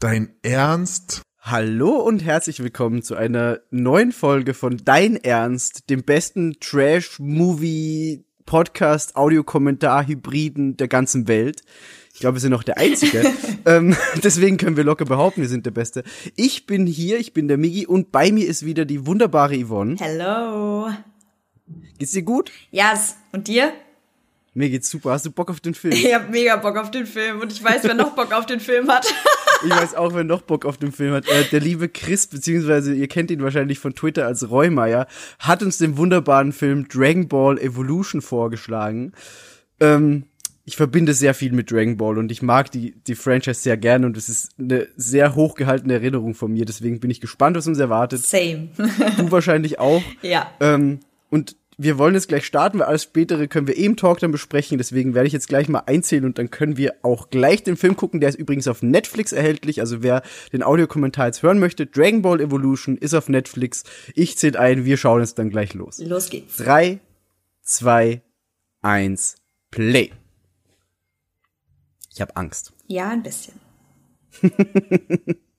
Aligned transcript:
Dein 0.00 0.30
Ernst? 0.40 1.20
Hallo 1.42 1.90
und 1.98 2.24
herzlich 2.24 2.62
willkommen 2.62 3.02
zu 3.02 3.16
einer 3.16 3.60
neuen 3.70 4.12
Folge 4.12 4.54
von 4.54 4.80
Dein 4.82 5.16
Ernst, 5.16 5.90
dem 5.90 6.04
besten 6.04 6.58
Trash-Movie 6.58 8.24
Podcast, 8.46 9.14
Audiokommentar, 9.14 10.06
Hybriden 10.06 10.78
der 10.78 10.88
ganzen 10.88 11.28
Welt. 11.28 11.60
Ich 12.14 12.20
glaube, 12.20 12.36
wir 12.36 12.40
sind 12.40 12.52
noch 12.52 12.62
der 12.62 12.78
Einzige. 12.78 13.30
ähm, 13.66 13.94
deswegen 14.24 14.56
können 14.56 14.78
wir 14.78 14.84
locker 14.84 15.04
behaupten, 15.04 15.42
wir 15.42 15.50
sind 15.50 15.66
der 15.66 15.70
Beste. 15.70 16.02
Ich 16.34 16.64
bin 16.64 16.86
hier, 16.86 17.18
ich 17.18 17.34
bin 17.34 17.46
der 17.46 17.58
Migi 17.58 17.86
und 17.86 18.10
bei 18.10 18.32
mir 18.32 18.48
ist 18.48 18.64
wieder 18.64 18.86
die 18.86 19.06
wunderbare 19.06 19.62
Yvonne. 19.62 19.96
Hello. 19.98 20.88
Geht's 21.98 22.12
dir 22.12 22.22
gut? 22.22 22.50
Yes. 22.70 23.16
Und 23.32 23.48
dir? 23.48 23.74
Mir 24.52 24.68
geht's 24.68 24.90
super. 24.90 25.12
Hast 25.12 25.26
du 25.26 25.30
Bock 25.30 25.50
auf 25.50 25.60
den 25.60 25.74
Film? 25.74 25.92
Ich 25.96 26.12
hab 26.12 26.30
mega 26.30 26.56
Bock 26.56 26.76
auf 26.76 26.90
den 26.90 27.06
Film 27.06 27.40
und 27.40 27.52
ich 27.52 27.62
weiß, 27.62 27.84
wer 27.84 27.94
noch 27.94 28.14
Bock 28.14 28.32
auf 28.32 28.46
den 28.46 28.60
Film 28.60 28.88
hat. 28.88 29.06
Ich 29.62 29.70
weiß 29.70 29.94
auch, 29.94 30.14
wer 30.14 30.24
noch 30.24 30.40
Bock 30.40 30.64
auf 30.64 30.78
den 30.78 30.90
Film 30.90 31.12
hat. 31.12 31.28
Äh, 31.28 31.44
der 31.52 31.60
liebe 31.60 31.90
Chris, 31.90 32.26
beziehungsweise 32.26 32.94
ihr 32.94 33.08
kennt 33.08 33.30
ihn 33.30 33.42
wahrscheinlich 33.42 33.78
von 33.78 33.94
Twitter 33.94 34.24
als 34.24 34.50
Reumeier, 34.50 35.06
hat 35.38 35.62
uns 35.62 35.76
den 35.76 35.98
wunderbaren 35.98 36.52
Film 36.52 36.88
Dragon 36.88 37.28
Ball 37.28 37.58
Evolution 37.58 38.22
vorgeschlagen. 38.22 39.12
Ähm, 39.78 40.24
ich 40.64 40.76
verbinde 40.76 41.12
sehr 41.12 41.34
viel 41.34 41.52
mit 41.52 41.70
Dragon 41.70 41.96
Ball 41.98 42.16
und 42.16 42.32
ich 42.32 42.40
mag 42.40 42.70
die, 42.70 42.94
die 43.06 43.14
Franchise 43.14 43.60
sehr 43.60 43.76
gerne 43.76 44.06
und 44.06 44.16
es 44.16 44.30
ist 44.30 44.52
eine 44.58 44.86
sehr 44.96 45.34
hochgehaltene 45.34 45.94
Erinnerung 45.94 46.34
von 46.34 46.52
mir. 46.52 46.64
Deswegen 46.64 47.00
bin 47.00 47.10
ich 47.10 47.20
gespannt, 47.20 47.56
was 47.56 47.66
uns 47.66 47.78
erwartet. 47.78 48.24
Same. 48.24 48.68
Du 49.18 49.30
wahrscheinlich 49.30 49.78
auch. 49.78 50.02
ja. 50.22 50.50
Ähm, 50.60 51.00
und 51.28 51.56
wir 51.82 51.96
wollen 51.96 52.14
jetzt 52.14 52.28
gleich 52.28 52.44
starten, 52.44 52.78
weil 52.78 52.86
alles 52.88 53.04
spätere 53.04 53.48
können 53.48 53.66
wir 53.66 53.78
eben 53.78 53.96
Talk 53.96 54.18
dann 54.18 54.32
besprechen. 54.32 54.76
Deswegen 54.76 55.14
werde 55.14 55.26
ich 55.26 55.32
jetzt 55.32 55.48
gleich 55.48 55.66
mal 55.66 55.84
einzählen 55.86 56.26
und 56.26 56.36
dann 56.36 56.50
können 56.50 56.76
wir 56.76 56.96
auch 57.00 57.30
gleich 57.30 57.62
den 57.62 57.78
Film 57.78 57.96
gucken. 57.96 58.20
Der 58.20 58.28
ist 58.28 58.38
übrigens 58.38 58.68
auf 58.68 58.82
Netflix 58.82 59.32
erhältlich. 59.32 59.80
Also 59.80 60.02
wer 60.02 60.22
den 60.52 60.62
Audiokommentar 60.62 61.28
jetzt 61.28 61.42
hören 61.42 61.58
möchte, 61.58 61.86
Dragon 61.86 62.20
Ball 62.20 62.42
Evolution 62.42 62.98
ist 62.98 63.14
auf 63.14 63.30
Netflix. 63.30 63.84
Ich 64.14 64.36
zähle 64.36 64.60
ein, 64.60 64.84
wir 64.84 64.98
schauen 64.98 65.20
jetzt 65.22 65.38
dann 65.38 65.48
gleich 65.48 65.72
los. 65.72 65.98
Los 66.00 66.28
geht's. 66.28 66.58
Drei, 66.58 67.00
zwei, 67.62 68.20
eins, 68.82 69.36
Play. 69.70 70.12
Ich 72.12 72.20
habe 72.20 72.36
Angst. 72.36 72.74
Ja, 72.88 73.08
ein 73.08 73.22
bisschen. 73.22 73.54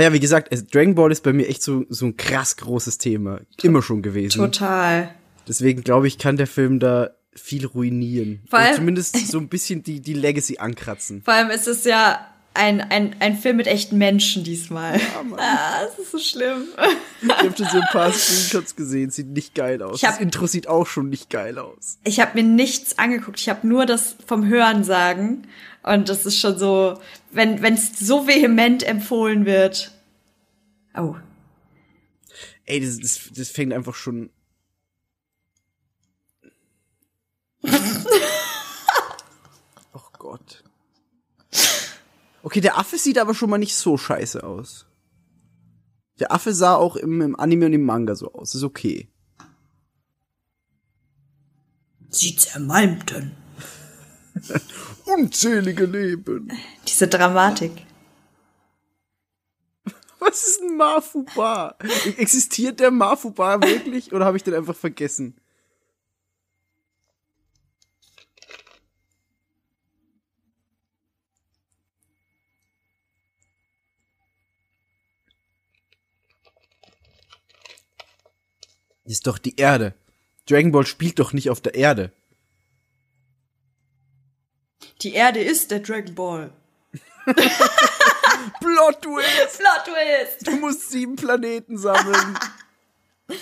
ja, 0.00 0.12
wie 0.12 0.20
gesagt, 0.20 0.48
es- 0.50 0.66
Dragon 0.66 0.94
Ball 0.94 1.12
ist 1.12 1.22
bei 1.22 1.32
mir 1.32 1.48
echt 1.48 1.62
so, 1.62 1.84
so 1.88 2.06
ein 2.06 2.16
krass 2.16 2.56
großes 2.56 2.98
Thema. 2.98 3.40
Immer 3.62 3.82
schon 3.82 4.02
gewesen. 4.02 4.38
Total. 4.38 5.10
Deswegen 5.48 5.82
glaube 5.82 6.06
ich, 6.06 6.18
kann 6.18 6.36
der 6.36 6.46
Film 6.46 6.78
da 6.78 7.10
viel 7.34 7.66
ruinieren. 7.66 8.40
Vor 8.48 8.58
Oder 8.58 8.68
allem- 8.68 8.76
zumindest 8.76 9.26
so 9.28 9.38
ein 9.38 9.48
bisschen 9.48 9.82
die, 9.82 10.00
die 10.00 10.14
Legacy 10.14 10.58
ankratzen. 10.58 11.22
Vor 11.24 11.34
allem 11.34 11.50
ist 11.50 11.66
es 11.66 11.84
ja 11.84 12.26
ein, 12.54 12.82
ein, 12.82 13.16
ein 13.20 13.38
Film 13.38 13.56
mit 13.56 13.66
echten 13.66 13.96
Menschen 13.96 14.44
diesmal. 14.44 15.00
ah, 15.38 15.84
das 15.84 15.98
ist 15.98 16.12
so 16.12 16.18
schlimm. 16.18 16.64
Ich 17.22 17.28
habe 17.30 17.56
schon 17.56 17.66
so 17.66 17.78
ein 17.80 17.86
paar 17.90 18.12
Screenshots 18.12 18.76
gesehen, 18.76 19.10
sieht 19.10 19.28
nicht 19.28 19.54
geil 19.54 19.82
aus. 19.82 19.96
Ich 19.96 20.04
hab- 20.04 20.12
das 20.16 20.20
Intro 20.20 20.46
sieht 20.46 20.68
auch 20.68 20.86
schon 20.86 21.08
nicht 21.08 21.30
geil 21.30 21.58
aus. 21.58 21.98
Ich 22.04 22.20
habe 22.20 22.32
mir 22.34 22.46
nichts 22.46 22.98
angeguckt. 22.98 23.40
Ich 23.40 23.48
habe 23.48 23.66
nur 23.66 23.86
das 23.86 24.16
vom 24.26 24.46
Hören 24.46 24.84
sagen. 24.84 25.44
Und 25.82 26.08
das 26.08 26.26
ist 26.26 26.38
schon 26.38 26.58
so, 26.58 27.00
wenn 27.32 27.62
es 27.74 27.98
so 27.98 28.26
vehement 28.26 28.82
empfohlen 28.84 29.46
wird. 29.46 29.92
Oh. 30.94 31.16
Ey, 32.64 32.80
das, 32.80 32.98
das, 32.98 33.30
das 33.34 33.48
fängt 33.50 33.72
einfach 33.72 33.94
schon. 33.94 34.30
oh 39.92 40.08
Gott. 40.18 40.62
Okay, 42.44 42.60
der 42.60 42.78
Affe 42.78 42.98
sieht 42.98 43.18
aber 43.18 43.34
schon 43.34 43.50
mal 43.50 43.58
nicht 43.58 43.74
so 43.74 43.96
scheiße 43.96 44.44
aus. 44.44 44.86
Der 46.20 46.30
Affe 46.32 46.54
sah 46.54 46.76
auch 46.76 46.96
im, 46.96 47.20
im 47.20 47.34
Anime 47.38 47.66
und 47.66 47.72
im 47.72 47.84
Manga 47.84 48.14
so 48.14 48.32
aus. 48.32 48.54
Ist 48.54 48.62
okay. 48.62 49.08
Sie 52.10 52.36
zermalmten. 52.36 53.41
Unzählige 55.06 55.84
Leben. 55.84 56.52
Diese 56.86 57.08
Dramatik. 57.08 57.72
Was 60.18 60.42
ist 60.44 60.62
ein 60.62 60.76
Mafuba? 60.76 61.76
Existiert 62.16 62.78
der 62.78 62.92
Mafuba 62.92 63.60
wirklich 63.60 64.12
oder 64.12 64.24
habe 64.24 64.36
ich 64.36 64.44
den 64.44 64.54
einfach 64.54 64.76
vergessen? 64.76 65.36
Ist 79.04 79.26
doch 79.26 79.38
die 79.38 79.56
Erde. 79.56 79.94
Dragon 80.48 80.72
Ball 80.72 80.86
spielt 80.86 81.18
doch 81.18 81.32
nicht 81.32 81.50
auf 81.50 81.60
der 81.60 81.74
Erde. 81.74 82.12
Die 85.02 85.14
Erde 85.14 85.40
ist 85.40 85.70
der 85.70 85.80
Dragon 85.80 86.14
Ball. 86.14 86.52
Plot 87.24 89.02
Twist! 89.02 89.58
Plot 89.58 89.84
Twist! 89.84 90.46
Du 90.46 90.56
musst 90.56 90.90
sieben 90.90 91.16
Planeten 91.16 91.78
sammeln. 91.78 92.38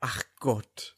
Ach 0.00 0.22
Gott. 0.38 0.96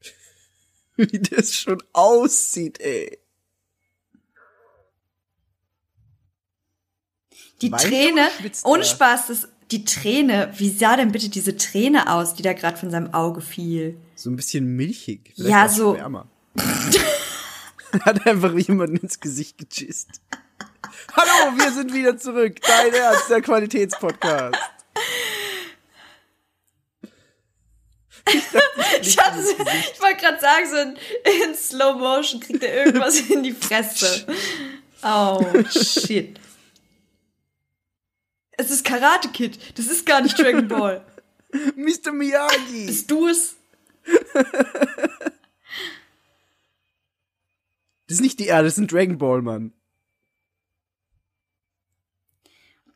Wie 0.96 1.18
das 1.18 1.54
schon 1.54 1.82
aussieht, 1.92 2.80
ey. 2.80 3.18
Die 7.60 7.72
Weint 7.72 7.82
Träne, 7.82 8.28
ohne? 8.64 8.84
Spaß, 8.84 9.26
das, 9.28 9.48
die 9.72 9.84
Träne, 9.84 10.52
wie 10.56 10.70
sah 10.70 10.96
denn 10.96 11.10
bitte 11.10 11.28
diese 11.28 11.56
Träne 11.56 12.12
aus, 12.12 12.34
die 12.34 12.42
da 12.42 12.52
gerade 12.52 12.76
von 12.76 12.90
seinem 12.90 13.12
Auge 13.14 13.40
fiel? 13.40 14.00
So 14.18 14.30
ein 14.30 14.36
bisschen 14.36 14.74
milchig. 14.74 15.32
Vielleicht 15.36 15.50
Ja, 15.50 15.68
so- 15.68 15.94
Schwärmer. 15.94 16.26
Hat 18.04 18.26
einfach 18.26 18.52
jemand 18.58 19.00
ins 19.00 19.20
Gesicht 19.20 19.58
gechist. 19.58 20.08
Hallo, 21.14 21.56
wir 21.56 21.70
sind 21.70 21.94
wieder 21.94 22.18
zurück. 22.18 22.60
Dein 22.62 22.92
Ernst, 22.92 23.30
der 23.30 23.40
Qualitätspodcast. 23.42 24.56
Ich, 29.00 29.16
hatte 29.18 29.42
so, 29.42 29.52
ich 29.52 30.02
wollte 30.02 30.16
gerade 30.20 30.40
sagen, 30.40 30.66
so 30.68 30.76
in, 30.76 31.48
in 31.50 31.54
Slow 31.54 31.94
Motion 31.98 32.40
kriegt 32.40 32.62
er 32.64 32.86
irgendwas 32.86 33.20
in 33.30 33.44
die 33.44 33.52
Fresse. 33.52 34.26
Oh, 35.02 35.40
shit. 35.70 36.38
Es 38.58 38.70
ist 38.72 38.84
Karate 38.84 39.28
Kid. 39.28 39.58
Das 39.78 39.86
ist 39.86 40.04
gar 40.04 40.20
nicht 40.20 40.36
Dragon 40.36 40.66
Ball. 40.66 41.06
Mr. 41.76 42.10
Miyagi. 42.12 42.86
Bist 42.86 43.08
du 43.10 43.28
es? 43.28 43.54
Das 48.08 48.16
ist 48.16 48.22
nicht 48.22 48.40
die 48.40 48.46
Erde, 48.46 48.64
das 48.64 48.74
ist 48.74 48.78
ein 48.78 48.86
Dragon 48.86 49.18
Ball, 49.18 49.42
Mann. 49.42 49.74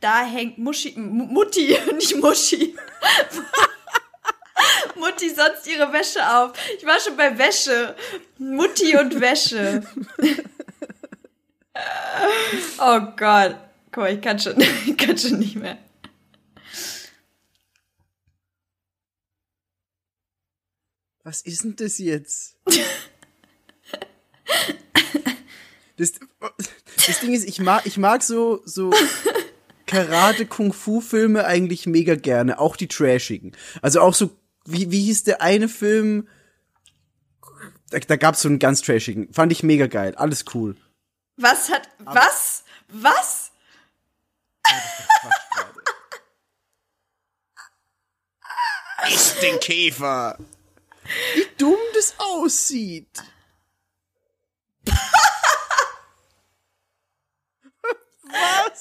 Da 0.00 0.24
hängt 0.24 0.56
Muschi, 0.58 0.94
M 0.96 1.28
Mutti, 1.32 1.76
nicht 1.94 2.16
Muschi. 2.16 2.74
Mutti 4.96 5.28
sonst 5.28 5.66
ihre 5.66 5.92
Wäsche 5.92 6.36
auf. 6.36 6.52
Ich 6.78 6.86
war 6.86 6.98
schon 6.98 7.16
bei 7.16 7.38
Wäsche. 7.38 7.94
Mutti 8.38 8.96
und 8.96 9.20
Wäsche. 9.20 9.82
oh 12.78 13.00
Gott. 13.16 13.56
Guck 13.90 13.96
mal, 13.96 14.14
ich 14.14 14.22
kann 14.22 14.38
schon, 14.38 14.58
ich 14.60 14.96
kann 14.96 15.18
schon 15.18 15.38
nicht 15.38 15.56
mehr. 15.56 15.76
Was 21.24 21.42
ist 21.42 21.64
denn 21.64 21.76
das 21.76 21.98
jetzt? 21.98 22.56
Das, 25.98 26.14
das 27.06 27.20
Ding 27.20 27.34
ist, 27.34 27.46
ich 27.46 27.60
mag, 27.60 27.86
ich 27.86 27.98
mag 27.98 28.22
so, 28.22 28.62
so 28.64 28.92
Karate-Kung-Fu-Filme 29.86 31.44
eigentlich 31.44 31.86
mega 31.86 32.14
gerne. 32.14 32.58
Auch 32.58 32.76
die 32.76 32.88
trashigen. 32.88 33.54
Also 33.82 34.00
auch 34.00 34.14
so, 34.14 34.36
wie, 34.64 34.90
wie 34.90 35.02
hieß 35.02 35.24
der 35.24 35.42
eine 35.42 35.68
Film? 35.68 36.28
Da, 37.90 37.98
da 37.98 38.16
gab's 38.16 38.40
so 38.40 38.48
einen 38.48 38.58
ganz 38.58 38.80
trashigen. 38.80 39.32
Fand 39.32 39.52
ich 39.52 39.62
mega 39.62 39.86
geil. 39.86 40.14
Alles 40.16 40.46
cool. 40.54 40.76
Was 41.36 41.70
hat, 41.70 41.88
was? 41.98 42.64
Was? 42.88 43.52
Ist 49.08 49.42
den 49.42 49.60
Käfer. 49.60 50.38
Wie 51.34 51.46
dumm 51.58 51.78
das 51.94 52.14
aussieht. 52.18 53.22
Was? 58.24 58.80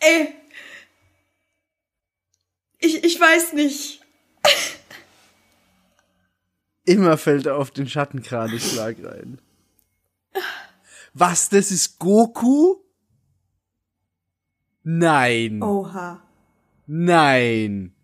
Ey. 0.00 0.34
Ich, 2.78 3.04
ich 3.04 3.20
weiß 3.20 3.52
nicht. 3.54 4.00
Immer 6.84 7.18
fällt 7.18 7.46
er 7.46 7.56
auf 7.56 7.70
den 7.70 7.88
Schattenkraneschlag 7.88 8.96
rein. 9.02 9.40
Was, 11.12 11.48
das 11.48 11.70
ist 11.70 11.98
Goku? 11.98 12.76
Nein. 14.84 15.62
Oha. 15.62 16.22
Nein. 16.86 17.94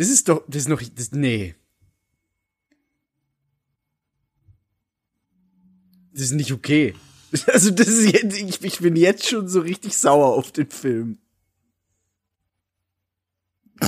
Das 0.00 0.08
ist 0.08 0.30
doch, 0.30 0.42
das 0.48 0.62
ist 0.62 0.68
noch, 0.70 0.80
das, 0.80 1.12
nee. 1.12 1.54
Das 6.14 6.22
ist 6.22 6.32
nicht 6.32 6.52
okay. 6.52 6.94
Also 7.46 7.70
das 7.70 7.86
ist 7.86 8.10
jetzt, 8.10 8.34
ich, 8.34 8.64
ich 8.64 8.78
bin 8.78 8.96
jetzt 8.96 9.28
schon 9.28 9.46
so 9.46 9.60
richtig 9.60 9.98
sauer 9.98 10.34
auf 10.34 10.52
den 10.52 10.70
Film. 10.70 11.18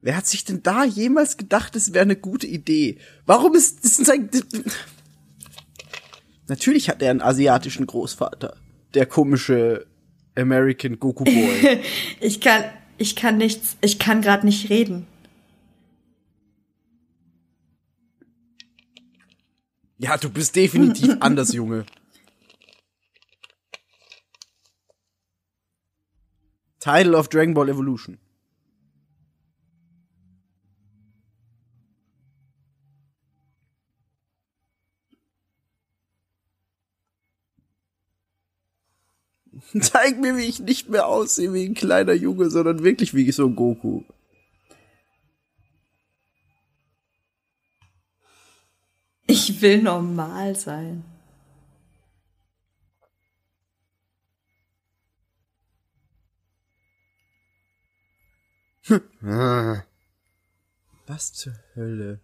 Wer 0.00 0.16
hat 0.16 0.26
sich 0.26 0.46
denn 0.46 0.62
da 0.62 0.84
jemals 0.84 1.36
gedacht, 1.36 1.76
das 1.76 1.92
wäre 1.92 2.04
eine 2.04 2.16
gute 2.16 2.46
Idee? 2.46 2.96
Warum 3.26 3.54
ist 3.54 3.84
das 3.84 3.98
sein 3.98 4.30
Natürlich 6.48 6.88
hat 6.88 7.02
er 7.02 7.10
einen 7.10 7.22
asiatischen 7.22 7.86
Großvater. 7.86 8.56
Der 8.94 9.06
komische 9.06 9.86
American 10.34 10.98
Goku 10.98 11.24
Boy. 11.24 11.82
ich 12.20 12.40
kann 12.40 12.64
ich 12.98 13.14
kann 13.14 13.38
nichts, 13.38 13.76
ich 13.80 13.98
kann 14.00 14.22
gerade 14.22 14.44
nicht 14.44 14.70
reden. 14.70 15.06
Ja, 19.98 20.16
du 20.16 20.30
bist 20.30 20.56
definitiv 20.56 21.16
anders, 21.20 21.52
Junge. 21.52 21.86
Title 26.80 27.16
of 27.16 27.28
Dragon 27.28 27.54
Ball 27.54 27.68
Evolution. 27.68 28.18
Zeig 39.80 40.20
mir, 40.20 40.36
wie 40.36 40.44
ich 40.44 40.60
nicht 40.60 40.88
mehr 40.88 41.06
aussehe 41.06 41.52
wie 41.52 41.66
ein 41.66 41.74
kleiner 41.74 42.12
Junge, 42.12 42.50
sondern 42.50 42.82
wirklich 42.82 43.14
wie 43.14 43.30
so 43.32 43.46
ein 43.46 43.56
Goku. 43.56 44.02
Ich 49.26 49.60
will 49.60 49.82
normal 49.82 50.56
sein. 50.56 51.04
Was 61.06 61.32
zur 61.34 61.52
Hölle? 61.74 62.20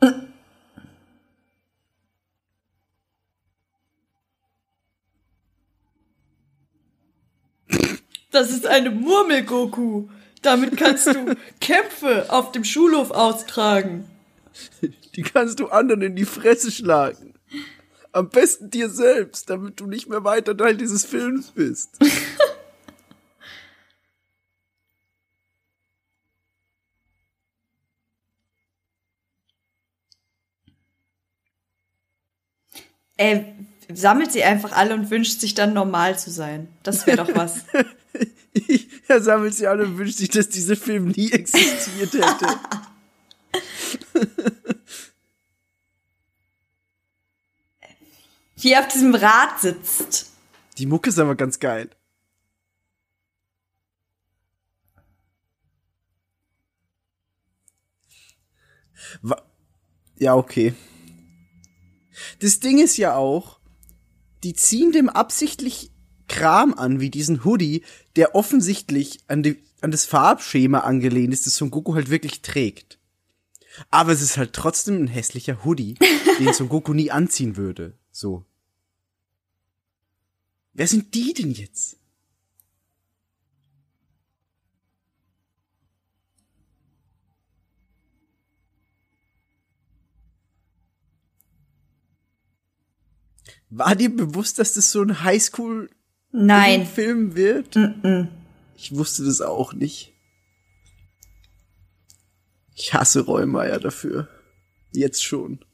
Das 8.30 8.50
ist 8.50 8.66
eine 8.66 8.90
Murmel-Goku. 8.90 10.08
Damit 10.42 10.76
kannst 10.76 11.06
du 11.06 11.34
Kämpfe 11.60 12.26
auf 12.28 12.52
dem 12.52 12.64
Schulhof 12.64 13.10
austragen. 13.10 14.08
Die 15.14 15.22
kannst 15.22 15.60
du 15.60 15.68
anderen 15.68 16.02
in 16.02 16.16
die 16.16 16.24
Fresse 16.24 16.70
schlagen. 16.70 17.34
Am 18.12 18.28
besten 18.28 18.70
dir 18.70 18.90
selbst, 18.90 19.50
damit 19.50 19.80
du 19.80 19.86
nicht 19.86 20.08
mehr 20.08 20.24
weiter 20.24 20.56
Teil 20.56 20.76
dieses 20.76 21.04
Films 21.04 21.50
bist. 21.52 21.98
Er 33.20 33.44
sammelt 33.92 34.30
sie 34.30 34.44
einfach 34.44 34.72
alle 34.72 34.94
und 34.94 35.10
wünscht 35.10 35.40
sich 35.40 35.54
dann 35.54 35.74
normal 35.74 36.16
zu 36.16 36.30
sein. 36.30 36.68
Das 36.84 37.06
wäre 37.06 37.16
doch 37.16 37.34
was. 37.34 37.64
er 39.08 39.22
sammelt 39.22 39.54
sie 39.54 39.66
alle 39.66 39.84
und 39.84 39.98
wünscht 39.98 40.18
sich, 40.18 40.28
dass 40.30 40.48
dieser 40.48 40.76
Film 40.76 41.08
nie 41.08 41.32
existiert 41.32 42.12
hätte. 42.14 42.60
Wie 48.56 48.72
er 48.72 48.80
auf 48.80 48.88
diesem 48.88 49.14
Rad 49.14 49.60
sitzt. 49.60 50.32
Die 50.78 50.86
Mucke 50.86 51.10
ist 51.10 51.18
aber 51.18 51.36
ganz 51.36 51.60
geil. 51.60 51.90
Ja, 60.18 60.34
okay. 60.34 60.74
Das 62.40 62.60
Ding 62.60 62.78
ist 62.78 62.96
ja 62.96 63.14
auch, 63.14 63.60
die 64.42 64.54
ziehen 64.54 64.92
dem 64.92 65.08
absichtlich 65.08 65.92
Kram 66.28 66.74
an, 66.74 67.00
wie 67.00 67.10
diesen 67.10 67.44
Hoodie, 67.44 67.82
der 68.16 68.34
offensichtlich 68.34 69.20
an, 69.26 69.42
die, 69.42 69.62
an 69.80 69.90
das 69.90 70.04
Farbschema 70.04 70.80
angelehnt 70.80 71.32
ist, 71.32 71.46
das 71.46 71.56
Son 71.56 71.70
Goku 71.70 71.94
halt 71.94 72.10
wirklich 72.10 72.42
trägt. 72.42 72.98
Aber 73.90 74.12
es 74.12 74.22
ist 74.22 74.36
halt 74.36 74.52
trotzdem 74.52 75.02
ein 75.02 75.08
hässlicher 75.08 75.64
Hoodie, 75.64 75.94
den 76.38 76.52
Son 76.52 76.68
Goku 76.68 76.94
nie 76.94 77.10
anziehen 77.10 77.56
würde. 77.56 77.94
So. 78.12 78.44
Wer 80.72 80.86
sind 80.86 81.14
die 81.14 81.34
denn 81.34 81.52
jetzt? 81.52 81.96
War 93.70 93.94
dir 93.94 94.14
bewusst, 94.14 94.58
dass 94.58 94.72
das 94.72 94.90
so 94.90 95.02
ein 95.02 95.22
Highschool 95.22 95.90
Nein. 96.30 96.86
Film 96.86 97.34
wird? 97.34 97.76
Mm 97.76 97.94
-mm. 98.02 98.28
Ich 98.76 98.94
wusste 98.94 99.24
das 99.24 99.40
auch 99.40 99.72
nicht. 99.72 100.12
Ich 102.74 102.94
hasse 102.94 103.26
Reumeier 103.26 103.80
dafür. 103.80 104.28
Jetzt 104.92 105.24
schon. 105.24 105.64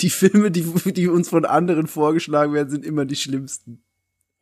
Die 0.00 0.10
Filme, 0.10 0.50
die, 0.50 0.92
die 0.92 1.08
uns 1.08 1.30
von 1.30 1.46
anderen 1.46 1.86
vorgeschlagen 1.86 2.52
werden, 2.52 2.68
sind 2.68 2.84
immer 2.84 3.06
die 3.06 3.16
schlimmsten. 3.16 3.82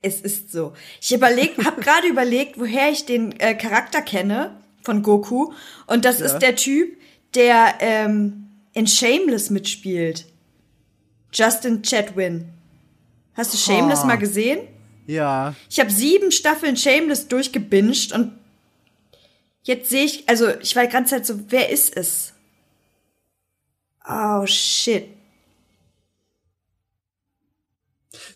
Es 0.02 0.21
ist 0.21 0.50
so. 0.50 0.75
Ich 1.00 1.14
überleg, 1.14 1.57
hab 1.64 1.81
gerade 1.81 2.09
überlegt, 2.09 2.59
woher 2.59 2.90
ich 2.90 3.07
den 3.07 3.33
äh, 3.40 3.55
Charakter 3.55 4.02
kenne 4.02 4.61
von 4.83 5.02
Goku. 5.02 5.52
Und 5.87 6.05
das 6.05 6.19
ja. 6.19 6.26
ist 6.26 6.38
der 6.40 6.57
Typ, 6.57 6.97
der 7.35 7.75
ähm, 7.81 8.49
in 8.73 8.87
Shameless 8.87 9.50
mitspielt. 9.50 10.26
Justin 11.35 11.83
Chatwin. 11.83 12.49
Hast 13.35 13.53
du 13.53 13.59
Shameless 13.59 14.03
oh. 14.05 14.07
mal 14.07 14.17
gesehen? 14.17 14.69
Ja. 15.07 15.55
Ich 15.69 15.81
habe 15.81 15.91
sieben 15.91 16.31
Staffeln 16.31 16.76
Shameless 16.76 17.29
durchgebinged 17.29 18.12
und 18.12 18.33
jetzt 19.64 19.91
sehe 19.91 20.05
ich, 20.05 20.29
also 20.29 20.49
ich 20.61 20.75
war 20.76 20.85
die 20.85 20.93
ganze 20.93 21.17
Zeit 21.17 21.26
so, 21.26 21.38
wer 21.50 21.69
ist 21.71 21.97
es? 21.97 22.33
Oh 24.09 24.47
shit. 24.47 25.09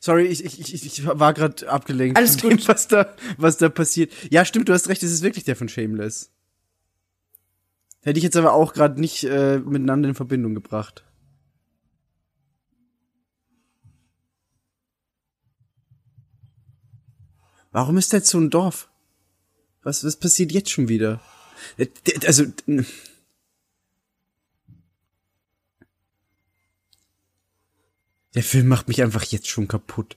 Sorry, 0.00 0.26
ich, 0.26 0.45
ich, 0.45 0.75
ich, 0.75 0.87
ich 0.87 1.07
war 1.07 1.33
gerade 1.35 1.69
abgelenkt 1.69 2.17
Alles 2.17 2.40
von 2.40 2.50
dem, 2.50 2.69
was 2.69 2.88
da, 2.88 3.14
was 3.37 3.59
da 3.59 3.69
passiert. 3.69 4.12
Ja, 4.31 4.45
stimmt, 4.45 4.69
du 4.69 4.73
hast 4.73 4.88
recht, 4.88 5.02
es 5.02 5.12
ist 5.12 5.23
wirklich 5.23 5.45
der 5.45 5.57
von 5.57 5.69
Shameless. 5.69 6.31
Hätte 8.02 8.19
ich 8.19 8.25
jetzt 8.25 8.37
aber 8.37 8.52
auch 8.52 8.75
gerade 8.75 9.00
nicht 9.00 9.25
äh, 9.25 9.59
miteinander 9.59 10.09
in 10.09 10.14
Verbindung 10.14 10.55
gebracht. 10.55 11.05
Warum 17.78 17.97
ist 17.97 18.12
der 18.12 18.18
jetzt 18.18 18.30
so 18.30 18.40
ein 18.40 18.50
Dorf? 18.50 18.88
Was, 19.85 20.02
was 20.02 20.16
passiert 20.16 20.50
jetzt 20.50 20.70
schon 20.70 20.88
wieder? 20.88 21.20
Also, 22.26 22.44
der 28.35 28.42
Film 28.42 28.66
macht 28.66 28.88
mich 28.88 29.00
einfach 29.00 29.23
jetzt 29.23 29.47
schon 29.47 29.68
kaputt. 29.68 30.16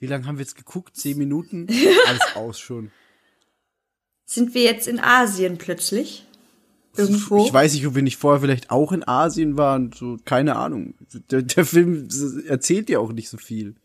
Wie 0.00 0.08
lange 0.08 0.26
haben 0.26 0.38
wir 0.38 0.42
jetzt 0.42 0.56
geguckt? 0.56 0.96
Zehn 0.96 1.16
Minuten? 1.16 1.68
Alles 2.08 2.34
aus 2.34 2.58
schon. 2.58 2.90
Sind 4.24 4.52
wir 4.52 4.64
jetzt 4.64 4.88
in 4.88 4.98
Asien 4.98 5.58
plötzlich? 5.58 6.26
Irgendwo. 6.96 7.46
Ich 7.46 7.52
weiß 7.52 7.74
nicht, 7.74 7.86
ob 7.86 7.94
wir 7.94 8.02
nicht 8.02 8.16
vorher 8.16 8.40
vielleicht 8.40 8.72
auch 8.72 8.90
in 8.90 9.06
Asien 9.06 9.56
waren, 9.56 9.92
so, 9.92 10.18
keine 10.24 10.56
Ahnung. 10.56 10.94
Der, 11.30 11.42
der 11.42 11.64
Film 11.64 12.08
erzählt 12.48 12.90
ja 12.90 12.98
auch 12.98 13.12
nicht 13.12 13.28
so 13.28 13.36
viel. 13.36 13.76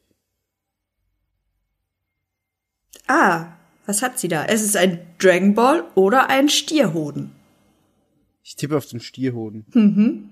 Ah, 3.05 3.47
was 3.85 4.01
hat 4.01 4.19
sie 4.19 4.27
da? 4.27 4.45
Es 4.45 4.61
ist 4.61 4.75
ein 4.75 4.99
Dragon 5.19 5.53
Ball 5.53 5.85
oder 5.95 6.29
ein 6.29 6.49
Stierhoden. 6.49 7.31
Ich 8.43 8.55
tippe 8.55 8.77
auf 8.77 8.85
den 8.85 8.99
Stierhoden. 8.99 9.65
Mhm. 9.73 10.29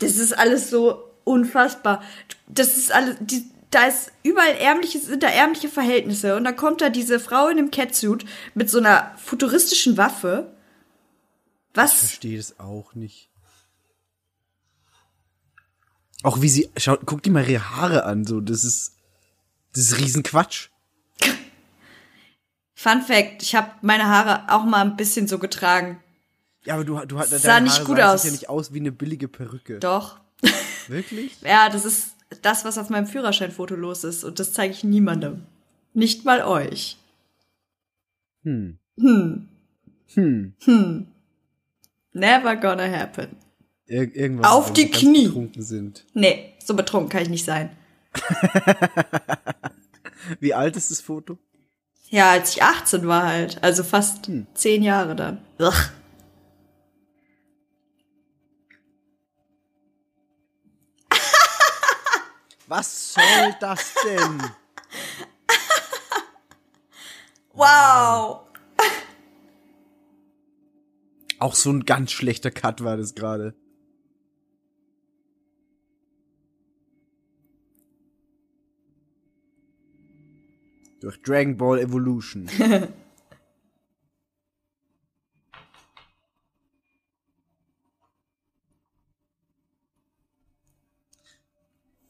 Das 0.00 0.16
ist 0.16 0.36
alles 0.36 0.70
so 0.70 1.04
unfassbar. 1.24 2.02
Das 2.48 2.76
ist 2.76 2.92
alles, 2.92 3.16
die, 3.20 3.44
da 3.70 3.86
ist 3.86 4.12
überall 4.22 4.56
ärmliche, 4.56 4.98
sind 4.98 5.22
da 5.22 5.28
ärmliche 5.28 5.68
Verhältnisse. 5.68 6.36
Und 6.36 6.44
dann 6.44 6.56
kommt 6.56 6.80
da 6.80 6.88
diese 6.88 7.20
Frau 7.20 7.48
in 7.48 7.58
einem 7.58 7.70
Catsuit 7.70 8.24
mit 8.54 8.68
so 8.68 8.78
einer 8.78 9.12
futuristischen 9.18 9.96
Waffe. 9.96 10.52
Was? 11.74 11.92
Ich 11.92 11.98
verstehe 11.98 12.36
das 12.36 12.58
auch 12.58 12.94
nicht. 12.94 13.30
Auch 16.22 16.42
wie 16.42 16.48
sie, 16.48 16.70
schaut, 16.76 17.00
guck 17.06 17.22
dir 17.22 17.30
mal 17.30 17.48
ihre 17.48 17.76
Haare 17.76 18.04
an, 18.04 18.26
so, 18.26 18.40
das 18.40 18.64
ist, 18.64 18.94
das 19.72 19.84
ist 19.84 19.98
Riesenquatsch. 19.98 20.68
Fun 22.74 23.02
Fact, 23.02 23.42
ich 23.42 23.54
habe 23.54 23.70
meine 23.80 24.06
Haare 24.06 24.52
auch 24.52 24.64
mal 24.64 24.82
ein 24.82 24.96
bisschen 24.96 25.28
so 25.28 25.38
getragen. 25.38 26.02
Ja, 26.64 26.74
aber 26.74 26.84
du, 26.84 26.98
du 27.06 27.16
sah 27.16 27.38
deine 27.38 27.64
nicht 27.64 27.78
Haare 27.78 27.86
gut 27.86 28.00
aus. 28.00 28.24
ja 28.24 28.30
nicht 28.32 28.48
aus 28.50 28.74
wie 28.74 28.80
eine 28.80 28.92
billige 28.92 29.28
Perücke. 29.28 29.78
Doch. 29.78 30.20
Wirklich? 30.88 31.40
ja, 31.40 31.70
das 31.70 31.84
ist 31.84 32.16
das, 32.42 32.64
was 32.64 32.76
auf 32.76 32.90
meinem 32.90 33.06
Führerscheinfoto 33.06 33.74
los 33.74 34.04
ist. 34.04 34.24
Und 34.24 34.38
das 34.38 34.52
zeige 34.52 34.74
ich 34.74 34.84
niemandem. 34.84 35.46
Nicht 35.94 36.24
mal 36.24 36.42
euch. 36.42 36.98
Hm. 38.44 38.78
Hm. 38.98 39.48
Hm. 40.14 40.54
Hm. 40.64 41.06
Never 42.12 42.56
gonna 42.56 42.90
happen. 42.90 43.36
Ir 43.86 44.14
irgendwas 44.14 44.50
auf 44.50 44.72
die 44.72 44.90
Knie. 44.90 45.28
Betrunken 45.28 45.62
sind. 45.62 46.04
Nee, 46.14 46.54
so 46.64 46.74
betrunken 46.74 47.08
kann 47.08 47.22
ich 47.22 47.28
nicht 47.28 47.44
sein. 47.44 47.76
Wie 50.40 50.54
alt 50.54 50.76
ist 50.76 50.90
das 50.90 51.00
Foto? 51.00 51.38
Ja, 52.08 52.32
als 52.32 52.56
ich 52.56 52.62
18 52.62 53.06
war 53.06 53.26
halt. 53.26 53.62
Also 53.62 53.84
fast 53.84 54.26
hm. 54.26 54.46
zehn 54.54 54.82
Jahre 54.82 55.14
dann. 55.14 55.44
Ugh. 55.60 55.72
Was 62.66 63.14
soll 63.14 63.54
das 63.60 63.94
denn? 64.04 64.40
wow. 67.52 68.49
Auch 71.40 71.54
so 71.54 71.70
ein 71.70 71.86
ganz 71.86 72.12
schlechter 72.12 72.50
Cut 72.50 72.84
war 72.84 72.98
das 72.98 73.14
gerade. 73.14 73.54
Durch 81.00 81.22
Dragon 81.22 81.56
Ball 81.56 81.78
Evolution. 81.80 82.46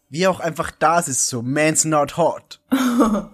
Wie 0.08 0.26
auch 0.26 0.40
einfach 0.40 0.72
das 0.72 1.06
ist 1.06 1.28
so, 1.28 1.40
man's 1.40 1.84
not 1.84 2.16
hot. 2.16 2.60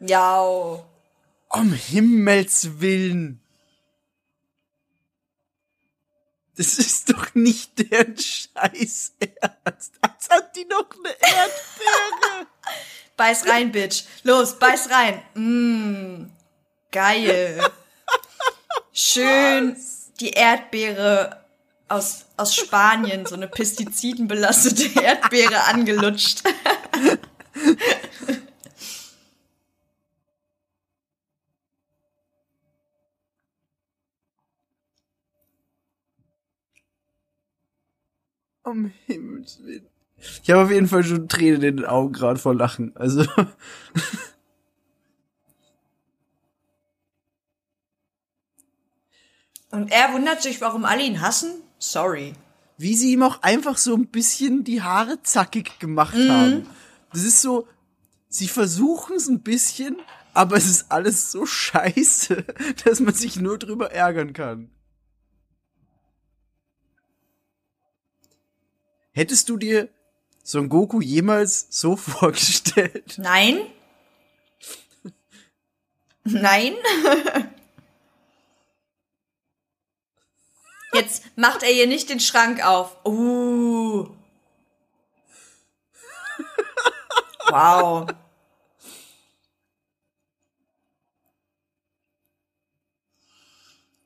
ja. 0.00 0.91
Um 1.52 1.72
Himmels 1.72 2.80
Willen. 2.80 3.42
Das 6.56 6.78
ist 6.78 7.10
doch 7.10 7.34
nicht 7.34 7.78
deren 7.78 8.16
Scheiß 8.16 9.12
Ernst. 9.18 9.92
Als 10.00 10.28
hat 10.30 10.56
die 10.56 10.64
noch 10.64 10.90
eine 10.90 11.08
Erdbeere. 11.08 12.46
beiß 13.16 13.46
rein, 13.48 13.72
Bitch. 13.72 14.04
Los, 14.22 14.58
beiß 14.58 14.90
rein. 14.90 15.22
Mm, 15.34 16.30
geil. 16.90 17.60
Schön 18.92 19.74
Was? 19.76 20.12
die 20.20 20.30
Erdbeere 20.30 21.44
aus, 21.88 22.26
aus 22.36 22.54
Spanien, 22.54 23.26
so 23.26 23.34
eine 23.34 23.48
pestizidenbelastete 23.48 25.00
Erdbeere 25.00 25.64
angelutscht. 25.64 26.42
Um 38.72 38.90
Himmels 39.06 39.62
Willen. 39.62 39.86
Ich 40.42 40.50
habe 40.50 40.62
auf 40.62 40.70
jeden 40.70 40.88
Fall 40.88 41.04
schon 41.04 41.28
Tränen 41.28 41.62
in 41.62 41.76
den 41.76 41.84
Augen 41.84 42.14
gerade 42.14 42.38
vor 42.38 42.54
Lachen. 42.54 42.96
Also. 42.96 43.26
Und 49.70 49.92
er 49.92 50.14
wundert 50.14 50.40
sich, 50.42 50.62
warum 50.62 50.86
alle 50.86 51.02
ihn 51.02 51.20
hassen? 51.20 51.50
Sorry. 51.78 52.32
Wie 52.78 52.94
sie 52.94 53.12
ihm 53.12 53.22
auch 53.22 53.42
einfach 53.42 53.76
so 53.76 53.94
ein 53.94 54.06
bisschen 54.06 54.64
die 54.64 54.80
Haare 54.80 55.22
zackig 55.22 55.78
gemacht 55.78 56.14
mhm. 56.14 56.30
haben. 56.30 56.66
Das 57.12 57.24
ist 57.24 57.42
so, 57.42 57.68
sie 58.28 58.48
versuchen 58.48 59.16
es 59.16 59.28
ein 59.28 59.42
bisschen, 59.42 59.96
aber 60.32 60.56
es 60.56 60.64
ist 60.64 60.90
alles 60.90 61.30
so 61.30 61.44
scheiße, 61.44 62.44
dass 62.84 63.00
man 63.00 63.12
sich 63.12 63.36
nur 63.36 63.58
drüber 63.58 63.92
ärgern 63.92 64.32
kann. 64.32 64.70
Hättest 69.12 69.48
du 69.48 69.56
dir 69.58 69.88
Son 70.42 70.68
Goku 70.68 71.00
jemals 71.00 71.66
so 71.70 71.96
vorgestellt? 71.96 73.18
Nein. 73.18 73.60
Nein. 76.24 76.74
Jetzt 80.94 81.24
macht 81.36 81.62
er 81.62 81.70
hier 81.70 81.86
nicht 81.86 82.10
den 82.10 82.20
Schrank 82.20 82.64
auf. 82.64 83.04
Uh. 83.04 84.08
Wow. 87.48 88.08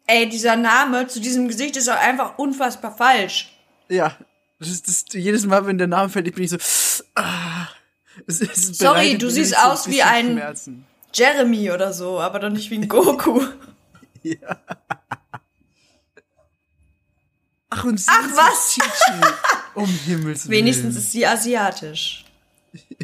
Ey, 0.06 0.28
dieser 0.28 0.56
Name 0.56 1.08
zu 1.08 1.20
diesem 1.20 1.48
Gesicht 1.48 1.76
ist 1.76 1.88
auch 1.88 1.96
einfach 1.96 2.38
unfassbar 2.38 2.96
falsch. 2.96 3.52
Ja, 3.88 4.16
das 4.58 4.68
ist, 4.68 4.88
das, 4.88 5.04
jedes 5.12 5.44
Mal, 5.46 5.66
wenn 5.66 5.78
der 5.78 5.86
Name 5.86 6.08
fällt, 6.08 6.34
bin 6.34 6.44
ich 6.44 6.50
so. 6.50 6.56
Ah, 7.14 7.68
es, 8.26 8.40
es 8.40 8.78
Sorry, 8.78 9.18
du 9.18 9.30
siehst 9.30 9.58
aus 9.58 9.84
so 9.84 9.90
wie 9.90 10.02
ein 10.02 10.32
Schmerzen. 10.32 10.86
Jeremy 11.12 11.70
oder 11.70 11.92
so, 11.92 12.20
aber 12.20 12.38
doch 12.38 12.50
nicht 12.50 12.70
wie 12.70 12.78
ein 12.78 12.88
Goku. 12.88 13.44
ja. 14.22 14.58
Ach, 17.68 17.84
und 17.84 17.98
sie 17.98 18.10
Ach, 18.10 18.28
was? 18.34 18.74
Chichi. 18.74 19.20
Um 19.74 19.86
Himmels 19.86 20.48
Willen. 20.48 20.58
Wenigstens 20.58 20.96
ist 20.96 21.12
sie 21.12 21.26
asiatisch. 21.26 22.24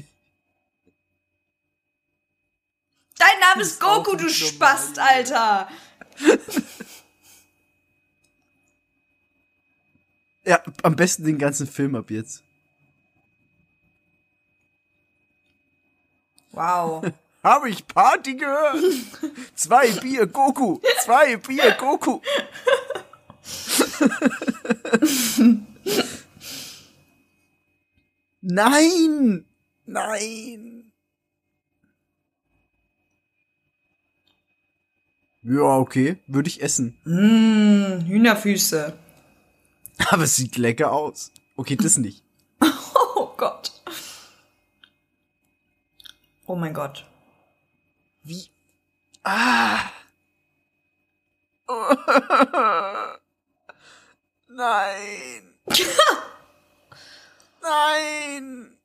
Dein 3.19 3.41
Name 3.41 3.63
ist, 3.63 3.73
ist 3.73 3.81
Goku, 3.81 4.17
du 4.17 4.29
Spast, 4.29 4.99
Alter. 4.99 5.69
ja, 10.45 10.63
am 10.83 10.97
besten 10.97 11.25
den 11.25 11.39
ganzen 11.39 11.67
Film 11.67 11.95
ab 11.95 12.11
jetzt. 12.11 12.45
Wow. 16.53 17.05
Habe 17.43 17.71
ich 17.71 17.87
Party 17.89 18.37
gehört? 18.37 18.77
Zwei 19.57 19.91
Bier 19.91 20.29
Goku. 20.29 20.79
Zwei 21.03 21.37
Bier 21.37 21.73
Goku. 21.73 22.21
Nein! 28.41 29.45
Nein! 29.87 30.93
Ja, 35.43 35.79
okay. 35.79 36.19
Würde 36.29 36.49
ich 36.49 36.63
essen. 36.63 36.97
Mmh, 37.05 38.05
Hühnerfüße. 38.07 38.97
Aber 40.11 40.25
es 40.25 40.37
sieht 40.37 40.57
lecker 40.57 40.93
aus. 40.93 41.33
Okay, 41.57 41.77
das 41.77 41.97
nicht. 41.97 42.25
oh 43.15 43.33
Gott. 43.37 43.73
Oh 46.47 46.57
mein 46.57 46.75
Gott. 46.75 47.07
Wie? 48.23 48.51
Ah! 49.25 49.91
Nein. 54.49 55.55
Nein! 57.63 58.77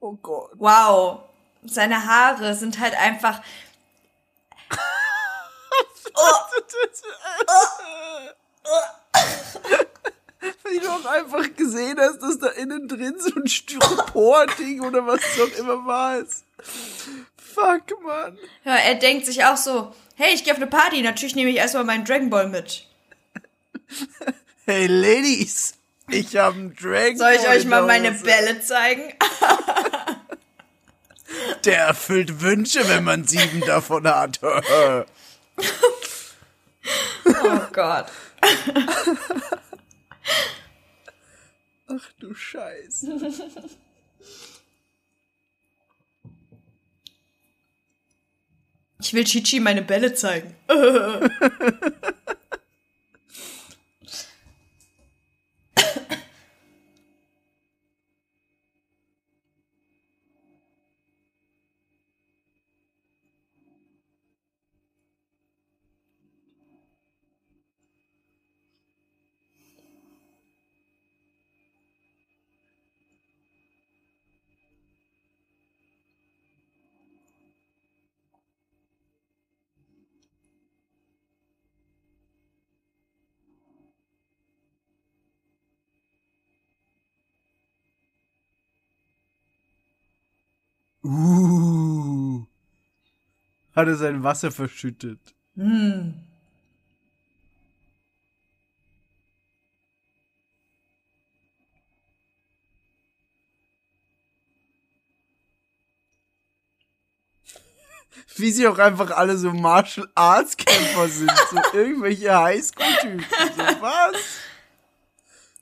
Oh 0.00 0.12
Gott. 0.14 0.52
Wow. 0.54 1.24
Seine 1.64 2.06
Haare 2.06 2.54
sind 2.54 2.78
halt 2.78 2.94
einfach. 2.96 3.42
Wie 10.64 10.80
du 10.80 10.88
auch 10.88 11.04
einfach 11.06 11.54
gesehen 11.56 11.98
hast, 11.98 12.20
dass 12.22 12.38
da 12.38 12.48
innen 12.48 12.88
drin 12.88 13.14
so 13.18 13.34
ein 13.34 13.46
Styropor-Ding 13.48 14.80
oder 14.80 15.06
was 15.06 15.20
es 15.20 15.40
auch 15.40 15.58
immer 15.58 15.86
war. 15.86 16.22
Fuck, 17.36 18.02
Mann. 18.02 18.38
Ja, 18.64 18.76
er 18.76 18.96
denkt 18.96 19.26
sich 19.26 19.44
auch 19.44 19.56
so, 19.56 19.94
hey, 20.16 20.34
ich 20.34 20.44
gehe 20.44 20.52
auf 20.52 20.58
eine 20.58 20.66
Party, 20.66 21.02
natürlich 21.02 21.34
nehme 21.34 21.50
ich 21.50 21.56
erstmal 21.56 21.84
meinen 21.84 22.04
Dragon 22.04 22.30
Ball 22.30 22.48
mit. 22.48 22.86
Hey, 24.66 24.86
Ladies, 24.86 25.74
ich 26.08 26.36
habe 26.36 26.56
einen 26.56 26.76
Dragon 26.76 27.16
Soll 27.16 27.32
ich 27.32 27.42
Ball 27.42 27.56
euch 27.56 27.64
mal 27.66 27.82
meine. 27.82 28.12
Bälle 28.12 28.60
zeigen? 28.60 29.14
Der 31.64 31.78
erfüllt 31.78 32.40
Wünsche, 32.40 32.88
wenn 32.88 33.04
man 33.04 33.24
sieben 33.24 33.60
davon 33.60 34.06
hat. 34.06 34.40
Oh 37.26 37.60
Gott. 37.72 38.06
Ach 41.88 42.12
du 42.18 42.34
Scheiße. 42.34 43.18
Ich 49.00 49.14
will 49.14 49.24
Chichi 49.24 49.60
meine 49.60 49.82
Bälle 49.82 50.14
zeigen. 50.14 50.54
Uh. 91.06 92.44
Hat 93.76 93.86
er 93.86 93.94
sein 93.94 94.24
Wasser 94.24 94.50
verschüttet. 94.50 95.20
Wie 108.38 108.50
sie 108.50 108.66
auch 108.66 108.78
einfach 108.78 109.12
alle 109.12 109.38
so 109.38 109.52
Martial 109.52 110.08
Arts 110.16 110.56
Kämpfer 110.56 111.08
sind. 111.08 111.30
So 111.50 111.58
irgendwelche 111.72 112.36
Highschool-Typen. 112.36 113.24
So, 113.56 113.62
was? 113.80 114.40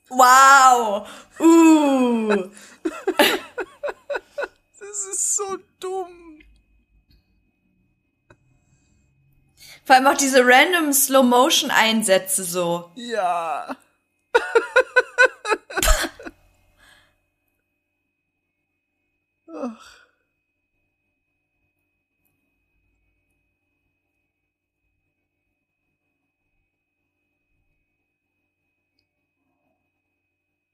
Wow. 0.09 1.07
Uh. 1.39 2.49
Das 4.95 5.07
ist 5.07 5.35
so 5.35 5.57
dumm. 5.81 6.39
Vor 9.83 9.97
allem 9.97 10.07
auch 10.07 10.15
diese 10.15 10.41
random 10.41 10.93
Slow-Motion-Einsätze 10.93 12.45
so. 12.45 12.91
Ja. 12.95 13.75
Ach. 19.53 20.05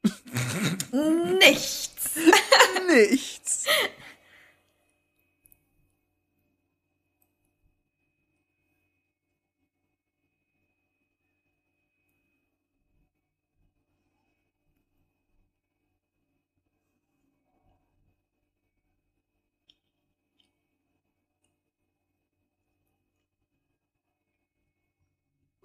Nichts. 1.39 2.19
Nichts. 2.87 3.65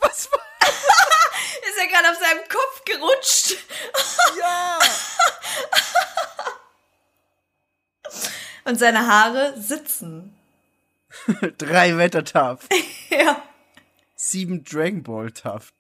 Was 0.07 0.31
war 0.31 0.41
Ist 1.69 1.79
er 1.79 1.87
gerade 1.89 2.11
auf 2.11 2.19
seinem 2.19 2.49
Kopf 2.49 2.85
gerutscht. 2.85 3.57
ja? 4.39 4.79
Und 8.65 8.79
seine 8.79 9.07
Haare 9.07 9.61
sitzen. 9.61 10.37
Drei 11.59 11.97
Wettertaft. 11.97 12.69
Ja. 13.11 13.43
Sieben 14.15 14.65
Dragon 14.65 15.03
Ball 15.03 15.31
Taft. 15.31 15.75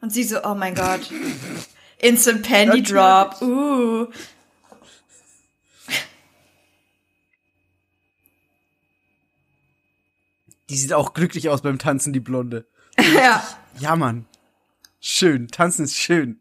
Und 0.00 0.10
sie 0.10 0.24
so, 0.24 0.42
oh 0.44 0.54
mein 0.54 0.74
Gott. 0.74 1.10
Instant 1.98 2.46
Penny. 2.46 2.82
Drop. 2.82 3.40
Uh. 3.40 4.06
Die 10.68 10.76
sieht 10.76 10.92
auch 10.92 11.14
glücklich 11.14 11.48
aus 11.48 11.62
beim 11.62 11.78
Tanzen, 11.78 12.12
die 12.12 12.20
Blonde. 12.20 12.66
Ja. 12.98 13.46
Ja, 13.78 13.94
Mann. 13.94 14.26
Schön. 15.00 15.48
Tanzen 15.48 15.84
ist 15.84 15.96
schön. 15.96 16.40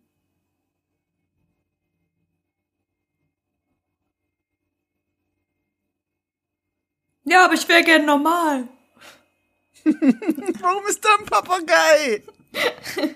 Ja, 7.26 7.46
aber 7.46 7.56
ich 7.56 7.68
wäre 7.68 7.84
gern 7.84 8.06
normal. 8.06 8.70
Warum 9.84 10.86
ist 10.88 11.04
da 11.04 11.10
ein 11.20 11.26
Papagei? 11.26 12.24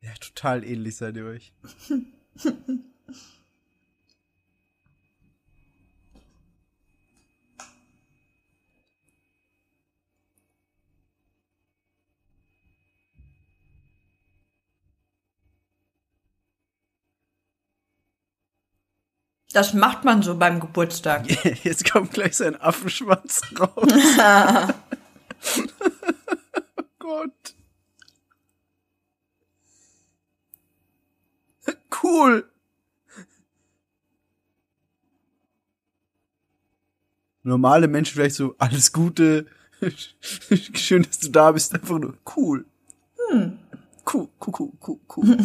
ja, 0.00 0.12
total 0.20 0.64
ähnlich 0.64 0.96
seid 0.96 1.16
ihr 1.16 1.24
euch. 1.24 1.54
Das 19.52 19.74
macht 19.74 20.04
man 20.04 20.22
so 20.22 20.36
beim 20.36 20.60
Geburtstag. 20.60 21.30
Jetzt 21.64 21.90
kommt 21.90 22.12
gleich 22.12 22.36
sein 22.36 22.58
Affenschwanz 22.60 23.42
raus. 23.58 23.92
oh 26.78 26.82
Gott. 26.98 27.54
Cool. 32.02 32.48
Normale 37.44 37.88
Menschen 37.88 38.14
vielleicht 38.14 38.36
so, 38.36 38.54
alles 38.58 38.92
Gute. 38.92 39.46
Schön, 40.74 41.02
dass 41.02 41.18
du 41.18 41.28
da 41.28 41.52
bist. 41.52 41.74
Einfach 41.74 41.98
nur 41.98 42.16
cool. 42.36 42.64
Cool, 43.30 44.28
cool, 44.46 44.54
cool, 44.58 44.72
cool, 44.86 45.00
cool. 45.16 45.36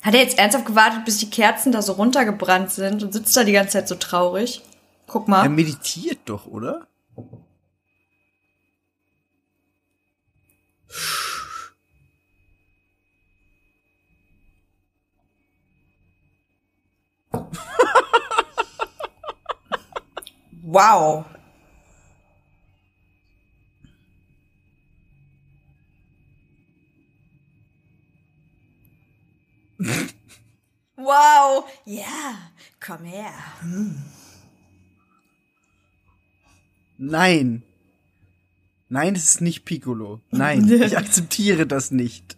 Hat 0.00 0.14
er 0.14 0.20
jetzt 0.20 0.38
ernsthaft 0.38 0.66
gewartet, 0.66 1.04
bis 1.04 1.18
die 1.18 1.28
Kerzen 1.30 1.72
da 1.72 1.82
so 1.82 1.92
runtergebrannt 1.92 2.70
sind 2.70 3.02
und 3.02 3.12
sitzt 3.12 3.36
da 3.36 3.44
die 3.44 3.52
ganze 3.52 3.72
Zeit 3.72 3.88
so 3.88 3.96
traurig? 3.96 4.62
Guck 5.06 5.26
mal. 5.26 5.42
Er 5.42 5.48
meditiert 5.48 6.20
doch, 6.26 6.46
oder? 6.46 6.86
wow. 20.62 21.24
Wow. 30.96 31.64
Ja, 31.84 32.50
komm 32.80 33.04
her. 33.04 33.32
Nein. 36.96 37.62
Nein, 38.88 39.14
es 39.14 39.24
ist 39.24 39.40
nicht 39.40 39.64
Piccolo. 39.64 40.20
Nein, 40.30 40.68
ich 40.82 40.96
akzeptiere 40.96 41.66
das 41.66 41.90
nicht. 41.90 42.36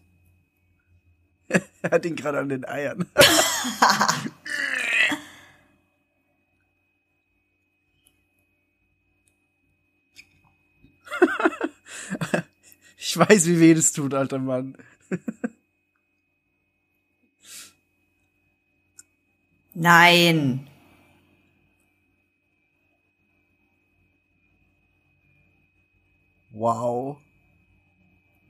er 1.83 1.90
hat 1.90 2.05
ihn 2.05 2.16
gerade 2.16 2.38
an 2.38 2.48
den 2.48 2.64
Eiern. 2.64 3.07
ich 12.98 13.16
weiß, 13.16 13.46
wie 13.46 13.61
weh 13.61 13.74
das 13.74 13.92
tut, 13.92 14.14
alter 14.14 14.38
Mann. 14.38 14.76
Nein. 19.83 20.69
Wow. 26.53 27.16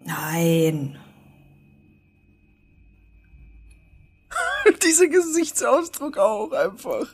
Nein. 0.01 0.99
Dieser 4.83 5.07
Gesichtsausdruck 5.07 6.19
auch 6.19 6.51
einfach. 6.51 7.07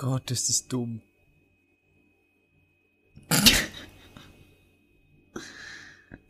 Gott, 0.00 0.30
ist 0.30 0.48
das 0.48 0.66
dumm. 0.66 1.02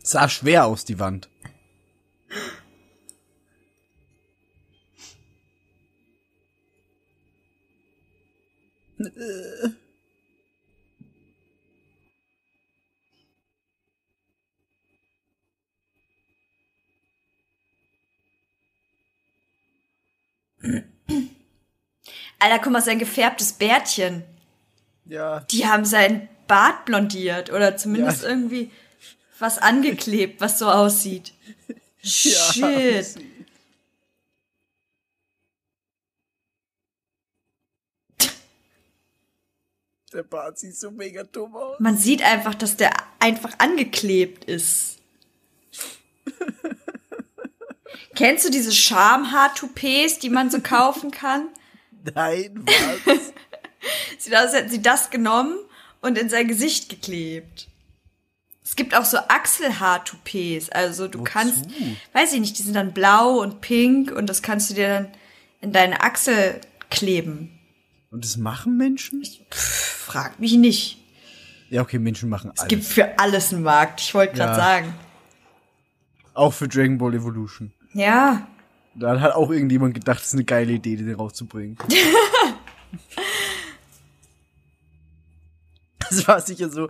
sah 0.03 0.29
schwer 0.29 0.67
aus, 0.67 0.85
die 0.85 0.99
Wand. 0.99 1.31
Alter, 22.41 22.59
guck 22.59 22.73
mal, 22.73 22.83
sein 22.83 22.99
gefärbtes 22.99 23.53
Bärtchen. 23.53 24.25
Ja. 25.05 25.41
Die 25.51 25.67
haben 25.67 25.85
sein 25.85 26.29
Bart 26.49 26.85
blondiert 26.87 27.51
oder 27.51 27.77
zumindest 27.77 28.23
ja. 28.23 28.31
irgendwie 28.31 28.73
was 29.39 29.59
angeklebt, 29.59 30.41
was 30.41 30.59
so 30.59 30.69
aussieht. 30.69 31.33
Shit. 32.03 33.17
Der 40.13 40.25
Bart 40.25 40.59
sieht 40.59 40.77
so 40.77 40.91
mega 40.91 41.23
dumm 41.23 41.55
aus. 41.55 41.79
Man 41.79 41.97
sieht 41.97 42.23
einfach, 42.23 42.55
dass 42.55 42.77
der 42.77 42.93
einfach 43.21 43.59
angeklebt 43.59 44.45
ist. 44.45 44.99
Kennst 48.17 48.45
du 48.45 48.51
diese 48.51 48.73
Schamhaar-Toupets, 48.73 50.19
die 50.19 50.31
man 50.31 50.51
so 50.51 50.61
kaufen 50.61 51.13
kann? 51.13 51.49
Nein, 52.15 52.65
was? 52.65 53.33
Sieht 54.19 54.35
aus, 54.35 54.41
als 54.45 54.55
hätten 54.55 54.71
sie 54.71 54.83
das 54.83 55.11
genommen 55.11 55.55
und 56.01 56.19
in 56.19 56.29
sein 56.29 56.49
Gesicht 56.49 56.89
geklebt. 56.89 57.69
Es 58.65 58.77
gibt 58.77 58.95
auch 58.95 59.05
so 59.05 59.19
Achselhaar-Toupets. 59.19 60.71
Also 60.71 61.09
du 61.09 61.21
Wozu? 61.21 61.25
kannst, 61.25 61.65
weiß 62.13 62.33
ich 62.33 62.41
nicht, 62.41 62.59
die 62.59 62.63
sind 62.63 62.75
dann 62.75 62.93
blau 62.93 63.41
und 63.41 63.61
pink 63.61 64.13
und 64.13 64.27
das 64.27 64.43
kannst 64.43 64.71
du 64.71 64.75
dir 64.75 64.89
dann 64.89 65.09
in 65.61 65.73
deine 65.73 66.03
Achsel 66.03 66.61
kleben. 66.89 67.59
Und 68.11 68.25
das 68.25 68.37
machen 68.37 68.77
Menschen? 68.77 69.25
Pff, 69.25 70.05
frag 70.07 70.41
mich 70.41 70.55
nicht. 70.55 70.99
Ja, 71.69 71.83
okay, 71.83 71.99
Menschen 71.99 72.29
machen 72.29 72.51
alles. 72.51 72.63
Es 72.63 72.69
gibt 72.69 72.85
für 72.85 73.19
alles 73.19 73.53
einen 73.53 73.63
Markt, 73.63 74.01
ich 74.01 74.15
wollte 74.15 74.35
gerade 74.35 74.53
ja. 74.53 74.57
sagen. 74.57 74.95
Auch 76.35 76.53
für 76.53 76.69
Dragon 76.69 76.99
Ball 76.99 77.15
Evolution. 77.15 77.73
Ja. 77.93 78.49
Da 78.95 79.21
hat 79.21 79.35
auch 79.35 79.51
irgendjemand 79.51 79.95
gedacht, 79.95 80.19
das 80.19 80.29
ist 80.29 80.35
eine 80.35 80.45
geile 80.45 80.73
Idee, 80.73 80.97
den 80.97 81.15
rauszubringen. 81.15 81.77
das 85.99 86.27
war 86.27 86.41
sicher 86.41 86.71
so. 86.71 86.89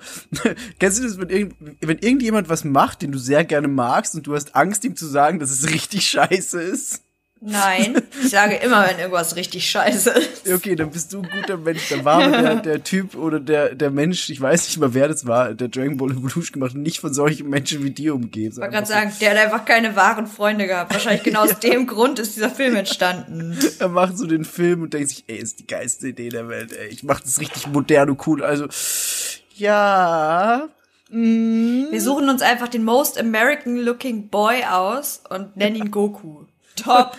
Kennst 0.78 0.98
du 0.98 1.02
das, 1.02 1.18
wenn, 1.18 1.28
irgend, 1.28 1.56
wenn 1.80 1.98
irgendjemand 1.98 2.48
was 2.48 2.64
macht, 2.64 3.02
den 3.02 3.12
du 3.12 3.18
sehr 3.18 3.44
gerne 3.44 3.68
magst 3.68 4.14
und 4.14 4.26
du 4.26 4.34
hast 4.34 4.56
Angst, 4.56 4.84
ihm 4.84 4.96
zu 4.96 5.06
sagen, 5.06 5.38
dass 5.38 5.50
es 5.50 5.68
richtig 5.70 6.06
scheiße 6.06 6.62
ist? 6.62 7.02
Nein, 7.42 8.02
ich 8.22 8.28
sage 8.28 8.56
immer, 8.56 8.86
wenn 8.86 8.98
irgendwas 8.98 9.34
richtig 9.34 9.68
scheiße 9.70 10.10
ist. 10.10 10.52
Okay, 10.52 10.76
dann 10.76 10.90
bist 10.90 11.10
du 11.10 11.22
ein 11.22 11.28
guter 11.30 11.56
Mensch. 11.56 11.88
Dann 11.88 12.04
war 12.04 12.28
der, 12.28 12.56
der 12.56 12.84
Typ 12.84 13.14
oder 13.14 13.40
der, 13.40 13.74
der 13.74 13.90
Mensch, 13.90 14.28
ich 14.28 14.38
weiß 14.38 14.66
nicht 14.66 14.78
mal, 14.78 14.92
wer 14.92 15.08
das 15.08 15.26
war, 15.26 15.54
der 15.54 15.68
Dragon 15.68 15.96
Ball 15.96 16.10
Evolution 16.10 16.52
gemacht 16.52 16.74
und 16.74 16.82
nicht 16.82 17.00
von 17.00 17.14
solchen 17.14 17.48
Menschen 17.48 17.82
wie 17.82 17.92
dir 17.92 18.14
umgeben. 18.14 18.52
Ich 18.52 18.58
wollte 18.58 18.72
gerade 18.72 18.86
sagen, 18.86 19.12
der 19.22 19.30
hat 19.30 19.38
einfach 19.38 19.64
keine 19.64 19.96
wahren 19.96 20.26
Freunde 20.26 20.66
gehabt. 20.66 20.92
Wahrscheinlich 20.92 21.22
genau 21.22 21.44
aus 21.44 21.58
dem 21.60 21.86
Grund 21.86 22.18
ist 22.18 22.36
dieser 22.36 22.50
Film 22.50 22.76
entstanden. 22.76 23.58
Er 23.78 23.88
macht 23.88 24.18
so 24.18 24.26
den 24.26 24.44
Film 24.44 24.82
und 24.82 24.92
denkt 24.92 25.08
sich, 25.08 25.24
ey, 25.26 25.38
ist 25.38 25.60
die 25.60 25.66
geilste 25.66 26.08
Idee 26.08 26.28
der 26.28 26.46
Welt, 26.50 26.72
ey. 26.72 26.88
Ich 26.88 27.04
mach 27.04 27.20
das 27.20 27.40
richtig 27.40 27.66
modern 27.68 28.10
und 28.10 28.26
cool. 28.26 28.44
Also, 28.44 28.66
ja, 29.56 30.68
wir 31.08 32.00
suchen 32.00 32.28
uns 32.28 32.42
einfach 32.42 32.68
den 32.68 32.84
most 32.84 33.18
American 33.18 33.78
looking 33.78 34.28
Boy 34.28 34.64
aus 34.70 35.22
und 35.30 35.56
nennen 35.56 35.76
ihn 35.76 35.90
Goku 35.90 36.44
top. 36.82 37.16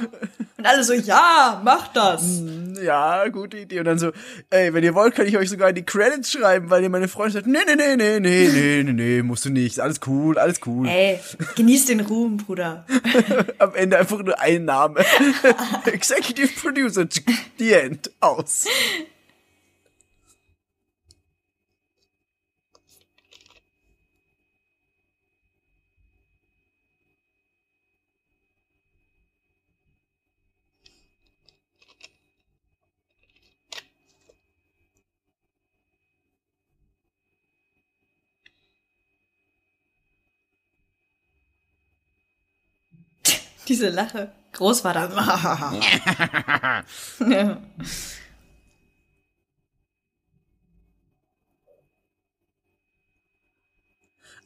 Und 0.58 0.66
alle 0.66 0.84
so, 0.84 0.94
ja, 0.94 1.62
mach 1.64 1.88
das. 1.90 2.42
Mm, 2.42 2.76
ja, 2.84 3.28
gute 3.30 3.58
Idee. 3.58 3.80
Und 3.80 3.86
dann 3.86 4.00
so, 4.00 4.12
ey, 4.50 4.74
wenn 4.74 4.84
ihr 4.84 4.94
wollt, 4.96 5.16
kann 5.16 5.26
ich 5.26 5.38
euch 5.38 5.50
sogar 5.50 5.70
in 5.70 5.76
die 5.76 5.84
Credits 5.84 6.32
schreiben, 6.32 6.70
weil 6.70 6.84
ihr 6.84 6.90
meine 6.90 7.08
Freundin 7.08 7.34
sagt, 7.34 7.48
nee, 7.48 7.60
nee, 7.66 7.76
nee, 7.76 7.96
nee, 7.96 8.20
nee, 8.20 8.50
nee, 8.54 8.84
nee, 8.84 8.94
nee, 8.94 9.22
musst 9.22 9.46
du 9.46 9.50
nicht. 9.50 9.80
Alles 9.80 10.00
cool, 10.08 10.38
alles 10.38 10.60
cool. 10.66 10.88
Ey, 10.88 11.20
genieß 11.56 11.86
den 11.86 12.02
Ruhm, 12.02 12.38
Bruder. 12.38 12.86
Am 13.58 13.76
Ende 13.76 13.98
einfach 13.98 14.22
nur 14.22 14.40
ein 14.40 14.66
Name. 14.66 15.04
Executive 15.86 16.50
Producer, 16.60 17.08
the 17.58 17.74
end, 17.74 18.12
aus. 18.20 18.66
Diese 43.68 43.90
Lache. 43.90 44.32
Großvater. 44.54 45.10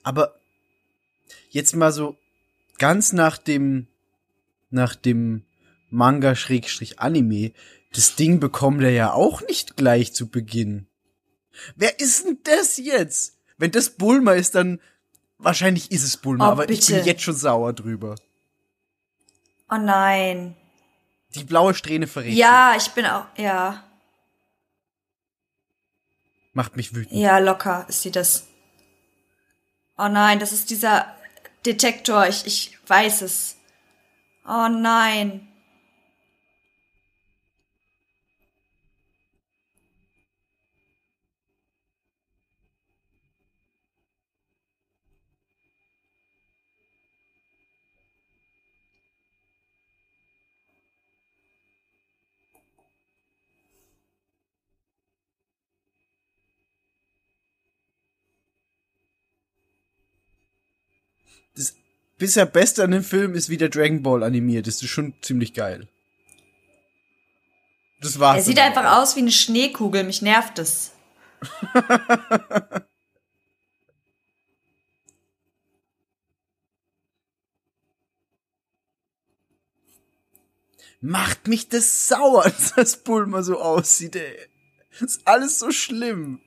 Aber 0.03 0.35
jetzt 1.49 1.75
mal 1.75 1.91
so 1.91 2.15
ganz 2.77 3.13
nach 3.13 3.37
dem 3.39 3.87
nach 4.69 4.93
dem 4.95 5.43
Manga 5.89 6.35
Schrägstrich 6.35 6.99
Anime, 6.99 7.53
das 7.93 8.15
Ding 8.15 8.39
bekommt 8.39 8.83
er 8.83 8.91
ja 8.91 9.13
auch 9.13 9.41
nicht 9.47 9.75
gleich 9.77 10.13
zu 10.13 10.27
Beginn. 10.29 10.87
Wer 11.75 11.99
ist 11.99 12.25
denn 12.25 12.39
das 12.43 12.77
jetzt? 12.77 13.37
Wenn 13.57 13.71
das 13.71 13.91
Bulma 13.91 14.33
ist, 14.33 14.53
dann 14.55 14.79
Wahrscheinlich 15.37 15.91
ist 15.91 16.03
es 16.03 16.17
Bulma, 16.17 16.47
Oh, 16.47 16.51
aber 16.53 16.69
ich 16.69 16.85
bin 16.87 16.95
bitte. 16.95 17.07
jetzt 17.09 17.21
schon 17.21 17.35
sauer 17.35 17.73
drüber. 17.73 18.15
Oh 19.69 19.77
nein. 19.77 20.55
Die 21.33 21.43
blaue 21.43 21.73
Strähne 21.73 22.07
verrät. 22.07 22.31
sie. 22.31 22.39
Ja, 22.39 22.75
ich 22.77 22.89
bin 22.91 23.05
auch, 23.05 23.25
ja. 23.37 23.83
Macht 26.53 26.77
mich 26.77 26.93
wütend. 26.93 27.19
Ja, 27.19 27.39
locker 27.39 27.85
ist 27.89 28.01
sie 28.03 28.11
das. 28.11 28.47
Oh 29.97 30.07
nein, 30.07 30.39
das 30.39 30.53
ist 30.53 30.69
dieser 30.69 31.13
Detektor. 31.65 32.27
Ich, 32.27 32.45
ich 32.45 32.77
weiß 32.87 33.21
es. 33.23 33.57
Oh 34.47 34.67
nein. 34.69 35.47
Das 61.55 61.73
bisher 62.17 62.45
Beste 62.45 62.83
an 62.83 62.91
dem 62.91 63.03
Film 63.03 63.33
ist, 63.35 63.49
wie 63.49 63.57
der 63.57 63.69
Dragon 63.69 64.03
Ball 64.03 64.23
animiert. 64.23 64.67
Das 64.67 64.81
ist 64.81 64.89
schon 64.89 65.13
ziemlich 65.21 65.53
geil. 65.53 65.87
Das 68.01 68.19
war's. 68.19 68.37
Er 68.37 68.43
sieht 68.43 68.59
einfach 68.59 68.97
aus 68.97 69.15
wie 69.15 69.21
eine 69.21 69.31
Schneekugel. 69.31 70.03
Mich 70.03 70.21
nervt 70.21 70.59
es. 70.59 70.91
Macht 81.01 81.47
mich 81.47 81.69
das 81.69 82.07
sauer, 82.07 82.43
dass 82.45 82.73
das 82.73 82.97
Bulma 83.03 83.43
so 83.43 83.61
aussieht, 83.61 84.15
ey. 84.15 84.35
Das 84.91 85.01
ist 85.01 85.27
alles 85.27 85.59
so 85.59 85.69
schlimm. 85.71 86.41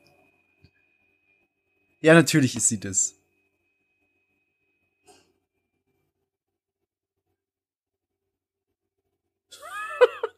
Ja, 2.01 2.15
natürlich 2.15 2.57
ist 2.57 2.69
sie 2.69 2.81
das. 2.81 3.18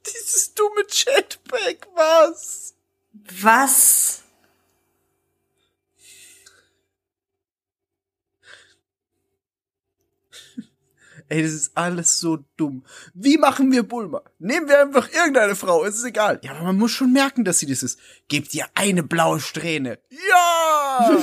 Dieses 0.06 0.54
dumme 0.54 0.84
Jetpack, 0.88 1.88
was? 1.94 2.74
Was? 3.42 4.22
Ey, 11.30 11.42
das 11.44 11.52
ist 11.52 11.76
alles 11.76 12.18
so 12.18 12.38
dumm. 12.56 12.84
Wie 13.14 13.38
machen 13.38 13.70
wir 13.70 13.84
Bulma? 13.84 14.22
Nehmen 14.40 14.68
wir 14.68 14.80
einfach 14.80 15.12
irgendeine 15.12 15.54
Frau, 15.54 15.84
es 15.84 15.96
ist 15.96 16.04
egal. 16.04 16.40
Ja, 16.42 16.50
aber 16.50 16.64
man 16.64 16.76
muss 16.76 16.90
schon 16.90 17.12
merken, 17.12 17.44
dass 17.44 17.60
sie 17.60 17.66
das 17.66 17.84
ist. 17.84 18.00
Gebt 18.26 18.52
ihr 18.52 18.66
eine 18.74 19.04
blaue 19.04 19.38
Strähne. 19.38 20.00
Ja! 20.10 21.22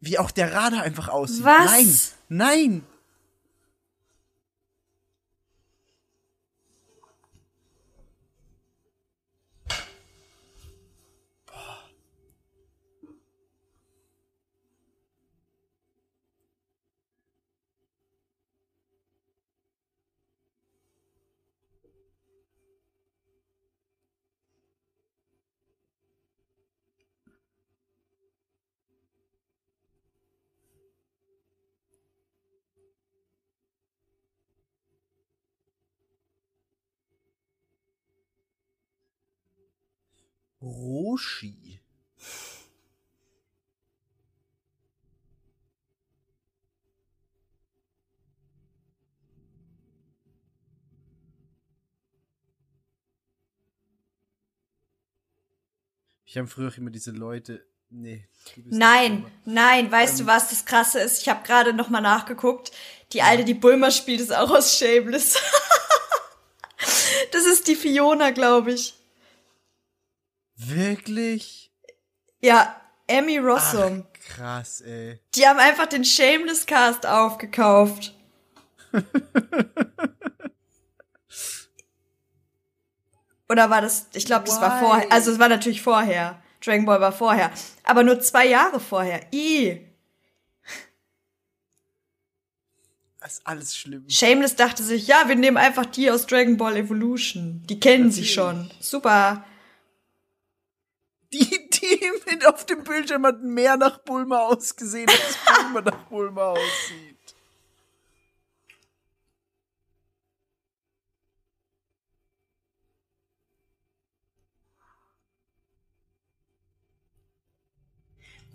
Wie 0.00 0.18
auch 0.18 0.32
der 0.32 0.52
Radar 0.52 0.82
einfach 0.82 1.08
aussieht. 1.08 1.44
Was? 1.44 1.70
Nein, 1.70 1.96
nein. 2.28 2.84
Roshi. 40.62 41.80
Ich 56.24 56.38
habe 56.38 56.46
früher 56.46 56.72
immer 56.76 56.90
diese 56.90 57.10
Leute. 57.10 57.66
Nee. 57.88 58.28
Nein, 58.66 59.26
nein, 59.44 59.90
weißt 59.90 60.20
Ähm. 60.20 60.26
du 60.26 60.32
was 60.32 60.50
das 60.50 60.64
krasse 60.64 61.00
ist? 61.00 61.22
Ich 61.22 61.28
habe 61.28 61.44
gerade 61.44 61.72
noch 61.72 61.88
mal 61.88 62.00
nachgeguckt. 62.00 62.70
Die 63.12 63.22
alte, 63.22 63.44
die 63.44 63.54
Bulma 63.54 63.90
spielt, 63.90 64.20
ist 64.20 64.32
auch 64.32 64.50
aus 64.50 64.76
Shameless. 64.76 65.36
das 67.32 67.46
ist 67.46 67.66
die 67.66 67.74
Fiona, 67.74 68.30
glaube 68.30 68.72
ich. 68.72 68.99
Wirklich? 70.62 71.72
Ja, 72.40 72.78
Emmy 73.06 73.38
Rossum. 73.38 74.06
Ach, 74.06 74.20
krass, 74.36 74.82
ey. 74.82 75.18
Die 75.34 75.46
haben 75.46 75.58
einfach 75.58 75.86
den 75.86 76.04
Shameless 76.04 76.66
Cast 76.66 77.06
aufgekauft. 77.06 78.14
Oder 83.48 83.70
war 83.70 83.80
das, 83.80 84.06
ich 84.12 84.26
glaube, 84.26 84.44
das 84.44 84.60
war 84.60 84.76
Why? 84.76 84.84
vorher, 84.84 85.12
also 85.12 85.32
es 85.32 85.38
war 85.38 85.48
natürlich 85.48 85.82
vorher. 85.82 86.40
Dragon 86.64 86.84
Ball 86.84 87.00
war 87.00 87.12
vorher. 87.12 87.50
Aber 87.84 88.02
nur 88.02 88.20
zwei 88.20 88.46
Jahre 88.46 88.78
vorher. 88.80 89.26
I. 89.32 89.86
Das 93.18 93.34
ist 93.34 93.46
alles 93.46 93.76
schlimm. 93.76 94.08
Shameless 94.08 94.56
dachte 94.56 94.82
sich, 94.82 95.06
ja, 95.06 95.26
wir 95.26 95.36
nehmen 95.36 95.56
einfach 95.56 95.86
die 95.86 96.10
aus 96.10 96.26
Dragon 96.26 96.56
Ball 96.58 96.76
Evolution. 96.76 97.62
Die 97.68 97.80
kennen 97.80 98.10
sie 98.10 98.26
schon. 98.26 98.70
Super. 98.78 99.44
Die, 101.32 101.70
die 101.70 102.12
mit 102.28 102.46
auf 102.46 102.66
dem 102.66 102.82
Bildschirm 102.82 103.24
hat 103.24 103.42
mehr 103.42 103.76
nach 103.76 103.98
Bulma 103.98 104.40
ausgesehen, 104.40 105.08
als 105.08 105.38
Bulma 105.62 105.80
nach 105.80 106.04
Bulma 106.08 106.48
aussieht. 106.50 107.16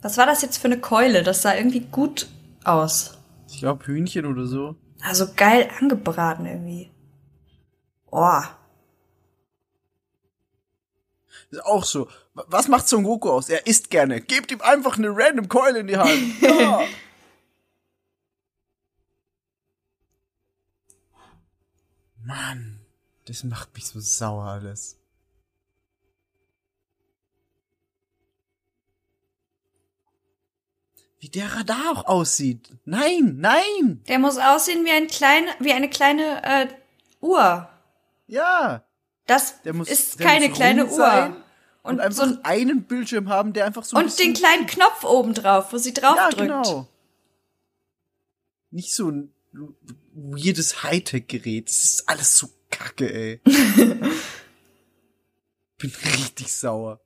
Was 0.02 0.18
war 0.18 0.26
das 0.28 0.44
jetzt 0.44 0.58
für 0.58 0.66
eine 0.66 0.80
Keule? 0.80 1.24
Das 1.24 1.42
sah 1.42 1.56
irgendwie 1.56 1.80
gut 1.80 2.28
aus. 2.64 3.18
Ich 3.50 3.60
glaube 3.60 3.88
Hühnchen 3.88 4.26
oder 4.26 4.46
so. 4.46 4.76
Also 5.02 5.34
geil 5.36 5.70
angebraten 5.80 6.46
irgendwie. 6.46 6.92
Oh. 8.12 8.42
Auch 11.64 11.84
so. 11.84 12.10
Was 12.34 12.68
macht 12.68 12.88
Son 12.88 13.04
Goku 13.04 13.30
aus? 13.30 13.50
Er 13.50 13.66
isst 13.66 13.90
gerne. 13.90 14.22
Gebt 14.22 14.52
ihm 14.52 14.62
einfach 14.62 14.98
eine 14.98 15.10
random 15.10 15.48
Keule 15.48 15.80
in 15.80 15.88
die 15.88 15.98
Hand. 15.98 16.42
Ja. 16.42 16.82
Mann, 22.26 22.80
das 23.26 23.44
macht 23.44 23.74
mich 23.76 23.86
so 23.86 24.00
sauer 24.00 24.46
alles. 24.46 24.98
Wie 31.20 31.30
der 31.30 31.56
Radar 31.56 31.92
auch 31.92 32.06
aussieht. 32.06 32.70
Nein, 32.84 33.36
nein. 33.38 34.04
Der 34.08 34.20
muss 34.20 34.38
aussehen 34.38 34.86
wie 34.86 34.92
ein 34.92 35.08
kleine, 35.08 35.48
wie 35.60 35.72
eine 35.72 35.90
kleine 35.90 36.44
äh, 36.44 36.68
Uhr. 37.22 37.70
Ja. 38.28 38.84
Das 39.28 39.56
muss, 39.72 39.88
ist 39.88 40.18
keine 40.20 40.52
kleine 40.52 40.86
Uhr. 40.86 40.92
sein 40.92 41.45
Und, 41.86 41.96
Und, 41.96 42.00
einfach 42.02 42.18
so 42.18 42.24
ein, 42.24 42.44
einen 42.44 42.84
Bildschirm 42.84 43.30
haben, 43.30 43.54
der 43.54 43.66
einfach 43.66 43.84
so 43.84 43.96
ein 43.96 44.06
und 44.06 44.20
den 44.20 44.34
kleinen 44.34 44.66
Knopf 44.66 45.04
oben 45.04 45.34
drauf, 45.36 45.72
wo 45.72 45.78
sie 45.78 45.94
drauf 45.94 46.16
Ja, 46.18 46.30
drückt. 46.30 46.42
genau. 46.42 46.88
Nicht 48.72 48.94
so 48.94 49.10
ein 49.10 49.32
weirdes 50.14 50.82
Hightech-Gerät. 50.84 51.70
Das 51.70 51.76
ist 51.84 52.10
alles 52.10 52.38
so 52.38 52.50
kacke, 52.72 53.14
ey. 53.14 53.40
Bin 55.78 55.92
richtig 56.18 56.52
sauer. 56.52 57.00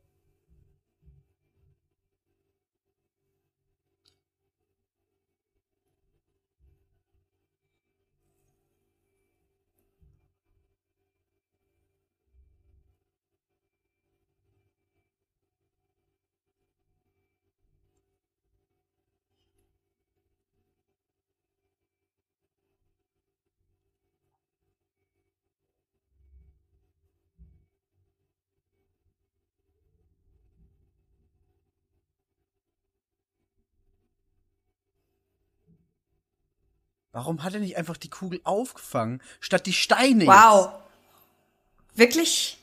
Warum 37.11 37.43
hat 37.43 37.53
er 37.55 37.59
nicht 37.59 37.77
einfach 37.77 37.97
die 37.97 38.09
Kugel 38.09 38.39
aufgefangen, 38.43 39.21
statt 39.39 39.65
die 39.65 39.73
Steine? 39.73 40.27
Wow. 40.27 40.73
Wirklich? 41.95 42.57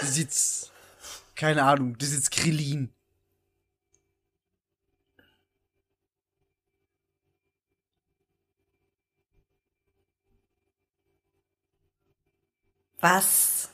Das 0.00 0.10
ist 0.10 0.18
jetzt, 0.18 0.72
keine 1.34 1.62
Ahnung, 1.64 1.96
das 1.98 2.08
ist 2.08 2.14
jetzt 2.14 2.30
Krillin. 2.30 2.92
Was? 12.98 13.68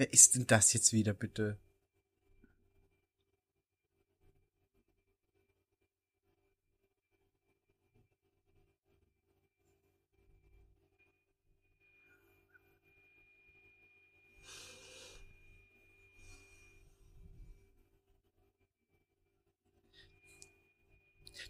Wer 0.00 0.14
ist 0.14 0.34
denn 0.34 0.46
das 0.46 0.72
jetzt 0.72 0.94
wieder, 0.94 1.12
bitte? 1.12 1.58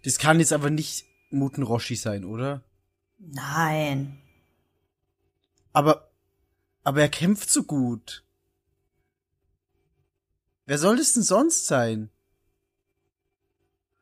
Das 0.03 0.19
kann 0.19 0.41
jetzt 0.41 0.53
aber 0.53 0.71
nicht 0.71 1.05
Muten 1.31 1.63
Roshi 1.63 1.95
sein, 1.95 2.25
oder? 2.25 2.65
Nein. 3.17 4.21
Aber, 5.73 6.11
aber 6.83 7.01
er 7.03 7.09
kämpft 7.09 7.49
so 7.49 7.63
gut. 7.63 8.25
Wer 10.71 10.79
soll 10.79 10.97
das 10.99 11.15
denn 11.15 11.25
sonst 11.25 11.67
sein? 11.67 12.11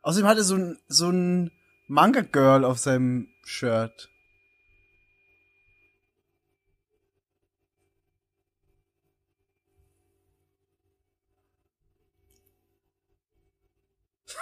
Außerdem 0.03 0.29
hat 0.29 0.37
er 0.37 0.45
so 0.45 0.57
ein, 0.57 0.79
so 0.87 1.09
ein 1.09 1.51
Manga-Girl 1.87 2.67
auf 2.67 2.79
seinem 2.79 3.29
Shirt. 3.43 4.11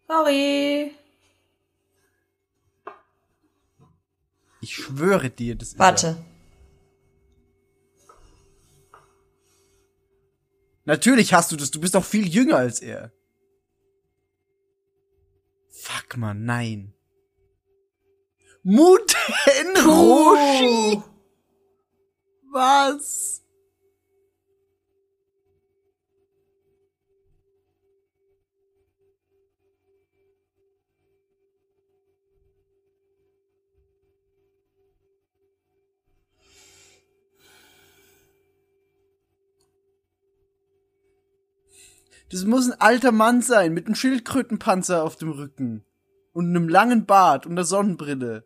Sorry. 0.09 0.91
Ich 4.61 4.75
schwöre 4.75 5.29
dir, 5.29 5.55
das 5.55 5.69
ist. 5.69 5.79
Warte. 5.79 6.17
Natürlich 10.85 11.33
hast 11.33 11.51
du 11.51 11.57
das, 11.57 11.69
du 11.71 11.81
bist 11.81 11.95
doch 11.95 12.05
viel 12.05 12.27
jünger 12.27 12.57
als 12.57 12.79
er. 12.79 13.11
Fuck 15.69 16.17
man, 16.17 16.45
nein. 16.45 16.93
Muten 18.63 19.77
Roshi! 19.85 21.01
Was? 22.51 23.43
Das 42.31 42.43
muss 42.43 42.69
ein 42.69 42.81
alter 42.81 43.11
Mann 43.11 43.41
sein, 43.41 43.73
mit 43.73 43.85
einem 43.85 43.95
Schildkrötenpanzer 43.95 45.03
auf 45.03 45.15
dem 45.15 45.31
Rücken. 45.31 45.85
Und 46.33 46.49
einem 46.49 46.69
langen 46.69 47.05
Bart 47.05 47.45
und 47.45 47.53
einer 47.53 47.63
Sonnenbrille. 47.63 48.45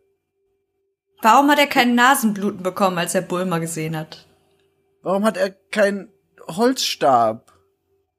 Warum 1.20 1.50
hat 1.50 1.58
er 1.58 1.66
keinen 1.66 1.94
Nasenbluten 1.94 2.62
bekommen, 2.62 2.98
als 2.98 3.14
er 3.14 3.22
Bulma 3.22 3.58
gesehen 3.58 3.96
hat? 3.96 4.26
Warum 5.02 5.24
hat 5.24 5.36
er 5.36 5.50
keinen 5.50 6.08
Holzstab? 6.46 7.52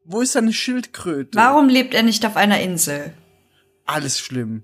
Wo 0.06 0.22
ist 0.22 0.34
seine 0.34 0.54
Schildkröte? 0.54 1.38
Warum 1.38 1.70
lebt 1.70 1.94
er 1.94 2.04
nicht 2.04 2.26
auf 2.26 2.36
einer 2.36 2.60
Insel? 2.60 3.14
Alles 3.86 4.20
schlimm. 4.20 4.64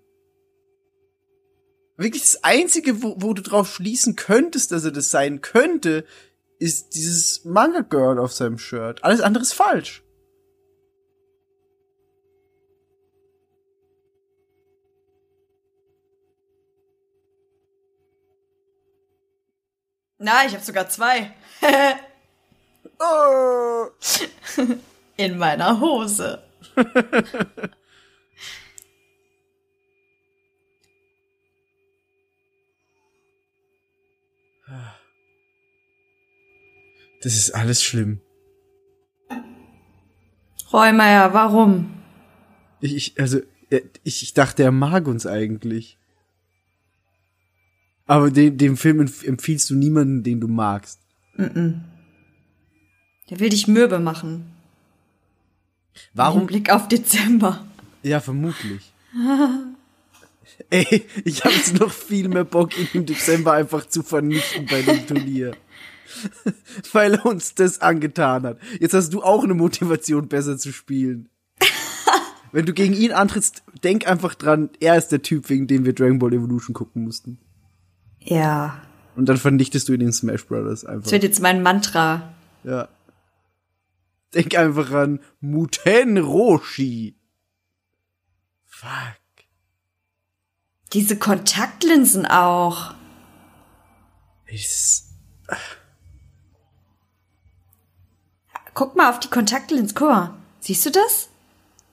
Wirklich 1.98 2.24
das 2.24 2.44
Einzige, 2.44 3.02
wo, 3.04 3.16
wo 3.18 3.34
du 3.34 3.42
drauf 3.42 3.74
schließen 3.74 4.16
könntest, 4.16 4.72
dass 4.72 4.86
er 4.86 4.92
das 4.92 5.12
sein 5.12 5.42
könnte, 5.42 6.06
ist 6.60 6.96
dieses 6.96 7.44
Manga 7.46 7.82
Girl 7.82 8.20
auf 8.20 8.32
seinem 8.32 8.58
Shirt. 8.58 9.04
Alles 9.04 9.22
andere 9.22 9.44
ist 9.44 9.54
falsch. 9.54 10.04
Na, 20.20 20.46
ich 20.46 20.54
habe 20.54 20.64
sogar 20.64 20.90
zwei. 20.90 21.34
oh. 23.00 23.88
In 25.18 25.38
meiner 25.38 25.80
Hose. 25.80 26.44
Das 37.22 37.36
ist 37.36 37.52
alles 37.52 37.84
schlimm. 37.84 38.22
Räumeier, 40.72 41.34
warum? 41.34 42.02
Ich, 42.80 42.96
ich 42.96 43.20
also, 43.20 43.42
ich, 43.70 44.24
ich 44.24 44.34
dachte, 44.34 44.64
er 44.64 44.72
mag 44.72 45.06
uns 45.08 45.26
eigentlich. 45.26 45.99
Aber 48.10 48.32
den, 48.32 48.58
dem 48.58 48.76
Film 48.76 49.08
empfiehlst 49.24 49.70
du 49.70 49.76
niemanden, 49.76 50.24
den 50.24 50.42
du 50.42 50.48
magst. 50.48 51.00
Mm 51.38 51.44
-mm. 51.44 51.74
Der 53.30 53.40
will 53.40 53.50
dich 53.50 53.68
mürbe 53.68 54.00
machen. 54.00 54.46
Warum? 56.16 56.42
Im 56.42 56.48
Blick 56.48 56.72
auf 56.72 56.88
Dezember. 56.88 57.64
Ja, 58.02 58.20
vermutlich. 58.20 58.92
Ey, 60.72 61.06
ich 61.24 61.46
habe 61.46 61.54
jetzt 61.54 61.80
noch 61.80 61.92
viel 61.92 62.30
mehr 62.30 62.46
Bock, 62.46 62.76
ihn 62.80 62.88
im 62.94 63.06
Dezember 63.06 63.54
einfach 63.54 63.88
zu 63.88 64.02
vernichten 64.02 64.66
bei 64.66 64.82
dem 64.82 65.06
Turnier. 65.06 65.56
Weil 66.92 67.14
er 67.14 67.28
uns 67.28 67.54
das 67.54 67.80
angetan 67.80 68.42
hat. 68.42 68.58
Jetzt 68.80 68.96
hast 68.96 69.14
du 69.14 69.22
auch 69.22 69.44
eine 69.44 69.54
Motivation, 69.54 70.28
besser 70.28 70.58
zu 70.58 70.74
spielen. 70.74 71.30
Wenn 72.52 72.66
du 72.66 72.74
gegen 72.74 72.96
ihn 72.96 73.12
antrittst, 73.12 73.62
denk 73.84 74.08
einfach 74.08 74.34
dran, 74.34 74.72
er 74.80 74.98
ist 74.98 75.10
der 75.10 75.22
Typ, 75.22 75.48
wegen 75.50 75.68
dem 75.68 75.86
wir 75.86 75.94
Dragon 75.94 76.18
Ball 76.18 76.34
Evolution 76.34 76.74
gucken 76.74 77.04
mussten. 77.04 77.38
Ja. 78.30 78.80
Und 79.16 79.28
dann 79.28 79.38
vernichtest 79.38 79.90
du 79.90 79.94
ihn 79.94 80.02
in 80.02 80.14
Smash 80.14 80.46
Brothers 80.46 80.86
einfach. 80.86 81.04
Das 81.04 81.12
wird 81.12 81.24
jetzt 81.24 81.42
mein 81.42 81.62
Mantra. 81.62 82.34
Ja. 82.64 82.88
Denk 84.34 84.56
einfach 84.56 84.92
an 84.92 85.20
Muten 85.42 86.18
Roshi. 86.18 87.16
Fuck. 88.66 88.90
Diese 90.94 91.18
Kontaktlinsen 91.18 92.26
auch. 92.26 92.94
Ich 94.46 94.70
Guck 98.74 98.96
mal 98.96 99.10
auf 99.10 99.20
die 99.20 99.28
Kontaktlinsen. 99.28 99.96
Guck 99.96 100.10
mal. 100.10 100.38
Siehst 100.60 100.86
du 100.86 100.92
das? 100.92 101.30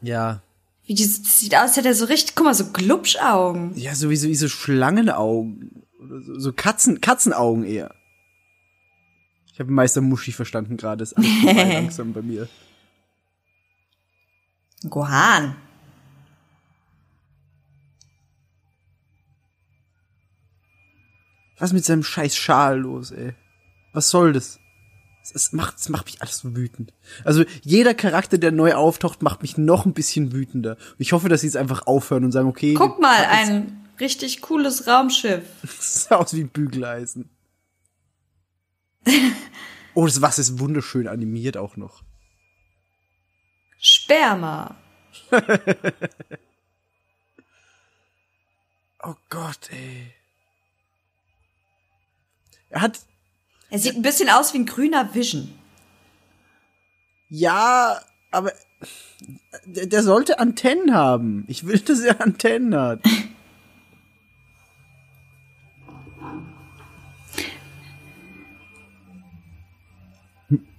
Ja. 0.03 0.43
Wie 0.85 0.95
die, 0.95 1.03
das 1.03 1.41
sieht 1.41 1.57
aus, 1.57 1.77
hätte 1.77 1.89
er 1.89 1.95
so 1.95 2.05
richtig, 2.05 2.37
guck 2.37 2.45
mal, 2.45 2.55
so 2.55 2.67
Glubschaugen. 2.67 3.77
Ja, 3.77 3.95
sowieso 3.95 4.29
wie 4.29 4.37
so 4.37 4.49
Schlangenaugen. 4.49 5.86
So, 6.09 6.39
so 6.39 6.53
Katzen, 6.53 7.01
Katzenaugen 7.01 7.65
eher. 7.65 7.95
Ich 9.53 9.61
habe 9.61 9.73
Meister 9.73 10.01
Muschi 10.01 10.33
verstanden 10.33 10.77
gerade. 10.77 11.03
Ist 11.03 11.15
alles 11.15 11.29
langsam 11.45 12.13
bei 12.13 12.23
mir. 12.23 12.49
Gohan. 14.89 15.57
Was 21.59 21.71
ist 21.71 21.75
mit 21.75 21.85
seinem 21.85 22.03
scheiß 22.03 22.37
Schal 22.37 22.81
los, 22.81 23.13
ey? 23.13 23.33
Was 23.93 24.11
soll 24.11 24.35
das? 24.35 24.61
Es 25.35 25.53
macht, 25.53 25.79
es 25.79 25.89
macht 25.89 26.07
mich 26.07 26.21
alles 26.21 26.39
so 26.39 26.55
wütend. 26.55 26.93
Also 27.25 27.45
jeder 27.63 27.95
Charakter, 27.95 28.39
der 28.39 28.53
neu 28.53 28.75
auftaucht, 28.75 29.23
macht 29.23 29.43
mich 29.43 29.57
noch 29.57 29.87
ein 29.87 29.95
bisschen 29.95 30.33
wütender. 30.33 30.77
Ich 30.99 31.13
hoffe, 31.13 31.29
dass 31.29 31.41
sie 31.41 31.47
jetzt 31.49 31.57
einfach 31.57 31.87
aufhören 31.87 32.25
und 32.25 32.33
sagen, 32.33 32.47
okay. 32.47 32.75
Guck 32.75 33.01
mal, 33.01 33.25
ein 33.25 33.86
richtig 34.01 34.41
cooles 34.43 34.87
Raumschiff. 34.87 35.45
Das 35.63 36.05
sah 36.05 36.17
aus 36.17 36.35
wie 36.35 36.41
ein 36.43 36.49
Bügeleisen. 36.49 37.31
oh, 39.95 40.07
das 40.07 40.21
Wasser 40.21 40.43
ist 40.43 40.59
wunderschön 40.59 41.09
animiert 41.09 41.57
auch 41.57 41.77
noch. 41.77 42.03
Sperma. 43.79 44.77
oh 49.03 49.15
Gott, 49.29 49.71
ey. 49.71 50.13
Er 52.71 52.81
hat. 52.81 53.01
Er 53.71 53.79
sieht 53.79 53.97
ein 53.97 54.03
bisschen 54.03 54.29
aus 54.29 54.53
wie 54.55 54.59
ein 54.59 54.67
grüner 54.67 55.15
Vision. 55.15 55.57
Ja, 57.29 58.01
aber 58.31 58.53
der, 59.65 59.87
der 59.87 60.03
sollte 60.03 60.39
Antennen 60.39 60.95
haben. 60.95 61.45
Ich 61.49 61.67
will, 61.67 61.79
dass 61.81 62.01
er 62.01 62.21
Antennen 62.21 62.75
hat. 62.77 63.01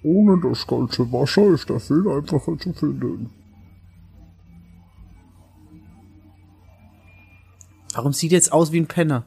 Ohne 0.04 0.40
das 0.42 0.66
ganze 0.66 1.12
Wasser 1.12 1.54
ist 1.54 1.70
der 1.70 1.80
viel 1.80 2.08
einfacher 2.10 2.58
zu 2.58 2.74
finden. 2.74 3.30
Warum 7.94 8.14
sieht 8.14 8.32
er 8.32 8.38
jetzt 8.38 8.54
aus 8.54 8.72
wie 8.72 8.80
ein 8.80 8.88
Penner? 8.88 9.26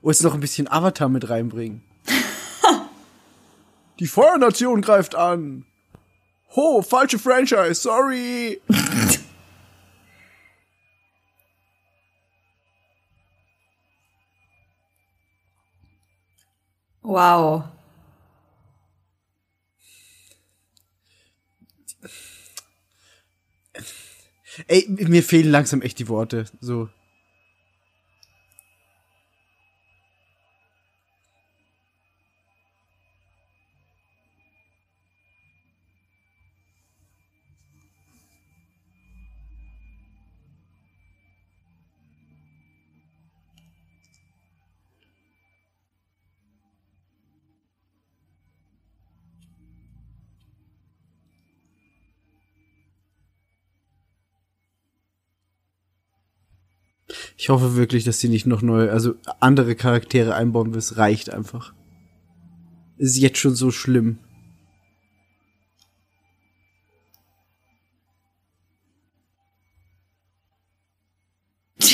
Oh, 0.00 0.10
jetzt 0.10 0.22
noch 0.22 0.32
ein 0.32 0.40
bisschen 0.40 0.70
Avatar 0.70 1.08
mit 1.08 1.28
reinbringen. 1.28 1.82
Die 3.98 4.06
Feuernation 4.06 4.80
greift 4.80 5.14
an. 5.14 5.66
Ho, 6.54 6.82
falsche 6.82 7.18
Franchise, 7.18 7.74
sorry. 7.74 8.62
Wow. 17.08 17.64
Ey, 24.66 24.84
mir 24.88 25.22
fehlen 25.22 25.50
langsam 25.50 25.80
echt 25.80 25.98
die 26.00 26.08
Worte. 26.08 26.44
So. 26.60 26.90
Ich 57.48 57.50
hoffe 57.50 57.76
wirklich, 57.76 58.04
dass 58.04 58.20
sie 58.20 58.28
nicht 58.28 58.44
noch 58.44 58.60
neue, 58.60 58.92
also 58.92 59.14
andere 59.40 59.74
Charaktere 59.74 60.34
einbauen 60.34 60.72
will. 60.72 60.78
Es 60.78 60.98
reicht 60.98 61.32
einfach. 61.32 61.72
Ist 62.98 63.16
jetzt 63.16 63.38
schon 63.38 63.54
so 63.54 63.70
schlimm. 63.70 64.18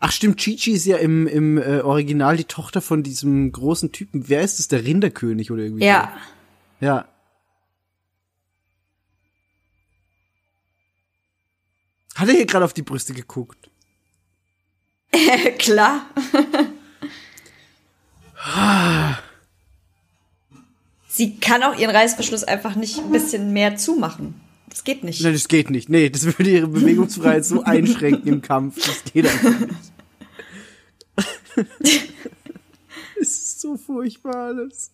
Ach 0.00 0.10
stimmt, 0.10 0.38
Chichi 0.38 0.72
ist 0.72 0.84
ja 0.84 0.96
im, 0.96 1.28
im 1.28 1.58
äh, 1.58 1.82
Original 1.82 2.36
die 2.36 2.46
Tochter 2.46 2.80
von 2.80 3.04
diesem 3.04 3.52
großen 3.52 3.92
Typen. 3.92 4.28
Wer 4.28 4.40
ist 4.42 4.58
das? 4.58 4.66
Der 4.66 4.84
Rinderkönig 4.84 5.52
oder 5.52 5.62
irgendwie? 5.62 5.84
Ja. 5.84 6.12
So. 6.80 6.86
Ja. 6.86 7.11
Hat 12.14 12.28
er 12.28 12.34
hier 12.34 12.46
gerade 12.46 12.64
auf 12.64 12.74
die 12.74 12.82
Brüste 12.82 13.14
geguckt? 13.14 13.70
Klar. 15.58 16.06
Sie 21.08 21.38
kann 21.38 21.62
auch 21.62 21.78
ihren 21.78 21.94
Reißverschluss 21.94 22.44
einfach 22.44 22.74
nicht 22.74 22.98
ein 22.98 23.10
bisschen 23.10 23.52
mehr 23.52 23.76
zumachen. 23.76 24.40
Das 24.68 24.84
geht 24.84 25.04
nicht. 25.04 25.22
Nein, 25.22 25.34
das 25.34 25.48
geht 25.48 25.70
nicht. 25.70 25.88
Nee, 25.90 26.08
das 26.08 26.24
würde 26.24 26.50
ihre 26.50 26.66
Bewegungsfreiheit 26.66 27.44
so 27.44 27.62
einschränken 27.62 28.26
im 28.26 28.42
Kampf. 28.42 28.76
Das 28.76 29.04
geht 29.12 29.26
einfach 29.26 29.60
nicht. 29.60 29.92
es 33.20 33.28
ist 33.28 33.60
so 33.60 33.76
furchtbar 33.76 34.46
alles. 34.46 34.90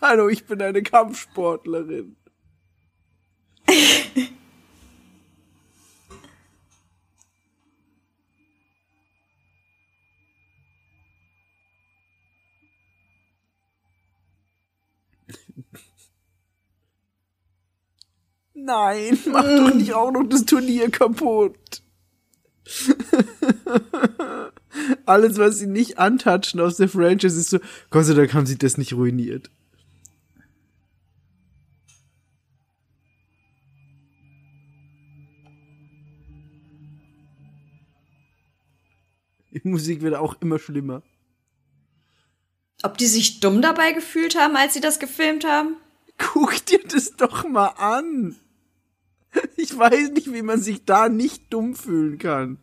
Hallo, 0.00 0.28
ich 0.28 0.44
bin 0.44 0.60
eine 0.60 0.82
Kampfsportlerin. 0.82 2.16
Nein, 18.64 19.18
mach 19.26 19.44
doch 19.44 19.74
nicht 19.74 19.92
auch 19.92 20.10
noch 20.10 20.24
das 20.24 20.44
Turnier 20.44 20.90
kaputt. 20.90 21.82
Alles, 25.06 25.38
was 25.38 25.58
sie 25.58 25.66
nicht 25.66 25.98
antatschen 25.98 26.60
aus 26.60 26.76
der 26.76 26.88
Franchise, 26.88 27.38
ist 27.38 27.50
so, 27.50 27.58
Gott 27.90 28.04
sei 28.04 28.14
Dank 28.14 28.34
haben 28.34 28.46
sie 28.46 28.58
das 28.58 28.76
nicht 28.76 28.92
ruiniert. 28.92 29.50
Die 39.50 39.68
Musik 39.68 40.02
wird 40.02 40.14
auch 40.14 40.36
immer 40.40 40.58
schlimmer. 40.58 41.02
Ob 42.82 42.98
die 42.98 43.06
sich 43.06 43.40
dumm 43.40 43.62
dabei 43.62 43.92
gefühlt 43.92 44.38
haben, 44.38 44.56
als 44.56 44.74
sie 44.74 44.80
das 44.80 44.98
gefilmt 44.98 45.44
haben? 45.44 45.76
Guck 46.18 46.64
dir 46.66 46.80
das 46.86 47.16
doch 47.16 47.48
mal 47.48 47.68
an. 47.68 48.36
Ich 49.70 49.78
weiß 49.78 50.12
nicht, 50.12 50.32
wie 50.32 50.40
man 50.40 50.62
sich 50.62 50.86
da 50.86 51.10
nicht 51.10 51.52
dumm 51.52 51.74
fühlen 51.74 52.16
kann. 52.16 52.58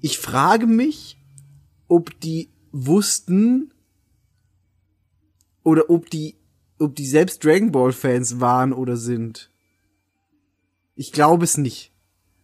Ich 0.00 0.18
frage 0.18 0.66
mich, 0.66 1.18
ob 1.86 2.18
die 2.20 2.50
wussten 2.72 3.74
oder 5.64 5.90
ob 5.90 6.08
die, 6.08 6.36
ob 6.78 6.96
die 6.96 7.06
selbst 7.06 7.44
Dragon 7.44 7.72
Ball 7.72 7.92
Fans 7.92 8.40
waren 8.40 8.72
oder 8.72 8.96
sind. 8.96 9.50
Ich 10.96 11.12
glaube 11.12 11.44
es 11.44 11.58
nicht. 11.58 11.92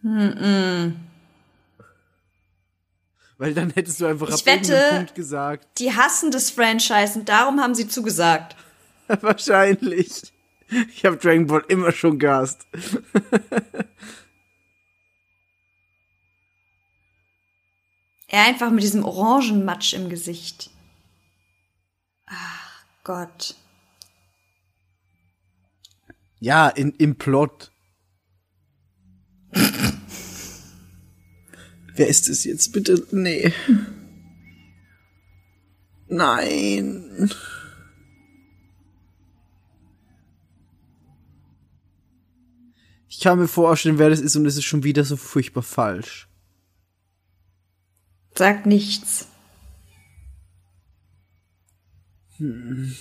Mm 0.02 0.08
-mm. 0.08 0.92
Weil 3.38 3.54
dann 3.54 3.70
hättest 3.70 3.98
du 4.02 4.06
einfach 4.06 4.28
ich 4.28 4.34
ab 4.34 4.46
wette, 4.46 4.78
Punkt 4.90 5.14
gesagt. 5.14 5.78
Die 5.78 5.94
hassen 5.94 6.30
das 6.30 6.50
Franchise 6.50 7.18
und 7.18 7.30
darum 7.30 7.61
haben 7.61 7.74
sie 7.74 7.88
zugesagt. 7.88 8.56
Wahrscheinlich. 9.22 10.34
Ich 10.95 11.05
habe 11.05 11.16
Dragon 11.16 11.47
Ball 11.47 11.64
immer 11.68 11.93
schon 11.93 12.18
gehasst. 12.18 12.66
er 18.29 18.45
einfach 18.45 18.71
mit 18.71 18.83
diesem 18.83 19.05
Orangenmatsch 19.05 19.93
im 19.95 20.09
Gesicht. 20.09 20.71
Ach 22.27 22.85
Gott. 23.05 23.57
Ja, 26.39 26.68
in, 26.68 26.93
im 26.93 27.16
Plot. 27.16 27.71
Wer 31.95 32.09
ist 32.09 32.29
es 32.29 32.45
jetzt 32.45 32.73
bitte? 32.73 33.07
Nee. 33.11 33.53
Nein. 36.07 37.31
Ich 43.21 43.25
kann 43.25 43.39
mir 43.39 43.49
vorstellen, 43.49 43.99
wer 43.99 44.09
das 44.09 44.21
ist 44.21 44.35
und 44.35 44.47
es 44.47 44.57
ist 44.57 44.64
schon 44.64 44.83
wieder 44.83 45.05
so 45.05 45.14
furchtbar 45.14 45.62
falsch. 45.62 46.27
Sagt 48.35 48.64
nichts. 48.64 49.29
Hm. 52.39 52.97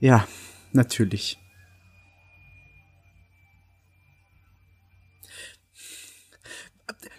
Ja, 0.00 0.26
natürlich. 0.72 1.38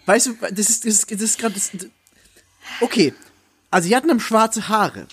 Weißt 0.04 0.26
du, 0.26 0.34
das 0.34 0.68
ist, 0.68 0.84
das 0.84 0.92
ist, 0.92 1.10
das 1.10 1.20
ist 1.22 1.38
gerade. 1.38 1.58
Okay, 2.82 3.14
also 3.70 3.88
die 3.88 3.96
hatten 3.96 4.08
dann 4.08 4.20
schwarze 4.20 4.68
Haare. 4.68 5.08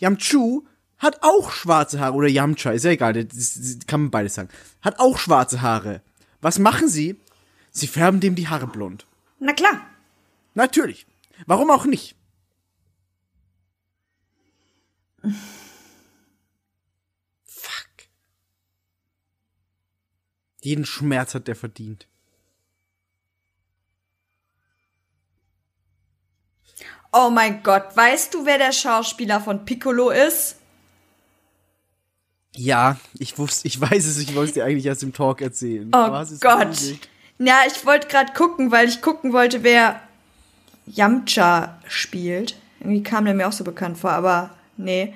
Yamchu 0.00 0.64
hat 0.98 1.22
auch 1.22 1.50
schwarze 1.50 2.00
Haare, 2.00 2.14
oder 2.14 2.28
Yamcha, 2.28 2.70
ist 2.70 2.84
ja 2.84 2.90
egal, 2.90 3.12
das, 3.12 3.54
das 3.54 3.78
kann 3.86 4.02
man 4.02 4.10
beides 4.10 4.34
sagen. 4.34 4.48
Hat 4.82 4.98
auch 4.98 5.18
schwarze 5.18 5.60
Haare. 5.62 6.02
Was 6.40 6.58
machen 6.58 6.88
sie? 6.88 7.20
Sie 7.70 7.86
färben 7.86 8.20
dem 8.20 8.34
die 8.34 8.48
Haare 8.48 8.66
blond. 8.66 9.06
Na 9.38 9.52
klar. 9.52 9.86
Natürlich. 10.54 11.06
Warum 11.46 11.70
auch 11.70 11.84
nicht? 11.84 12.16
Fuck. 17.44 17.90
Jeden 20.62 20.86
Schmerz 20.86 21.34
hat 21.34 21.46
der 21.48 21.56
verdient. 21.56 22.08
Oh 27.12 27.30
mein 27.30 27.62
Gott, 27.62 27.96
weißt 27.96 28.34
du, 28.34 28.44
wer 28.46 28.58
der 28.58 28.72
Schauspieler 28.72 29.40
von 29.40 29.64
Piccolo 29.64 30.10
ist? 30.10 30.56
Ja, 32.56 32.98
ich 33.18 33.38
wusste, 33.38 33.66
ich 33.68 33.80
weiß 33.80 34.06
es, 34.06 34.18
ich 34.18 34.34
wollte 34.34 34.48
es 34.48 34.54
dir 34.54 34.64
eigentlich 34.64 34.86
erst 34.86 35.02
im 35.02 35.12
Talk 35.12 35.40
erzählen. 35.40 35.90
Oh 35.94 36.24
Gott. 36.40 36.76
Ja, 37.38 37.60
ich 37.66 37.84
wollte 37.84 38.08
gerade 38.08 38.32
gucken, 38.32 38.70
weil 38.70 38.88
ich 38.88 39.02
gucken 39.02 39.32
wollte, 39.32 39.62
wer 39.62 40.00
Yamcha 40.86 41.80
spielt. 41.86 42.56
Irgendwie 42.80 43.02
kam 43.02 43.24
der 43.24 43.34
mir 43.34 43.48
auch 43.48 43.52
so 43.52 43.64
bekannt 43.64 43.98
vor, 43.98 44.12
aber 44.12 44.50
nee. 44.76 45.14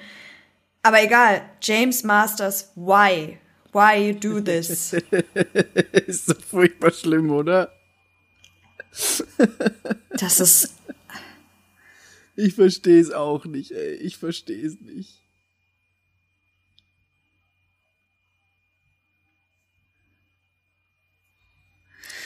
Aber 0.83 1.03
egal. 1.03 1.43
James 1.63 2.05
Masters, 2.05 2.73
why? 2.75 3.39
Why 3.73 4.09
you 4.09 4.15
do 4.15 4.41
this? 4.41 4.93
Ist 6.07 6.27
so 6.27 6.35
furchtbar 6.35 6.91
schlimm, 6.91 7.31
oder? 7.31 7.73
Das 10.11 10.41
ist. 10.41 10.75
Ich 12.35 12.55
verstehe 12.55 13.01
es 13.01 13.13
auch 13.13 13.45
nicht, 13.45 13.71
ey. 13.71 13.95
Ich 13.95 14.17
verstehe 14.17 14.67
es 14.67 14.81
nicht. 14.81 15.23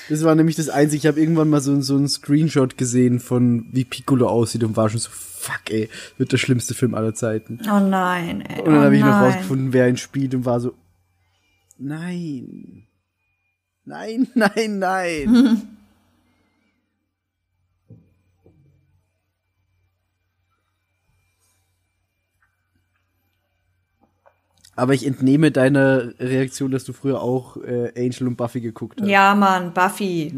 Das 0.09 0.25
war 0.25 0.35
nämlich 0.35 0.57
das 0.57 0.69
Einzige. 0.69 0.99
Ich 0.99 1.07
habe 1.07 1.21
irgendwann 1.21 1.49
mal 1.49 1.61
so, 1.61 1.81
so 1.81 1.97
einen 1.97 2.09
Screenshot 2.09 2.77
gesehen 2.77 3.21
von 3.21 3.67
wie 3.73 3.85
Piccolo 3.85 4.29
aussieht 4.29 4.65
und 4.65 4.77
war 4.77 4.89
schon 4.89 5.01
so, 5.01 5.11
fuck, 5.11 5.71
ey, 5.71 5.89
wird 6.19 6.33
der 6.33 6.39
schlimmste 6.39 6.75
Film 6.75 6.95
aller 6.95 7.15
Zeiten. 7.15 7.61
Oh 7.71 7.81
nein, 7.81 8.43
ey. 8.43 8.61
Und 8.61 8.67
dann 8.67 8.79
oh 8.79 8.83
habe 8.83 8.97
ich 8.97 9.03
noch 9.03 9.09
nein. 9.09 9.25
rausgefunden, 9.25 9.73
wer 9.73 9.89
ihn 9.89 9.97
spielt 9.97 10.35
und 10.35 10.45
war 10.45 10.61
so, 10.61 10.75
nein. 11.79 12.87
Nein, 13.85 14.29
nein, 14.35 14.79
nein. 14.79 15.74
Aber 24.77 24.93
ich 24.95 25.07
entnehme 25.07 25.51
deiner 25.53 26.18
Reaktion, 26.18 26.70
dass 26.70 26.85
du 26.85 26.93
früher 26.93 27.20
auch 27.22 27.57
äh, 27.59 27.93
Angel 27.97 28.27
und 28.29 28.37
Buffy 28.37 28.61
geguckt 28.61 29.01
hast. 29.01 29.09
Ja, 29.09 29.35
Mann, 29.35 29.72
Buffy. 29.72 30.33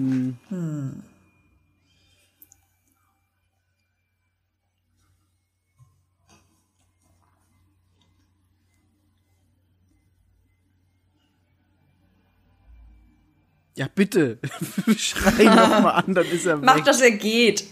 Ja, 13.77 13.89
bitte. 13.95 14.39
Schrei 14.97 15.45
noch 15.45 15.83
mal 15.83 15.91
an, 15.91 16.15
dann 16.15 16.27
ist 16.27 16.47
er 16.47 16.57
Mach, 16.63 16.77
weg. 16.77 16.85
dass 16.85 17.01
er 17.03 17.11
geht. 17.11 17.67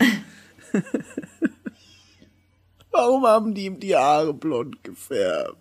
Warum 2.91 3.25
haben 3.27 3.55
die 3.55 3.65
ihm 3.65 3.81
die 3.81 3.97
Haare 3.97 4.35
blond 4.35 4.85
gefärbt? 4.85 5.57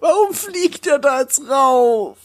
Warum 0.00 0.34
fliegt 0.34 0.86
er 0.86 0.98
da 0.98 1.20
jetzt 1.20 1.40
rauf? 1.48 2.18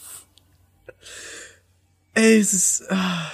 Ey, 2.14 2.38
es 2.38 2.52
ist. 2.52 2.90
Ah. 2.90 3.32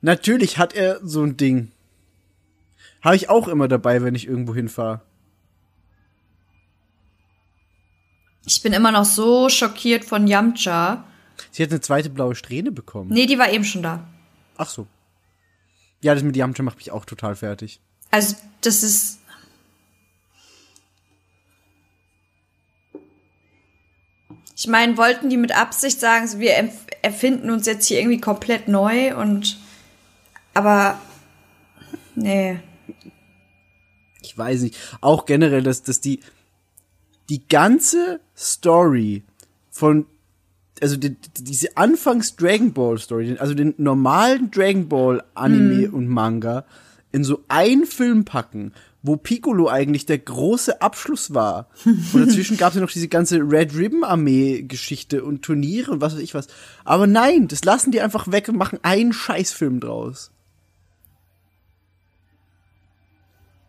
Natürlich 0.00 0.58
hat 0.58 0.74
er 0.74 1.00
so 1.02 1.22
ein 1.22 1.36
Ding. 1.36 1.72
Habe 3.02 3.16
ich 3.16 3.28
auch 3.28 3.48
immer 3.48 3.68
dabei, 3.68 4.02
wenn 4.02 4.14
ich 4.14 4.26
irgendwo 4.26 4.54
hinfahre. 4.54 5.00
Ich 8.44 8.62
bin 8.62 8.72
immer 8.72 8.90
noch 8.90 9.04
so 9.04 9.48
schockiert 9.48 10.04
von 10.04 10.26
Yamcha. 10.26 11.04
Sie 11.50 11.62
hat 11.62 11.70
eine 11.70 11.80
zweite 11.80 12.10
blaue 12.10 12.34
Strähne 12.34 12.72
bekommen. 12.72 13.10
Nee, 13.10 13.26
die 13.26 13.38
war 13.38 13.50
eben 13.50 13.64
schon 13.64 13.82
da. 13.82 14.08
Ach 14.56 14.68
so. 14.68 14.86
Ja, 16.00 16.14
das 16.14 16.22
mit 16.22 16.36
Yamcha 16.36 16.62
macht 16.62 16.78
mich 16.78 16.90
auch 16.90 17.04
total 17.04 17.36
fertig. 17.36 17.80
Also, 18.10 18.36
das 18.62 18.82
ist. 18.82 19.18
Ich 24.56 24.66
meine, 24.66 24.96
wollten 24.96 25.30
die 25.30 25.36
mit 25.36 25.56
Absicht 25.56 26.00
sagen, 26.00 26.26
wir 26.40 26.52
erfinden 27.02 27.50
uns 27.50 27.66
jetzt 27.66 27.86
hier 27.86 28.00
irgendwie 28.00 28.20
komplett 28.20 28.66
neu 28.66 29.14
und. 29.16 29.58
Aber. 30.54 31.00
Nee. 32.14 32.60
Ich 34.38 34.44
weiß 34.44 34.62
nicht. 34.62 34.78
Auch 35.00 35.26
generell, 35.26 35.64
dass, 35.64 35.82
dass 35.82 36.00
die, 36.00 36.20
die 37.28 37.42
ganze 37.48 38.20
Story 38.36 39.24
von, 39.68 40.06
also 40.80 40.96
die, 40.96 41.16
diese 41.38 41.76
Anfangs 41.76 42.36
Dragon 42.36 42.72
Ball 42.72 42.98
Story, 42.98 43.36
also 43.40 43.54
den 43.54 43.74
normalen 43.78 44.52
Dragon 44.52 44.88
Ball 44.88 45.24
Anime 45.34 45.90
und 45.90 46.06
Manga 46.06 46.64
in 47.10 47.24
so 47.24 47.42
einen 47.48 47.84
Film 47.84 48.24
packen, 48.24 48.72
wo 49.02 49.16
Piccolo 49.16 49.68
eigentlich 49.68 50.06
der 50.06 50.18
große 50.18 50.80
Abschluss 50.80 51.34
war. 51.34 51.68
Und 51.84 52.26
dazwischen 52.26 52.56
gab 52.58 52.68
es 52.68 52.74
ja 52.76 52.80
noch 52.80 52.92
diese 52.92 53.08
ganze 53.08 53.38
Red 53.38 53.74
Ribbon 53.74 54.04
Armee 54.04 54.62
Geschichte 54.62 55.24
und 55.24 55.42
Turniere 55.42 55.90
und 55.90 56.00
was 56.00 56.14
weiß 56.14 56.22
ich 56.22 56.34
was. 56.34 56.46
Aber 56.84 57.08
nein, 57.08 57.48
das 57.48 57.64
lassen 57.64 57.90
die 57.90 58.00
einfach 58.00 58.30
weg 58.30 58.48
und 58.48 58.56
machen 58.56 58.78
einen 58.82 59.12
Scheißfilm 59.12 59.80
draus. 59.80 60.30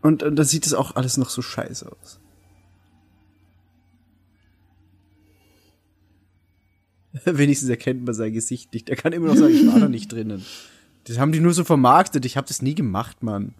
Und, 0.01 0.23
und 0.23 0.35
dann 0.35 0.45
sieht 0.45 0.65
es 0.65 0.73
auch 0.73 0.95
alles 0.95 1.17
noch 1.17 1.29
so 1.29 1.41
scheiße 1.41 1.91
aus. 1.91 2.19
Wenigstens 7.25 7.69
erkennt 7.69 8.05
man 8.05 8.13
sein 8.13 8.33
Gesicht 8.33 8.73
nicht. 8.73 8.89
Er 8.89 8.95
kann 8.95 9.13
immer 9.13 9.27
noch 9.27 9.35
sagen, 9.35 9.53
ich 9.53 9.67
war 9.67 9.79
da 9.79 9.87
nicht 9.89 10.11
drinnen. 10.11 10.45
Das 11.05 11.17
haben 11.17 11.31
die 11.31 11.39
nur 11.39 11.53
so 11.53 11.63
vermarktet. 11.63 12.25
Ich 12.25 12.37
habe 12.37 12.47
das 12.47 12.61
nie 12.61 12.75
gemacht, 12.75 13.23
Mann. 13.23 13.55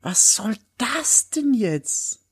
Was 0.00 0.34
soll 0.34 0.56
das 0.78 1.30
denn 1.30 1.54
jetzt? 1.54 2.27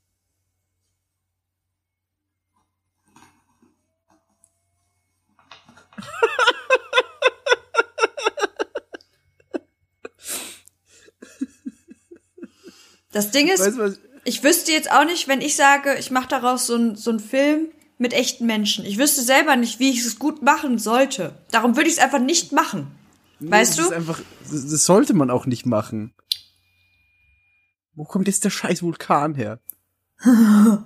Das 13.17 13.31
Ding 13.31 13.47
ist, 13.47 13.61
Weißt 13.61 13.79
was? 13.79 13.99
ich 14.25 14.43
wüsste 14.43 14.71
jetzt 14.71 14.91
auch 14.91 15.03
nicht, 15.03 15.27
wenn 15.27 15.41
ich 15.41 15.55
sage, 15.55 15.95
ich 15.97 16.11
mache 16.11 16.27
daraus 16.27 16.67
so 16.67 16.75
einen 16.75 16.95
so 16.95 17.09
einen 17.09 17.19
Film 17.19 17.69
mit 17.97 18.13
echten 18.13 18.45
Menschen. 18.45 18.85
Ich 18.85 18.99
wüsste 18.99 19.23
selber 19.23 19.55
nicht, 19.55 19.79
wie 19.79 19.89
ich 19.89 20.05
es 20.05 20.19
gut 20.19 20.43
machen 20.43 20.77
sollte. 20.77 21.33
Darum 21.49 21.75
würde 21.75 21.89
ich 21.89 21.95
es 21.95 21.99
einfach 21.99 22.19
nicht 22.19 22.51
machen. 22.51 22.91
Weißt 23.39 23.79
das 23.79 23.89
du? 23.89 23.95
Einfach, 23.95 24.21
das, 24.43 24.69
das 24.69 24.85
sollte 24.85 25.15
man 25.15 25.31
auch 25.31 25.47
nicht 25.47 25.65
machen. 25.65 26.13
Wo 27.95 28.03
kommt 28.03 28.27
jetzt 28.27 28.43
der 28.43 28.51
scheiß 28.51 28.83
Vulkan 28.83 29.33
her? 29.33 29.59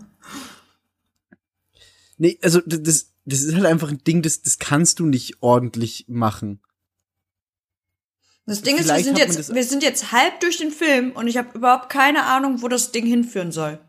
nee, 2.17 2.39
also 2.41 2.61
das, 2.65 3.11
das 3.25 3.41
ist 3.41 3.55
halt 3.55 3.65
einfach 3.65 3.89
ein 3.89 4.05
Ding, 4.05 4.21
das, 4.21 4.41
das 4.41 4.57
kannst 4.57 4.99
du 4.99 5.05
nicht 5.05 5.43
ordentlich 5.43 6.05
machen. 6.07 6.61
Das 8.45 8.61
Ding 8.63 8.75
ist, 8.75 8.85
wir 8.85 8.95
Vielleicht 8.95 9.05
sind, 9.05 9.17
jetzt, 9.17 9.53
wir 9.53 9.63
sind 9.63 9.83
jetzt 9.83 10.11
halb 10.11 10.39
durch 10.39 10.57
den 10.57 10.71
Film 10.71 11.11
und 11.11 11.27
ich 11.27 11.37
habe 11.37 11.57
überhaupt 11.57 11.89
keine 11.89 12.25
Ahnung, 12.25 12.61
wo 12.61 12.67
das 12.67 12.91
Ding 12.91 13.05
hinführen 13.05 13.51
soll. 13.51 13.79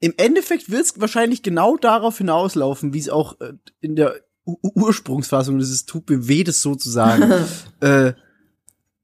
Im 0.00 0.14
Endeffekt 0.16 0.70
wird 0.70 0.84
es 0.84 1.00
wahrscheinlich 1.00 1.42
genau 1.42 1.76
darauf 1.76 2.18
hinauslaufen, 2.18 2.92
wie 2.92 2.98
es 2.98 3.08
auch 3.08 3.40
äh, 3.40 3.52
in 3.80 3.94
der 3.94 4.20
U 4.44 4.56
Ursprungsfassung 4.62 5.60
ist. 5.60 5.70
Es 5.70 5.86
tut 5.86 6.10
mir 6.10 6.26
weh, 6.26 6.42
das 6.42 6.62
so 6.62 6.74
zu 6.74 6.90
sagen. 6.90 7.30
äh, 7.80 8.14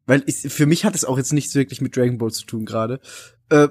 weil 0.07 0.25
ich, 0.27 0.37
für 0.53 0.67
mich 0.67 0.85
hat 0.85 0.95
es 0.95 1.05
auch 1.05 1.19
jetzt 1.19 1.33
nichts 1.33 1.55
wirklich 1.55 1.81
mit 1.81 1.95
Dragon 1.95 2.19
Ball 2.19 2.33
zu 2.33 2.47
tun 2.47 2.65
gerade. 2.65 3.01
Äh, 3.51 3.69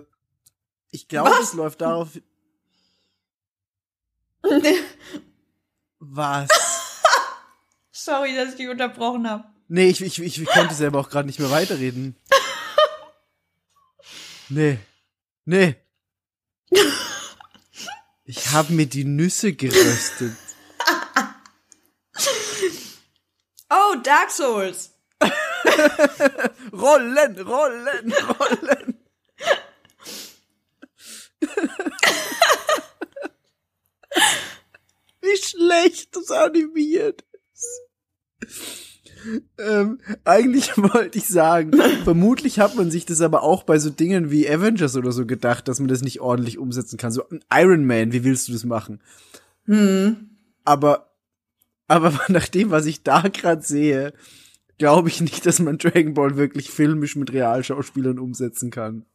ich 0.91 1.07
glaube, 1.07 1.31
es 1.41 1.53
läuft 1.53 1.81
darauf. 1.81 2.09
Was? 5.99 6.47
Sorry, 7.91 8.35
dass 8.35 8.51
ich 8.51 8.55
dich 8.55 8.69
unterbrochen 8.69 9.29
habe. 9.29 9.56
Nee, 9.69 9.89
ich, 9.89 10.01
ich, 10.01 10.21
ich, 10.21 10.45
konnte 10.45 10.73
selber 10.73 10.99
auch 10.99 11.09
gerade 11.09 11.27
nicht 11.27 11.39
mehr 11.39 11.51
weiterreden. 11.51 12.15
Nee. 14.49 14.79
Nee. 15.45 15.75
Ich 18.23 18.51
habe 18.51 18.73
mir 18.73 18.85
die 18.85 19.03
Nüsse 19.03 19.53
geröstet. 19.53 20.35
Oh, 23.69 23.95
Dark 24.01 24.31
Souls. 24.31 24.93
rollen, 26.71 27.39
rollen, 27.41 28.13
rollen. 28.13 29.03
Wie 35.21 35.37
schlecht 35.37 36.15
das 36.15 36.31
animiert 36.31 37.25
ist. 38.41 38.86
Ähm, 39.57 39.99
eigentlich 40.23 40.77
wollte 40.77 41.17
ich 41.17 41.27
sagen, 41.27 41.71
vermutlich 42.03 42.59
hat 42.59 42.75
man 42.75 42.91
sich 42.91 43.05
das 43.05 43.21
aber 43.21 43.43
auch 43.43 43.63
bei 43.63 43.79
so 43.79 43.89
Dingen 43.89 44.31
wie 44.31 44.49
Avengers 44.49 44.95
oder 44.95 45.11
so 45.11 45.25
gedacht, 45.25 45.67
dass 45.67 45.79
man 45.79 45.87
das 45.87 46.01
nicht 46.01 46.21
ordentlich 46.21 46.57
umsetzen 46.57 46.97
kann. 46.97 47.11
So 47.11 47.23
ein 47.29 47.43
Iron 47.51 47.85
Man, 47.85 48.11
wie 48.11 48.23
willst 48.23 48.47
du 48.47 48.53
das 48.53 48.63
machen? 48.63 49.01
Hm. 49.65 50.29
Aber, 50.63 51.11
aber 51.87 52.19
nach 52.27 52.47
dem, 52.47 52.71
was 52.71 52.85
ich 52.85 53.03
da 53.03 53.21
gerade 53.21 53.61
sehe, 53.61 54.13
glaube 54.77 55.09
ich 55.09 55.21
nicht, 55.21 55.45
dass 55.45 55.59
man 55.59 55.77
Dragon 55.77 56.13
Ball 56.13 56.37
wirklich 56.37 56.69
filmisch 56.69 57.15
mit 57.15 57.33
Realschauspielern 57.33 58.19
umsetzen 58.19 58.71
kann. 58.71 59.05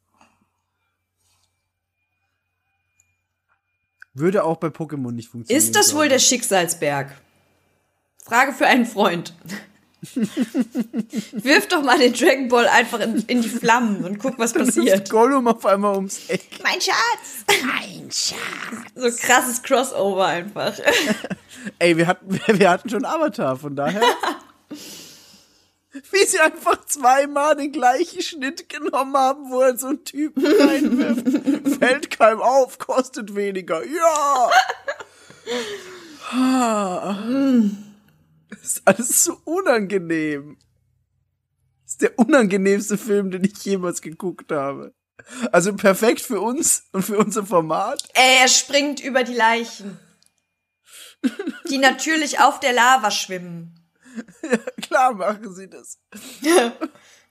Würde 4.15 4.45
auch 4.45 4.59
bei 4.59 4.69
Pokémon 4.69 5.13
nicht 5.13 5.29
funktionieren. 5.29 5.65
Ist 5.65 5.75
das 5.75 5.95
wohl 5.95 6.09
der 6.09 6.19
Schicksalsberg? 6.19 7.17
Frage 8.23 8.53
für 8.53 8.67
einen 8.67 8.87
Freund. 8.87 9.35
Wirf 10.03 11.69
doch 11.69 11.83
mal 11.83 11.97
den 11.97 12.13
Dragon 12.13 12.49
Ball 12.49 12.67
einfach 12.67 12.99
in, 12.99 13.23
in 13.29 13.41
die 13.41 13.49
Flammen 13.49 14.05
und 14.05 14.19
guck, 14.19 14.37
was 14.39 14.53
Dann 14.55 14.67
passiert. 14.67 15.09
Gollum 15.09 15.47
auf 15.47 15.65
einmal 15.65 15.95
ums 15.95 16.29
Eck. 16.29 16.43
Mein 16.63 16.81
Schatz! 16.81 17.45
Mein 17.65 18.11
Schatz! 18.11 18.37
So 18.97 19.27
krasses 19.27 19.63
Crossover 19.63 20.27
einfach. 20.27 20.75
Ey, 21.79 21.97
wir 21.97 22.09
hatten, 22.09 22.41
wir 22.47 22.71
hatten 22.71 22.89
schon 22.89 23.05
Avatar, 23.05 23.57
von 23.57 23.77
daher. 23.77 24.03
Wie 26.11 26.27
sie 26.27 26.41
einfach 26.41 26.85
zweimal 26.87 27.55
den 27.55 27.71
gleichen 27.71 28.23
Schnitt 28.23 28.69
genommen 28.69 29.17
haben, 29.17 29.51
wo 29.51 29.61
er 29.61 29.77
so 29.77 29.89
einen 29.89 30.05
Typen 30.05 30.45
reinwirft. 30.45 31.79
Fällt 31.79 32.11
keinem 32.11 32.41
auf, 32.41 32.79
kostet 32.79 33.37
weniger. 33.37 33.83
Ja! 33.85 34.51
Das 38.63 38.75
ist 38.75 38.83
alles 38.87 39.25
so 39.25 39.41
unangenehm. 39.45 40.57
Das 41.83 41.93
ist 41.95 42.03
der 42.03 42.17
unangenehmste 42.17 42.97
Film, 42.97 43.33
den 43.33 43.43
ich 43.43 43.65
jemals 43.65 44.01
geguckt 44.01 44.53
habe. 44.53 44.95
Also 45.51 45.75
perfekt 45.75 46.21
für 46.21 46.41
uns 46.41 46.85
und 46.93 47.03
für 47.03 47.19
unser 47.19 47.45
Format. 47.45 48.05
Ey, 48.15 48.39
er 48.41 48.49
springt 48.49 49.01
über 49.01 49.25
die 49.25 49.35
Leichen. 49.35 49.99
Die 51.69 51.79
natürlich 51.79 52.39
auf 52.39 52.61
der 52.61 52.73
Lava 52.73 53.11
schwimmen. 53.11 53.81
Klar 54.83 55.15
machen 55.15 55.53
sie 55.55 55.69
das. 55.69 55.99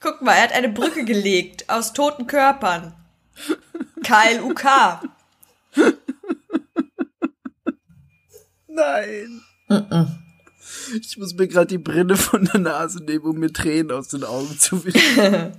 Guck 0.02 0.22
mal, 0.22 0.34
er 0.34 0.44
hat 0.44 0.52
eine 0.52 0.70
Brücke 0.70 1.06
gelegt 1.06 1.70
aus 1.70 1.94
toten 1.94 2.28
Körpern. 2.28 2.94
KLUK. 4.04 4.66
Nein. 8.68 9.42
Ich 11.00 11.18
muss 11.18 11.34
mir 11.34 11.48
gerade 11.48 11.68
die 11.68 11.78
Brille 11.78 12.16
von 12.18 12.46
der 12.46 12.60
Nase 12.60 13.04
nehmen, 13.04 13.26
um 13.26 13.38
mir 13.38 13.52
Tränen 13.52 13.92
aus 13.92 14.10
den 14.10 14.24
Augen 14.24 14.58
zu 14.60 14.84
wischen. 14.86 15.54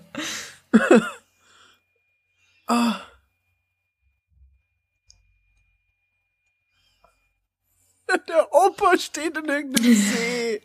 Ah. 2.69 3.03
Der 8.29 8.53
Opa 8.53 8.97
steht 8.99 9.37
in 9.37 9.45
irgendeinem 9.45 9.95
See. 9.95 10.63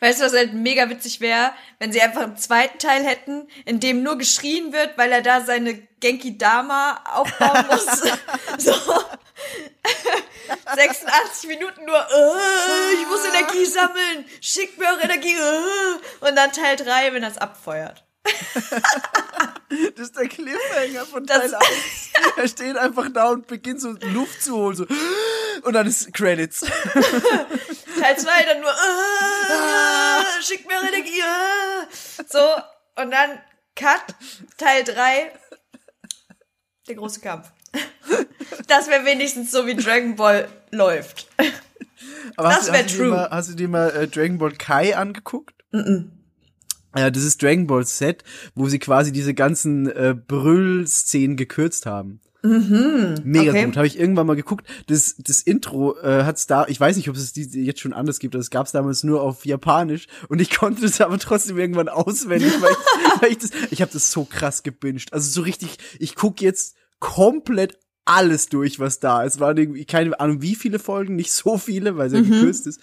Weißt 0.00 0.20
du, 0.20 0.24
was 0.24 0.34
halt 0.34 0.52
mega 0.52 0.88
witzig 0.90 1.20
wäre, 1.20 1.52
wenn 1.78 1.90
sie 1.90 2.02
einfach 2.02 2.22
einen 2.22 2.36
zweiten 2.36 2.78
Teil 2.78 3.04
hätten, 3.04 3.48
in 3.64 3.80
dem 3.80 4.02
nur 4.02 4.18
geschrien 4.18 4.72
wird, 4.72 4.96
weil 4.98 5.10
er 5.10 5.22
da 5.22 5.40
seine 5.40 5.74
Genki 6.00 6.36
Dama 6.36 7.02
aufbauen 7.04 7.66
muss. 7.66 7.86
so. 8.58 8.72
86 10.76 11.48
Minuten 11.48 11.84
nur, 11.84 11.96
äh, 11.98 12.94
ich 12.94 13.06
muss 13.08 13.24
Energie 13.24 13.64
sammeln, 13.66 14.24
schick 14.40 14.78
mir 14.78 14.92
auch 14.92 15.00
Energie, 15.00 15.34
äh. 15.34 16.26
und 16.28 16.36
dann 16.36 16.52
Teil 16.52 16.76
3, 16.76 17.12
wenn 17.12 17.22
er 17.22 17.30
es 17.30 17.38
abfeuert. 17.38 18.04
Das 19.96 20.08
ist 20.08 20.16
der 20.16 20.28
Cliffhanger 20.28 21.06
von 21.06 21.26
Das- 21.26 21.50
Teil 21.50 21.54
1. 21.54 21.66
Er 22.36 22.48
steht 22.48 22.76
einfach 22.76 23.08
da 23.12 23.30
und 23.30 23.46
beginnt 23.46 23.80
so 23.80 23.90
Luft 24.00 24.42
zu 24.42 24.56
holen. 24.56 24.76
So. 24.76 24.86
Und 25.62 25.72
dann 25.72 25.86
ist 25.86 26.12
Credits. 26.12 26.60
Teil 28.00 28.18
2 28.18 28.42
dann 28.44 28.60
nur, 28.60 28.70
äh, 28.70 30.42
schick 30.42 30.66
mir 30.66 30.80
Energie, 30.80 31.20
äh. 31.20 31.86
so, 32.28 32.40
und 33.02 33.10
dann 33.10 33.40
Cut, 33.74 34.02
Teil 34.56 34.84
3, 34.84 35.32
der 36.88 36.94
große 36.94 37.20
Kampf. 37.20 37.50
Das 38.68 38.88
wäre 38.88 39.04
wenigstens 39.04 39.52
so, 39.52 39.66
wie 39.66 39.76
Dragon 39.76 40.16
Ball 40.16 40.48
läuft. 40.72 41.28
Aber 42.36 42.48
Das 42.48 42.58
hast, 42.58 42.72
wär 42.72 42.82
hast 42.82 42.90
du 42.90 42.96
true. 42.96 43.04
dir 43.06 43.10
mal, 43.12 43.30
hast 43.30 43.50
du 43.50 43.54
dir 43.54 43.68
mal 43.68 43.90
äh, 43.90 44.08
Dragon 44.08 44.38
Ball 44.38 44.52
Kai 44.52 44.96
angeguckt? 44.96 45.54
Ja, 46.96 47.10
das 47.10 47.22
ist 47.22 47.42
Dragon 47.42 47.66
Ball 47.66 47.86
Z, 47.86 48.24
wo 48.54 48.68
sie 48.68 48.78
quasi 48.78 49.12
diese 49.12 49.34
ganzen 49.34 49.88
äh, 49.88 50.14
Brüll-Szenen 50.14 51.36
gekürzt 51.36 51.86
haben. 51.86 52.20
Mega 52.42 53.50
okay. 53.50 53.64
gut, 53.64 53.76
habe 53.76 53.86
ich 53.86 53.98
irgendwann 53.98 54.26
mal 54.26 54.36
geguckt. 54.36 54.66
Das, 54.86 55.16
das 55.18 55.42
Intro 55.42 55.98
äh, 55.98 56.22
hat's 56.24 56.46
da, 56.46 56.66
ich 56.68 56.78
weiß 56.78 56.96
nicht, 56.96 57.08
ob 57.08 57.16
es 57.16 57.32
die 57.32 57.42
jetzt 57.64 57.80
schon 57.80 57.92
anders 57.92 58.18
gibt, 58.18 58.34
das 58.34 58.50
gab's 58.50 58.72
damals 58.72 59.02
nur 59.02 59.20
auf 59.22 59.44
Japanisch 59.44 60.06
und 60.28 60.40
ich 60.40 60.50
konnte 60.56 60.82
das 60.82 61.00
aber 61.00 61.18
trotzdem 61.18 61.58
irgendwann 61.58 61.88
auswendig, 61.88 62.52
weil 62.60 62.70
ich, 62.70 62.76
weil 63.22 63.30
ich 63.32 63.38
das, 63.38 63.50
ich 63.70 63.82
habe 63.82 63.92
das 63.92 64.12
so 64.12 64.24
krass 64.24 64.62
gebinged. 64.62 65.12
Also 65.12 65.28
so 65.30 65.42
richtig, 65.42 65.78
ich 65.98 66.14
guck 66.14 66.40
jetzt 66.40 66.76
komplett 67.00 67.78
alles 68.04 68.48
durch, 68.48 68.78
was 68.78 69.00
da 69.00 69.22
ist. 69.24 69.40
Waren 69.40 69.56
irgendwie, 69.56 69.84
keine 69.84 70.18
Ahnung, 70.20 70.42
wie 70.42 70.54
viele 70.54 70.78
Folgen, 70.78 71.16
nicht 71.16 71.32
so 71.32 71.58
viele, 71.58 71.96
weil 71.96 72.06
es 72.06 72.12
ja 72.12 72.20
gekürzt 72.20 72.66
ist. 72.66 72.80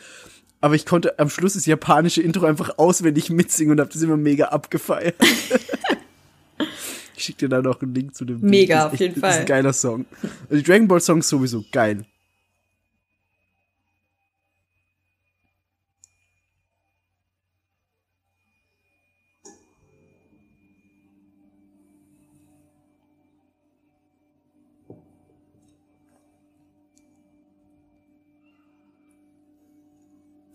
Aber 0.62 0.76
ich 0.76 0.86
konnte 0.86 1.20
am 1.20 1.30
Schluss 1.30 1.54
das 1.54 1.66
japanische 1.66 2.22
Intro 2.22 2.46
einfach 2.46 2.78
auswendig 2.78 3.30
mitsingen 3.30 3.74
und 3.74 3.80
habe 3.82 3.92
das 3.92 4.02
immer 4.02 4.18
mega 4.18 4.46
abgefeiert. 4.46 5.16
ich 7.18 7.24
schick 7.24 7.38
dir 7.38 7.50
da 7.50 7.62
noch 7.62 7.82
einen 7.82 7.94
Link 7.94 8.16
zu 8.16 8.26
dem 8.26 8.42
Lied. 8.42 8.50
Mega, 8.50 8.86
ist 8.88 8.94
auf 8.94 9.00
jeden 9.00 9.20
Das 9.20 9.30
ist 9.30 9.36
Fall. 9.36 9.40
ein 9.42 9.46
geiler 9.46 9.74
Song. 9.74 10.06
Und 10.50 10.58
die 10.58 10.64
Dragon 10.64 10.88
Ball 10.88 11.02
Songs 11.02 11.28
sowieso 11.28 11.66
geil. 11.72 12.06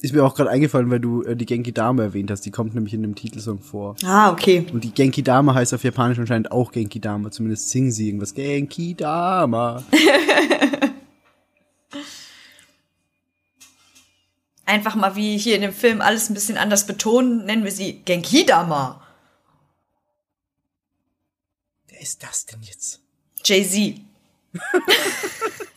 Ist 0.00 0.14
mir 0.14 0.24
auch 0.24 0.34
gerade 0.34 0.50
eingefallen, 0.50 0.90
weil 0.90 1.00
du 1.00 1.22
äh, 1.22 1.34
die 1.34 1.46
Genki 1.46 1.72
Dama 1.72 2.04
erwähnt 2.04 2.30
hast. 2.30 2.42
Die 2.42 2.52
kommt 2.52 2.74
nämlich 2.74 2.94
in 2.94 3.02
dem 3.02 3.14
Titelsong 3.16 3.60
vor. 3.60 3.96
Ah, 4.04 4.30
okay. 4.30 4.64
Und 4.72 4.84
die 4.84 4.92
Genki 4.92 5.22
Dama 5.22 5.54
heißt 5.54 5.74
auf 5.74 5.82
Japanisch 5.82 6.18
anscheinend 6.18 6.52
auch 6.52 6.70
Genki 6.70 7.00
Dama. 7.00 7.30
Zumindest 7.30 7.70
singen 7.70 7.90
sie 7.90 8.06
irgendwas. 8.06 8.34
Genki 8.34 8.94
Dama. 8.94 9.82
Einfach 14.68 14.96
mal 14.96 15.16
wie 15.16 15.38
hier 15.38 15.54
in 15.54 15.62
dem 15.62 15.72
Film 15.72 16.02
alles 16.02 16.28
ein 16.28 16.34
bisschen 16.34 16.58
anders 16.58 16.86
betonen, 16.86 17.46
nennen 17.46 17.64
wir 17.64 17.72
sie 17.72 18.02
Genkidama. 18.04 19.02
Wer 21.88 22.02
ist 22.02 22.22
das 22.22 22.44
denn 22.44 22.60
jetzt? 22.60 23.00
Jay-Z. 23.42 23.98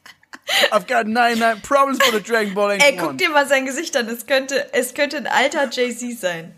I've 0.72 0.88
got 0.88 1.08
nine, 1.08 1.39
nine 1.39 1.62
problems 1.62 2.04
for 2.04 2.12
the 2.12 2.22
Dragon 2.22 2.54
Ball 2.54 2.72
Ey, 2.72 2.95
guck 2.97 3.18
dir 3.18 3.30
mal 3.30 3.47
sein 3.47 3.66
Gesicht 3.66 3.95
an. 3.95 4.08
Es 4.08 4.26
könnte, 4.26 4.74
es 4.74 4.93
könnte 4.93 5.18
ein 5.18 5.28
alter 5.28 5.70
Jay-Z 5.70 6.20
sein. 6.20 6.56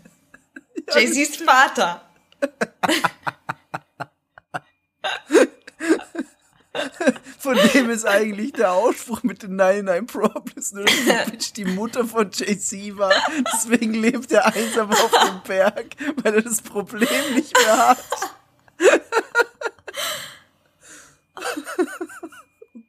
Jay-Z's 0.92 1.36
Vater. 1.36 2.02
Von 7.38 7.56
dem 7.72 7.90
ist 7.90 8.04
eigentlich 8.04 8.52
der 8.52 8.72
Ausspruch 8.72 9.22
mit 9.22 9.42
den 9.42 9.56
Nine 9.56 9.84
Nine 9.84 10.04
Problems, 10.04 10.72
nur 10.72 10.84
dass 10.84 10.94
die 10.94 11.30
Bitch 11.30 11.52
die 11.52 11.64
Mutter 11.64 12.04
von 12.04 12.30
JC 12.30 12.96
war. 12.96 13.12
Deswegen 13.52 13.94
lebt 13.94 14.32
er 14.32 14.46
einsam 14.46 14.90
auf 14.90 15.10
dem 15.10 15.42
Berg, 15.46 15.94
weil 16.22 16.34
er 16.34 16.42
das 16.42 16.62
Problem 16.62 17.34
nicht 17.34 17.56
mehr 17.58 17.88
hat. 17.88 18.04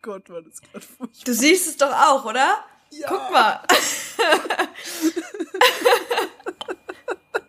Gott, 0.05 0.29
war 0.29 0.43
das 0.43 0.61
gerade 0.61 0.85
furchtbar. 0.85 1.23
Du 1.25 1.33
siehst 1.33 1.67
es 1.67 1.77
doch 1.77 1.91
auch, 1.91 2.25
oder? 2.25 2.63
Ja. 2.91 3.07
Guck 3.07 3.31
mal. 3.31 3.63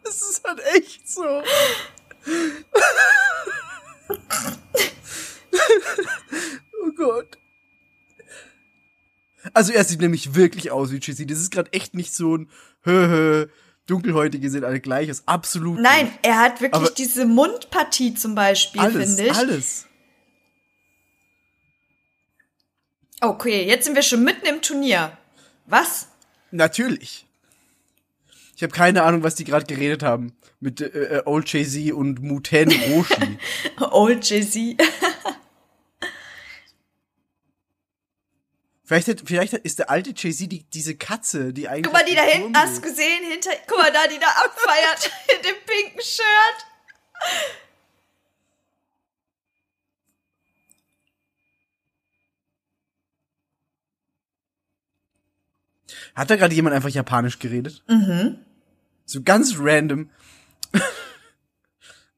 das 0.03 0.23
ist 0.23 0.43
halt 0.43 0.61
echt 0.75 1.07
so. 1.07 1.21
oh 6.83 6.93
Gott. 6.97 7.37
Also 9.53 9.75
er 9.75 9.85
sieht 9.85 10.01
nämlich 10.01 10.35
wirklich 10.35 10.71
aus 10.71 10.91
wie 10.93 11.01
Chissy. 11.01 11.27
Das 11.27 11.39
ist 11.39 11.51
gerade 11.51 11.71
echt 11.75 11.93
nicht 11.93 12.15
so 12.15 12.39
ein 12.39 12.51
Höhö. 12.81 13.49
Dunkelhäutige 13.87 14.49
sind 14.49 14.65
alle 14.65 14.81
gleich, 14.81 15.11
ist 15.11 15.29
absolut. 15.29 15.79
Nein, 15.79 16.07
nicht. 16.07 16.21
er 16.23 16.39
hat 16.39 16.63
wirklich 16.63 16.83
Aber 16.83 16.89
diese 16.89 17.27
Mundpartie 17.27 18.15
zum 18.15 18.35
Beispiel, 18.35 18.81
finde 18.81 19.27
ich. 19.27 19.35
Alles. 19.37 19.87
Okay, 23.21 23.65
jetzt 23.65 23.85
sind 23.85 23.95
wir 23.95 24.03
schon 24.03 24.25
mitten 24.25 24.47
im 24.47 24.61
Turnier. 24.61 25.17
Was? 25.67 26.09
Natürlich. 26.51 27.27
Ich 28.57 28.63
habe 28.63 28.73
keine 28.73 29.03
Ahnung, 29.03 29.23
was 29.23 29.35
die 29.35 29.45
gerade 29.45 29.67
geredet 29.67 30.03
haben 30.03 30.37
mit 30.61 30.81
äh, 30.81 30.87
äh, 30.87 31.23
Old 31.27 31.51
Jay-Z 31.53 31.93
und 31.93 32.23
Muten 32.23 32.71
Roshi. 32.71 33.39
Old 33.81 34.29
Jay-Z. 34.29 34.77
vielleicht, 38.85 39.23
vielleicht 39.27 39.53
ist 39.55 39.79
der 39.79 39.91
alte 39.91 40.15
Jay-Z 40.17 40.51
die, 40.51 40.65
diese 40.65 40.97
Katze, 40.97 41.53
die 41.53 41.69
eigentlich. 41.69 41.85
Guck 41.85 41.93
mal, 41.93 42.05
die 42.05 42.15
da 42.15 42.23
hinten, 42.23 42.57
hast 42.57 42.79
du 42.79 42.83
gesehen? 42.83 43.25
Hinter, 43.31 43.51
guck 43.67 43.79
mal 43.79 43.93
da, 43.93 44.07
die 44.07 44.19
da 44.19 44.27
abfeiert 44.45 45.11
in 45.37 45.43
dem 45.43 45.57
pinken 45.67 46.01
Shirt. 46.01 46.67
Hat 56.17 56.31
da 56.31 56.37
gerade 56.37 56.55
jemand 56.55 56.75
einfach 56.75 56.89
Japanisch 56.89 57.39
geredet? 57.39 57.85
Mhm. 57.89 58.39
So 59.05 59.23
ganz 59.23 59.57
random. 59.59 60.11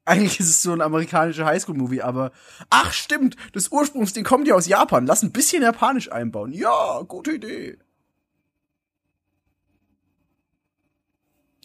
Eigentlich 0.05 0.39
ist 0.39 0.49
es 0.49 0.63
so 0.63 0.71
ein 0.71 0.81
amerikanischer 0.81 1.45
Highschool-Movie, 1.45 2.01
aber 2.01 2.31
ach 2.69 2.93
stimmt, 2.93 3.35
das 3.53 3.71
Ursprungsding 3.71 4.23
kommt 4.23 4.47
ja 4.47 4.55
aus 4.55 4.67
Japan. 4.67 5.05
Lass 5.05 5.21
ein 5.21 5.33
bisschen 5.33 5.61
Japanisch 5.61 6.11
einbauen. 6.11 6.53
Ja, 6.53 7.01
gute 7.01 7.33
Idee. 7.33 7.77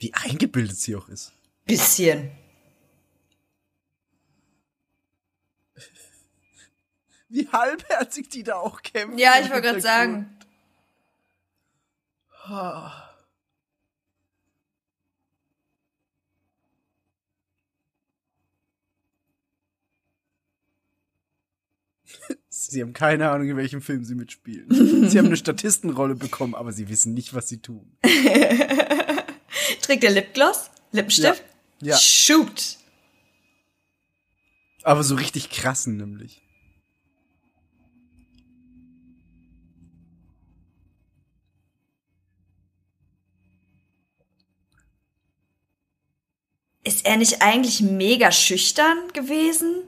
Wie 0.01 0.13
eingebildet 0.13 0.77
sie 0.77 0.97
auch 0.97 1.09
ist. 1.09 1.33
Bisschen. 1.65 2.33
Wie 7.29 7.49
halbherzig 7.49 8.29
die 8.29 8.43
da 8.43 8.57
auch 8.57 8.83
kämpfen. 8.83 9.19
Ja, 9.19 9.35
ich 9.41 9.49
wollte 9.51 9.63
gerade 9.63 9.81
sagen. 9.81 10.37
Sie 22.49 22.83
haben 22.83 22.93
keine 22.93 23.31
Ahnung, 23.31 23.49
in 23.49 23.57
welchem 23.57 23.81
Film 23.81 24.05
sie 24.05 24.15
mitspielen. 24.15 24.69
sie 25.09 25.19
haben 25.19 25.27
eine 25.27 25.37
Statistenrolle 25.37 26.15
bekommen, 26.15 26.55
aber 26.55 26.73
sie 26.73 26.89
wissen 26.89 27.15
nicht, 27.15 27.35
was 27.35 27.49
sie 27.49 27.59
tun. 27.59 27.97
Trägt 29.83 30.03
der 30.03 30.11
Lipgloss? 30.11 30.71
Lippenstift? 30.93 31.43
Ja. 31.81 31.93
Ja. 31.93 31.97
Shoot. 31.99 32.79
Aber 34.83 35.03
so 35.03 35.15
richtig 35.15 35.51
krassen 35.51 35.97
nämlich. 35.97 36.44
Ist 46.85 47.07
er 47.07 47.17
nicht 47.17 47.41
eigentlich 47.41 47.81
mega 47.81 48.31
schüchtern 48.31 48.99
gewesen? 49.15 49.85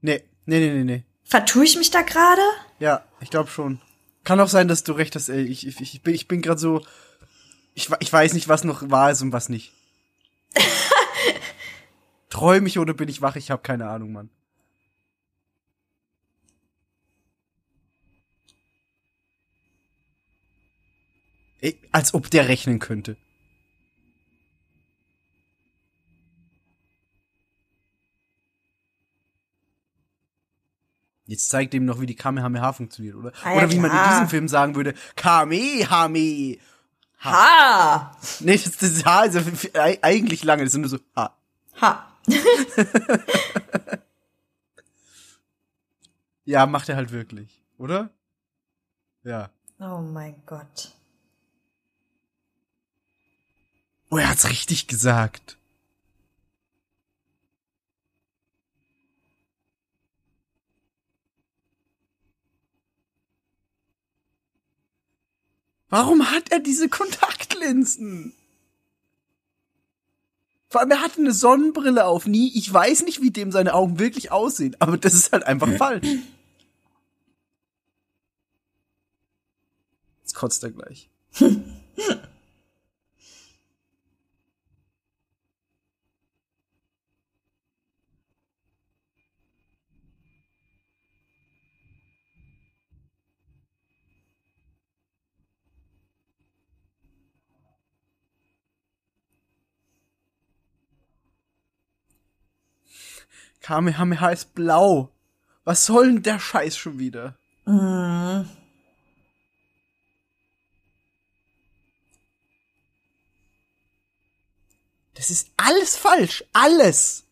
Nee, 0.00 0.24
nee, 0.46 0.58
nee, 0.58 0.72
nee, 0.72 0.84
nee. 0.84 1.04
Vertue 1.22 1.64
ich 1.64 1.76
mich 1.76 1.92
da 1.92 2.02
gerade? 2.02 2.42
Ja, 2.80 3.04
ich 3.20 3.30
glaube 3.30 3.50
schon. 3.50 3.80
Kann 4.24 4.40
auch 4.40 4.48
sein, 4.48 4.66
dass 4.66 4.82
du 4.82 4.92
recht 4.92 5.14
hast, 5.14 5.28
ey. 5.28 5.44
Ich, 5.44 5.64
ich, 5.64 5.80
ich 5.80 6.02
bin, 6.02 6.14
ich 6.14 6.26
bin 6.26 6.42
gerade 6.42 6.58
so. 6.58 6.84
Ich, 7.74 7.88
ich 8.00 8.12
weiß 8.12 8.32
nicht, 8.34 8.48
was 8.48 8.64
noch 8.64 8.90
wahr 8.90 9.12
ist 9.12 9.22
und 9.22 9.32
was 9.32 9.48
nicht. 9.48 9.72
Träum 12.30 12.66
ich 12.66 12.78
oder 12.80 12.92
bin 12.92 13.08
ich 13.08 13.22
wach? 13.22 13.36
Ich 13.36 13.52
habe 13.52 13.62
keine 13.62 13.88
Ahnung, 13.88 14.12
Mann. 14.12 14.30
Ey, 21.60 21.78
als 21.92 22.12
ob 22.12 22.28
der 22.30 22.48
rechnen 22.48 22.80
könnte. 22.80 23.16
Jetzt 31.30 31.48
zeigt 31.48 31.74
ihm 31.74 31.84
noch, 31.84 32.00
wie 32.00 32.06
die 32.06 32.16
Kamehameha 32.16 32.72
funktioniert, 32.72 33.14
oder? 33.14 33.32
Ah 33.44 33.50
ja, 33.52 33.58
oder 33.58 33.70
wie 33.70 33.78
man 33.78 33.92
in 33.92 33.96
klar. 33.96 34.10
diesem 34.10 34.28
Film 34.28 34.48
sagen 34.48 34.74
würde, 34.74 34.94
Kamehame. 35.14 36.58
Ha! 37.20 38.16
Nee, 38.40 38.56
das, 38.56 38.76
das 38.78 39.04
H 39.04 39.24
ist 39.26 39.70
ja 39.72 39.84
eigentlich 40.02 40.42
lange, 40.42 40.64
das 40.64 40.74
ist 40.74 40.80
nur 40.80 40.88
so 40.88 40.98
H. 41.14 41.32
Ha. 41.80 42.16
Ja, 46.46 46.66
macht 46.66 46.88
er 46.88 46.96
halt 46.96 47.12
wirklich, 47.12 47.62
oder? 47.78 48.10
Ja. 49.22 49.50
Oh 49.78 50.00
mein 50.00 50.34
Gott. 50.46 50.90
Oh, 54.08 54.16
er 54.16 54.30
hat's 54.30 54.48
richtig 54.48 54.88
gesagt. 54.88 55.58
Warum 65.90 66.30
hat 66.30 66.50
er 66.50 66.60
diese 66.60 66.88
Kontaktlinsen? 66.88 68.32
Vor 70.68 70.80
allem, 70.80 70.92
er 70.92 71.02
hatte 71.02 71.20
eine 71.20 71.32
Sonnenbrille 71.32 72.06
auf, 72.06 72.26
nie. 72.26 72.52
Ich 72.56 72.72
weiß 72.72 73.02
nicht, 73.02 73.20
wie 73.20 73.32
dem 73.32 73.50
seine 73.50 73.74
Augen 73.74 73.98
wirklich 73.98 74.30
aussehen, 74.30 74.76
aber 74.78 74.96
das 74.96 75.14
ist 75.14 75.32
halt 75.32 75.42
einfach 75.42 75.68
falsch. 75.76 76.06
Jetzt 80.22 80.34
kotzt 80.34 80.62
er 80.62 80.70
gleich. 80.70 81.10
Kamehameha 103.70 104.30
ist 104.30 104.56
blau. 104.56 105.12
Was 105.62 105.86
soll 105.86 106.08
denn 106.08 106.22
der 106.24 106.40
Scheiß 106.40 106.76
schon 106.76 106.98
wieder? 106.98 107.38
Das 115.14 115.30
ist 115.30 115.52
alles 115.56 115.96
falsch. 115.96 116.42
Alles. 116.52 117.26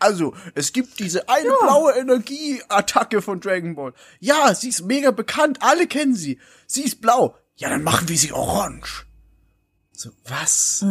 Also, 0.00 0.34
es 0.56 0.72
gibt 0.72 0.98
diese 0.98 1.28
eine 1.28 1.50
blaue 1.62 1.92
Energieattacke 1.92 3.22
von 3.22 3.38
Dragon 3.38 3.76
Ball. 3.76 3.94
Ja, 4.18 4.52
sie 4.52 4.70
ist 4.70 4.82
mega 4.82 5.12
bekannt. 5.12 5.58
Alle 5.62 5.86
kennen 5.86 6.16
sie. 6.16 6.40
Sie 6.66 6.82
ist 6.82 7.00
blau. 7.00 7.38
Ja, 7.54 7.68
dann 7.68 7.84
machen 7.84 8.08
wir 8.08 8.18
sie 8.18 8.32
orange. 8.32 9.06
So, 9.92 10.10
was? 10.24 10.84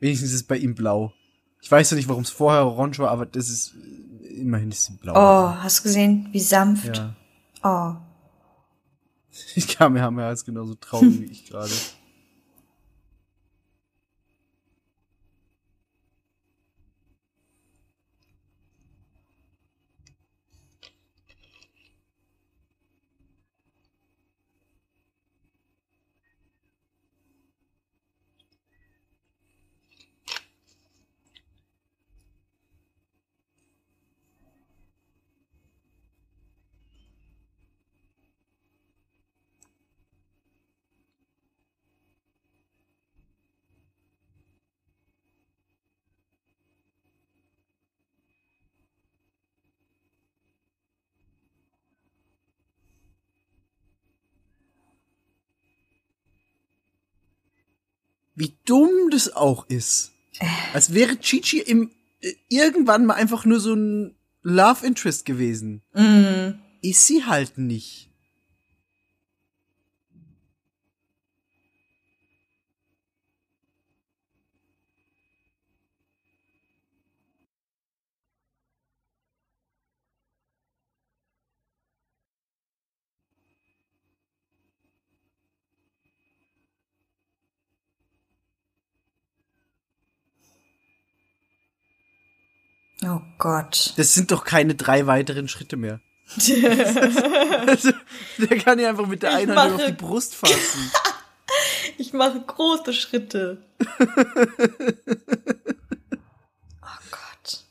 Wenigstens 0.00 0.30
ist 0.30 0.34
es 0.36 0.46
bei 0.46 0.56
ihm 0.56 0.74
blau. 0.74 1.12
Ich 1.60 1.70
weiß 1.70 1.90
ja 1.90 1.96
nicht, 1.96 2.08
warum 2.08 2.22
es 2.22 2.30
vorher 2.30 2.64
orange 2.64 2.98
war, 2.98 3.10
aber 3.10 3.26
das 3.26 3.48
ist 3.48 3.74
immerhin 4.36 4.70
ist 4.70 4.84
sie 4.84 4.94
blau. 4.94 5.14
Oh, 5.14 5.54
hast 5.56 5.80
du 5.80 5.82
gesehen, 5.84 6.28
wie 6.32 6.40
sanft? 6.40 6.96
Ja. 6.96 7.14
Oh. 7.62 7.96
Ich 9.54 9.68
kam 9.68 9.92
mir 9.92 10.00
haben 10.00 10.18
ja 10.18 10.30
jetzt 10.30 10.46
genauso 10.46 10.74
traurig 10.76 11.20
wie 11.20 11.24
ich 11.26 11.44
gerade. 11.44 11.70
Wie 58.36 58.56
dumm 58.64 59.10
das 59.10 59.34
auch 59.34 59.66
ist. 59.68 60.12
Als 60.72 60.94
wäre 60.94 61.18
Chichi 61.18 61.58
im 61.58 61.90
äh, 62.20 62.32
irgendwann 62.48 63.06
mal 63.06 63.14
einfach 63.14 63.44
nur 63.44 63.58
so 63.58 63.74
ein 63.74 64.14
Love 64.42 64.86
Interest 64.86 65.24
gewesen. 65.24 65.82
Mm. 65.94 66.60
Ist 66.82 67.06
sie 67.06 67.24
halt 67.24 67.58
nicht. 67.58 68.10
Oh 93.08 93.20
Gott. 93.38 93.94
Das 93.96 94.14
sind 94.14 94.32
doch 94.32 94.44
keine 94.44 94.74
drei 94.74 95.06
weiteren 95.06 95.48
Schritte 95.48 95.76
mehr. 95.76 96.00
Also, 96.34 97.92
der 98.38 98.58
kann 98.58 98.80
ja 98.80 98.90
einfach 98.90 99.06
mit 99.06 99.22
der 99.22 99.34
einen 99.34 99.56
Hand 99.56 99.74
auf 99.74 99.86
die 99.86 99.92
Brust 99.92 100.34
fassen. 100.34 100.90
Ich 101.98 102.12
mache 102.12 102.40
große 102.40 102.92
Schritte. 102.92 103.62
oh 103.80 104.08
Gott. 107.10 107.64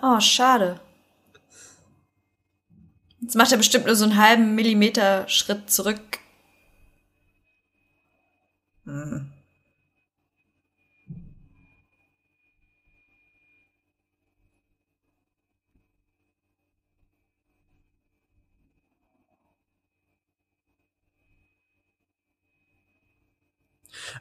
Oh, 0.00 0.20
schade. 0.20 0.80
Jetzt 3.20 3.34
macht 3.34 3.50
er 3.50 3.58
bestimmt 3.58 3.86
nur 3.86 3.96
so 3.96 4.04
einen 4.04 4.18
halben 4.18 4.54
Millimeter 4.54 5.26
Schritt 5.28 5.70
zurück. 5.70 6.18
Hm. 8.84 9.32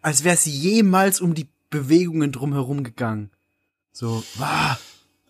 Als 0.01 0.23
wäre 0.23 0.37
sie 0.37 0.51
jemals 0.51 1.21
um 1.21 1.33
die 1.33 1.47
Bewegungen 1.69 2.31
drumherum 2.31 2.83
gegangen. 2.83 3.31
So, 3.91 4.23
wah. 4.35 4.79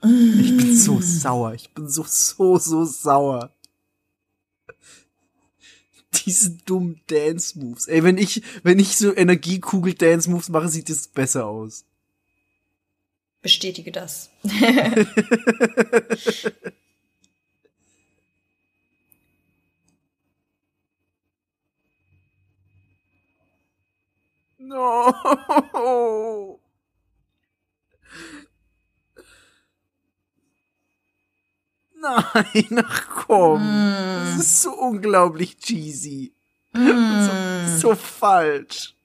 Ich 0.02 0.56
bin 0.56 0.76
so 0.76 1.02
sauer. 1.02 1.54
Ich 1.54 1.70
bin 1.72 1.90
so, 1.90 2.06
so, 2.08 2.58
so 2.58 2.86
sauer. 2.86 3.54
Diese 6.26 6.52
dummen 6.52 7.02
Dance-Moves. 7.08 7.88
Ey, 7.88 8.04
wenn 8.04 8.18
ich, 8.18 8.42
wenn 8.64 8.80
ich 8.80 8.96
so 8.96 9.16
Energiekugel-Dance-Moves 9.16 10.50
mache, 10.50 10.70
sieht 10.70 10.90
das 10.90 11.08
besser 11.08 11.48
aus. 11.48 11.86
Bestätige 13.42 13.92
das. 13.92 14.30
No. 24.70 26.60
Nein, 32.00 32.86
ach 32.86 33.26
komm. 33.26 33.64
Das 34.26 34.38
ist 34.38 34.62
so 34.62 34.72
unglaublich 34.74 35.58
cheesy. 35.58 36.34
So, 36.72 37.78
so 37.80 37.96
falsch. 37.96 38.96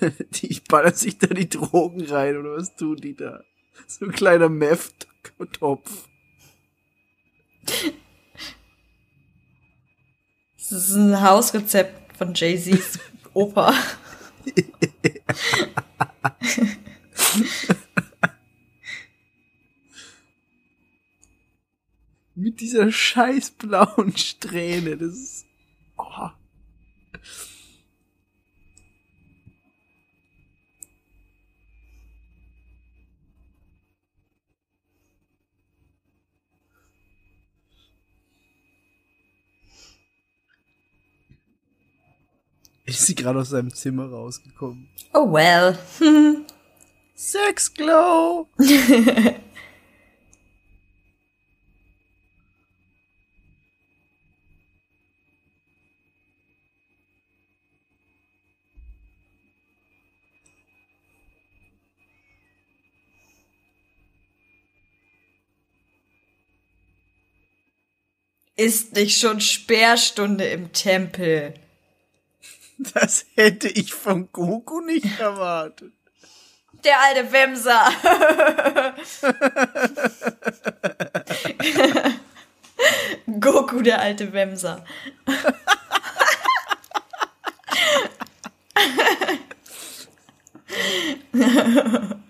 Die 0.00 0.60
ballern 0.66 0.94
sich 0.94 1.18
da 1.18 1.26
die 1.26 1.50
Drogen 1.50 2.06
rein 2.06 2.38
oder 2.38 2.56
was 2.56 2.74
tun 2.76 2.96
die 2.96 3.14
da? 3.14 3.42
So 3.86 4.06
ein 4.06 4.12
kleiner 4.12 4.48
Meth-Topf. 4.48 6.08
Das 10.56 10.72
ist 10.72 10.94
ein 10.94 11.20
Hausrezept 11.20 12.16
von 12.16 12.32
Jay-Z's 12.32 12.98
Opa. 13.36 13.74
Mit 22.34 22.60
dieser 22.60 22.90
scheiß 22.90 23.50
blauen 23.50 24.16
Strähne. 24.16 24.96
Das 24.96 25.12
ist. 25.12 25.44
Oh. 25.98 26.30
Ist 42.86 43.04
sie 43.04 43.16
gerade 43.16 43.40
aus 43.40 43.50
seinem 43.50 43.74
Zimmer 43.74 44.08
rausgekommen? 44.08 44.88
Oh 45.12 45.32
well. 45.32 45.76
Sex 47.16 47.74
Glow! 47.74 48.48
Ist 68.58 68.94
nicht 68.94 69.18
schon 69.18 69.40
Sperrstunde 69.40 70.44
im 70.46 70.72
Tempel. 70.72 71.54
Das 72.94 73.26
hätte 73.34 73.68
ich 73.68 73.94
von 73.94 74.30
Goku 74.32 74.80
nicht 74.80 75.18
erwartet. 75.18 75.92
Der 76.84 77.00
alte 77.00 77.32
Wemser. 77.32 77.90
Goku, 83.40 83.80
der 83.80 84.00
alte 84.00 84.32
Wemser. 84.32 84.84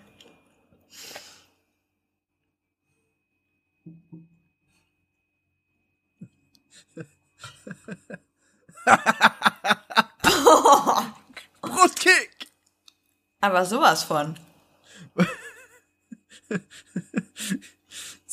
Aber 13.41 13.65
sowas 13.65 14.03
von. 14.03 14.35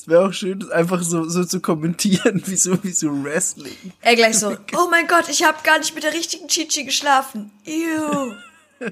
Es 0.05 0.11
wäre 0.11 0.27
auch 0.27 0.35
schön, 0.35 0.61
das 0.61 0.69
einfach 0.69 1.03
so, 1.03 1.27
so 1.31 1.45
zu 1.45 1.61
kommentieren, 1.61 2.43
wie 2.47 2.57
so, 2.57 2.85
wie 2.85 2.93
so 2.93 3.09
Wrestling. 3.25 3.93
Er 4.03 4.17
gleich 4.17 4.39
so, 4.39 4.51
oh 4.77 4.87
mein 4.91 5.07
Gott, 5.07 5.31
ich 5.31 5.43
habe 5.45 5.57
gar 5.65 5.79
nicht 5.79 5.95
mit 5.95 6.05
der 6.05 6.13
richtigen 6.13 6.47
Chichi 6.47 6.85
geschlafen. 6.85 7.51
Ew. 7.65 8.35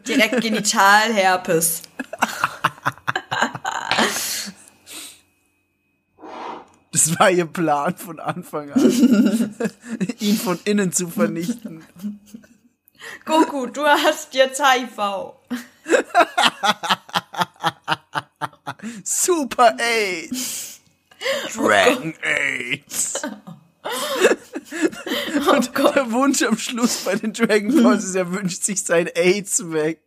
Direkt 0.07 0.41
Genitalherpes. 0.41 1.83
Das 6.93 7.19
war 7.19 7.31
ihr 7.31 7.45
Plan 7.45 7.95
von 7.95 8.19
Anfang 8.19 8.73
an. 8.73 9.55
ihn 10.19 10.37
von 10.39 10.59
innen 10.65 10.93
zu 10.93 11.09
vernichten. 11.09 11.85
Goku, 13.27 13.67
du 13.67 13.83
hast 13.85 14.33
jetzt 14.33 14.63
HIV. 14.63 15.35
Super 19.05 19.77
AIDS! 19.79 20.81
Dragon 21.55 22.15
AIDS! 22.23 23.23
Oh 25.47 25.61
Gott. 25.75 25.97
Der 25.97 26.11
Wunsch 26.13 26.43
am 26.43 26.57
Schluss 26.57 26.99
bei 27.05 27.15
den 27.17 27.33
Dragon 27.33 27.83
Balls 27.83 28.05
ist, 28.05 28.15
er 28.15 28.31
wünscht 28.33 28.63
sich 28.63 28.83
sein 28.83 29.09
AIDS 29.15 29.71
weg. 29.73 30.01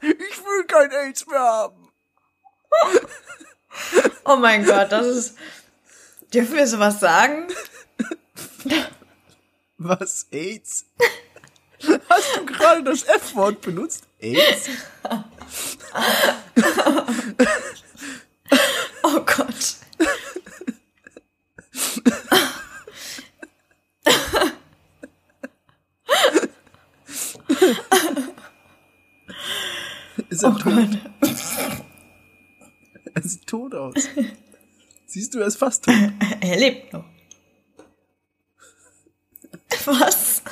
ich 0.00 0.38
will 0.44 0.64
kein 0.66 0.90
AIDS 0.90 1.26
mehr 1.26 1.38
haben. 1.38 1.88
Oh 4.24 4.36
mein 4.36 4.64
Gott, 4.64 4.90
das 4.90 5.06
ist. 5.06 5.36
Dürfen 6.32 6.56
wir 6.56 6.66
sowas 6.66 7.00
sagen? 7.00 7.48
Was? 9.78 10.26
AIDS? 10.30 10.86
Hast 12.08 12.36
du 12.36 12.46
gerade 12.46 12.82
das 12.82 13.02
F-Wort 13.04 13.60
benutzt? 13.60 14.06
AIDS? 14.20 14.68
oh 19.02 19.20
Gott. 19.24 19.76
Ist 30.28 30.42
er 30.42 30.48
oh 30.50 30.52
tot? 30.52 30.64
Gott. 30.64 30.98
Er 33.14 33.22
sieht 33.22 33.46
tot 33.46 33.74
aus. 33.74 33.94
Siehst 35.06 35.34
du, 35.34 35.38
er 35.38 35.46
ist 35.46 35.58
fast 35.58 35.84
tot. 35.84 35.94
Er 36.40 36.56
lebt 36.56 36.92
noch. 36.92 37.04
Was? 39.86 40.42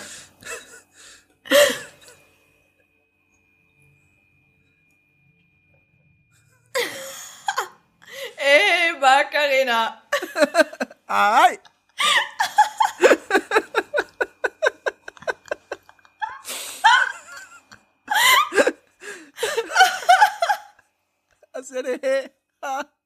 Ey, 8.36 8.92
Macarena. 8.98 10.02
Ai! 11.06 11.58
Also, 21.52 21.76
hey. 21.84 22.30
Das 22.60 22.80
ist 22.80 22.92
wie 22.92 23.01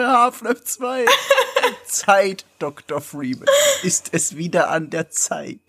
bei 0.00 0.06
Half-Life 0.06 0.64
2. 0.64 1.04
Zeit, 1.86 2.46
Dr. 2.58 3.00
Freeman. 3.00 3.46
Ist 3.82 4.10
es 4.12 4.36
wieder 4.36 4.70
an 4.70 4.90
der 4.90 5.10
Zeit? 5.10 5.60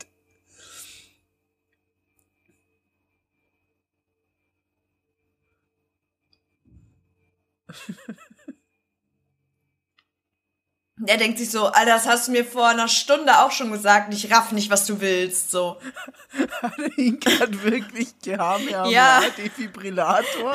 Der 10.97 11.17
denkt 11.17 11.39
sich 11.39 11.49
so, 11.51 11.67
Alter, 11.67 11.93
das 11.93 12.07
hast 12.07 12.27
du 12.27 12.31
mir 12.31 12.45
vor 12.45 12.67
einer 12.67 12.87
Stunde 12.87 13.39
auch 13.39 13.51
schon 13.51 13.71
gesagt. 13.71 14.13
Ich 14.13 14.31
raff 14.31 14.51
nicht, 14.51 14.69
was 14.69 14.85
du 14.85 15.01
willst. 15.01 15.51
So. 15.51 15.79
Hat 16.61 16.77
er 16.77 16.97
ihn 16.97 17.19
gerade 17.19 17.63
wirklich 17.63 18.09
Kamehameha 18.21 18.89
Ja. 18.89 19.21
Defibrillator? 19.37 20.53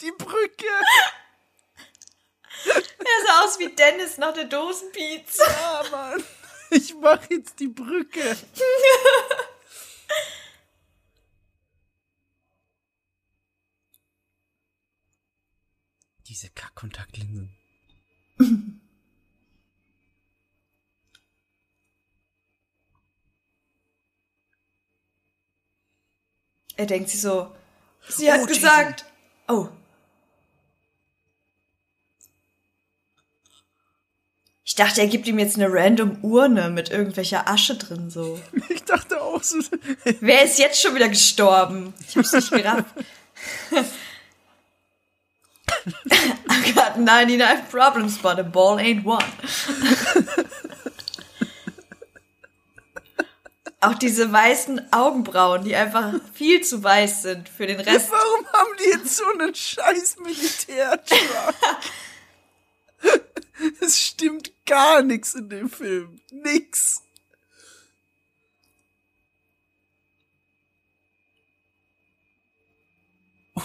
Die 0.00 0.12
Brücke. 0.12 0.66
Er 2.64 3.26
sah 3.26 3.44
aus 3.44 3.49
wie 3.60 3.74
Dennis 3.74 4.18
nach 4.18 4.34
der 4.34 4.44
Dosenpizza. 4.44 5.44
Ah, 5.44 5.84
Mann. 5.90 6.24
Ich 6.70 6.94
mach 6.94 7.28
jetzt 7.30 7.58
die 7.58 7.68
Brücke. 7.68 8.36
Diese 16.28 16.48
Kackkontaktlinsen. 16.50 17.56
Er 26.76 26.86
denkt 26.86 27.10
sich 27.10 27.20
so, 27.20 27.54
sie 28.08 28.32
hat 28.32 28.40
Oh, 28.42 28.46
gesagt, 28.46 29.04
oh. 29.48 29.68
Dachte, 34.80 35.00
er 35.02 35.06
gibt 35.08 35.28
ihm 35.28 35.38
jetzt 35.38 35.56
eine 35.56 35.72
random 35.72 36.18
Urne 36.22 36.70
mit 36.70 36.90
irgendwelcher 36.90 37.48
Asche 37.48 37.76
drin, 37.76 38.10
so. 38.10 38.40
Ich 38.68 38.84
dachte 38.84 39.20
auch 39.20 39.42
so. 39.42 39.58
Wer 40.20 40.44
ist 40.44 40.58
jetzt 40.58 40.80
schon 40.80 40.94
wieder 40.94 41.08
gestorben? 41.08 41.92
Ich 42.08 42.16
hab's 42.16 42.32
nicht 42.32 42.50
gerafft. 42.50 42.86
I've 46.48 46.74
got 46.74 46.98
99 46.98 47.70
problems, 47.70 48.18
but 48.18 48.38
a 48.38 48.42
ball 48.42 48.78
ain't 48.78 49.04
one. 49.04 49.24
Auch 53.82 53.94
diese 53.94 54.30
weißen 54.30 54.92
Augenbrauen, 54.92 55.64
die 55.64 55.74
einfach 55.74 56.12
viel 56.34 56.60
zu 56.60 56.82
weiß 56.82 57.22
sind 57.22 57.48
für 57.48 57.66
den 57.66 57.80
Rest. 57.80 58.10
Warum 58.10 58.46
haben 58.52 58.76
die 58.78 58.90
jetzt 58.90 59.16
so 59.16 59.24
einen 59.38 59.54
scheiß 59.54 60.16
Militärtruck? 60.18 61.54
Es 63.80 63.98
stimmt 63.98 64.52
gar 64.70 65.02
nichts 65.02 65.34
in 65.34 65.48
dem 65.48 65.68
Film. 65.68 66.20
Nix. 66.30 67.02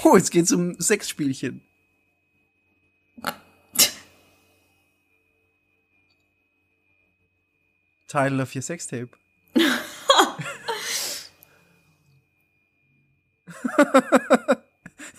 Oh, 0.04 0.18
jetzt 0.18 0.32
geht's 0.32 0.52
um 0.52 0.76
Sexspielchen. 0.80 1.62
Title 8.08 8.42
of 8.42 8.56
your 8.56 8.64
Sextape. 8.64 9.12
er 9.56 9.68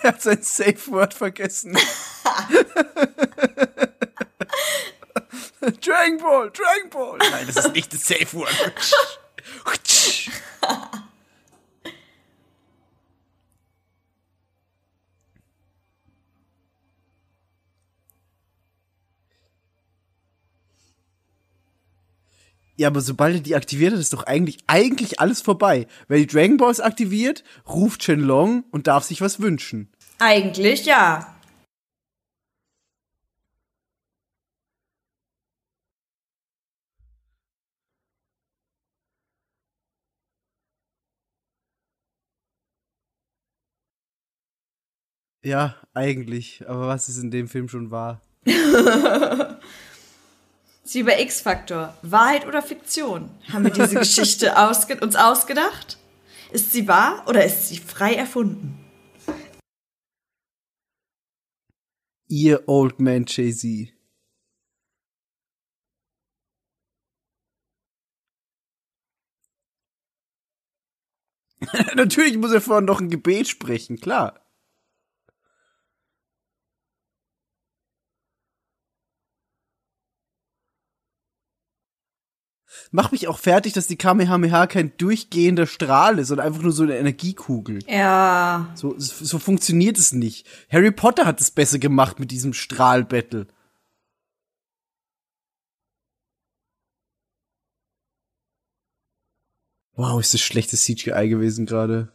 hat 0.03 0.21
sein 0.23 0.43
Safe 0.43 0.91
Word 0.91 1.15
vergessen. 1.15 1.79
Dragon 5.87 6.19
Ball, 6.19 6.51
Dragon 6.51 6.91
Ball. 6.91 7.19
Nein, 7.19 7.47
das 7.47 7.65
ist 7.65 7.73
nicht 7.73 7.93
das 7.93 8.07
Safe 8.07 8.33
Word. 8.33 8.73
Ja, 22.79 22.89
aber 22.89 23.01
sobald 23.01 23.37
er 23.37 23.41
die 23.41 23.55
aktiviert 23.55 23.93
hat, 23.93 24.01
ist 24.01 24.13
doch 24.13 24.25
eigentlich, 24.25 24.59
eigentlich 24.67 25.19
alles 25.19 25.41
vorbei. 25.41 25.87
Wer 26.09 26.19
die 26.19 26.27
Dragon 26.27 26.59
Balls 26.59 26.81
aktiviert, 26.81 27.43
ruft 27.67 28.03
Shenlong 28.03 28.65
und 28.71 28.87
darf 28.87 29.05
sich 29.05 29.23
was 29.23 29.41
wünschen. 29.41 29.89
Eigentlich 30.19 30.85
ja. 30.85 31.36
Ja, 45.47 45.77
eigentlich. 45.95 46.69
Aber 46.69 46.89
was 46.89 47.09
ist 47.09 47.19
in 47.19 47.31
dem 47.31 47.47
Film 47.47 47.69
schon 47.69 47.93
wahr? 47.93 48.21
Sie 50.83 50.99
über 50.99 51.21
X-Faktor. 51.21 51.97
Wahrheit 52.03 52.49
oder 52.49 52.63
Fiktion? 52.63 53.31
Haben 53.53 53.63
wir 53.63 53.71
diese 53.71 53.95
Geschichte 53.95 54.59
ausge 54.59 54.99
uns 54.99 55.15
ausgedacht? 55.15 55.99
Ist 56.51 56.73
sie 56.73 56.89
wahr 56.89 57.23
oder 57.29 57.45
ist 57.45 57.69
sie 57.69 57.77
frei 57.77 58.15
erfunden? 58.15 58.85
Ihr 62.27 62.69
Old 62.69 62.99
Man 62.99 63.25
Jay-Z. 63.29 63.93
Natürlich 71.95 72.37
muss 72.37 72.51
er 72.51 72.61
vorher 72.61 72.83
noch 72.83 73.01
ein 73.01 73.11
Gebet 73.11 73.47
sprechen, 73.47 74.01
klar. 74.01 74.46
Mach 82.91 83.13
mich 83.13 83.29
auch 83.29 83.39
fertig, 83.39 83.73
dass 83.73 83.87
die 83.87 83.97
Kamehameha 83.97 84.67
kein 84.67 84.97
durchgehender 84.97 85.67
Strahl 85.67 86.19
ist, 86.19 86.29
sondern 86.29 86.47
einfach 86.47 86.63
nur 86.63 86.73
so 86.73 86.85
eine 86.85 86.97
Energiekugel. 86.97 87.81
Ja. 87.89 88.73
So, 88.75 88.95
so 88.99 89.39
funktioniert 89.39 89.99
es 89.99 90.13
nicht. 90.13 90.47
Harry 90.71 90.93
Potter 90.93 91.27
hat 91.27 91.41
es 91.41 91.51
besser 91.51 91.79
gemacht 91.79 92.21
mit 92.21 92.31
diesem 92.31 92.53
Strahlbattle. 92.53 93.47
Wow, 99.95 100.21
ist 100.21 100.35
das 100.35 100.43
schlechtes 100.43 100.85
CGI 100.85 101.29
gewesen 101.29 101.65
gerade. 101.65 102.13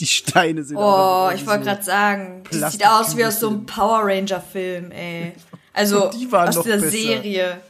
Die 0.00 0.06
Steine 0.06 0.62
sind 0.64 0.76
Oh, 0.76 1.30
ich 1.34 1.44
wollte 1.46 1.64
so- 1.64 1.70
gerade 1.70 1.82
sagen, 1.82 2.44
das 2.50 2.72
sieht 2.72 2.86
aus 2.86 3.16
wie 3.16 3.24
aus 3.24 3.40
so 3.40 3.48
einem. 3.48 3.66
Power 3.66 4.00
Ranger 4.04 4.40
Film, 4.40 4.90
ey. 4.92 5.32
Also 5.72 6.10
die 6.10 6.26
aus 6.32 6.62
der 6.62 6.76
besser. 6.78 6.90
Serie. 6.90 7.60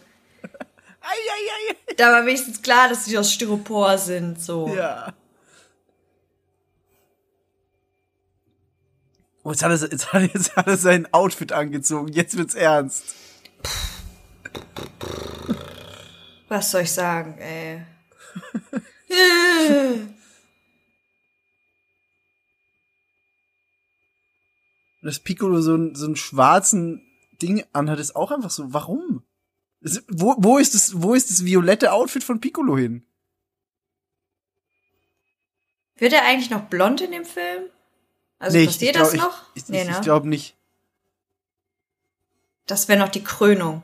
Ei, 1.00 1.06
ei, 1.10 1.72
ei, 1.90 1.94
Da 1.96 2.10
war 2.12 2.24
wenigstens 2.24 2.60
klar, 2.62 2.88
dass 2.88 3.04
sie 3.06 3.16
aus 3.18 3.32
Styropor 3.32 3.98
sind, 3.98 4.40
so. 4.42 4.68
Ja. 4.74 5.12
Oh, 9.42 9.50
jetzt 9.50 9.62
hat, 9.62 9.70
er, 9.70 9.90
jetzt, 9.90 10.12
hat 10.12 10.22
er, 10.22 10.28
jetzt 10.28 10.56
hat 10.56 10.66
er 10.66 10.76
sein 10.76 11.12
Outfit 11.12 11.52
angezogen. 11.52 12.08
Jetzt 12.12 12.36
wird's 12.36 12.54
ernst. 12.54 13.04
Was 16.48 16.70
soll 16.70 16.82
ich 16.82 16.92
sagen, 16.92 17.38
ey? 17.38 17.82
Dass 25.08 25.20
Piccolo 25.20 25.62
so, 25.62 25.74
ein, 25.74 25.94
so 25.94 26.04
einen 26.04 26.16
schwarzen 26.16 27.00
Ding 27.40 27.64
anhat, 27.72 27.98
ist 27.98 28.14
auch 28.14 28.30
einfach 28.30 28.50
so. 28.50 28.74
Warum? 28.74 29.22
Das, 29.80 30.02
wo, 30.08 30.34
wo, 30.36 30.58
ist 30.58 30.74
das, 30.74 31.00
wo 31.00 31.14
ist 31.14 31.30
das 31.30 31.46
violette 31.46 31.92
Outfit 31.92 32.22
von 32.22 32.42
Piccolo 32.42 32.76
hin? 32.76 33.06
Wird 35.96 36.12
er 36.12 36.26
eigentlich 36.26 36.50
noch 36.50 36.64
blond 36.66 37.00
in 37.00 37.10
dem 37.10 37.24
Film? 37.24 37.62
Also 38.38 38.58
nee, 38.58 38.66
passiert 38.66 38.96
ich, 38.96 39.00
das 39.00 39.12
glaub, 39.12 39.30
noch? 39.30 39.42
Ich, 39.54 39.62
ich, 39.62 39.68
nee, 39.70 39.80
ich, 39.80 39.88
ne? 39.88 39.94
ich 39.94 40.02
glaube 40.02 40.28
nicht. 40.28 40.56
Das 42.66 42.86
wäre 42.88 42.98
noch 42.98 43.08
die 43.08 43.24
Krönung. 43.24 43.82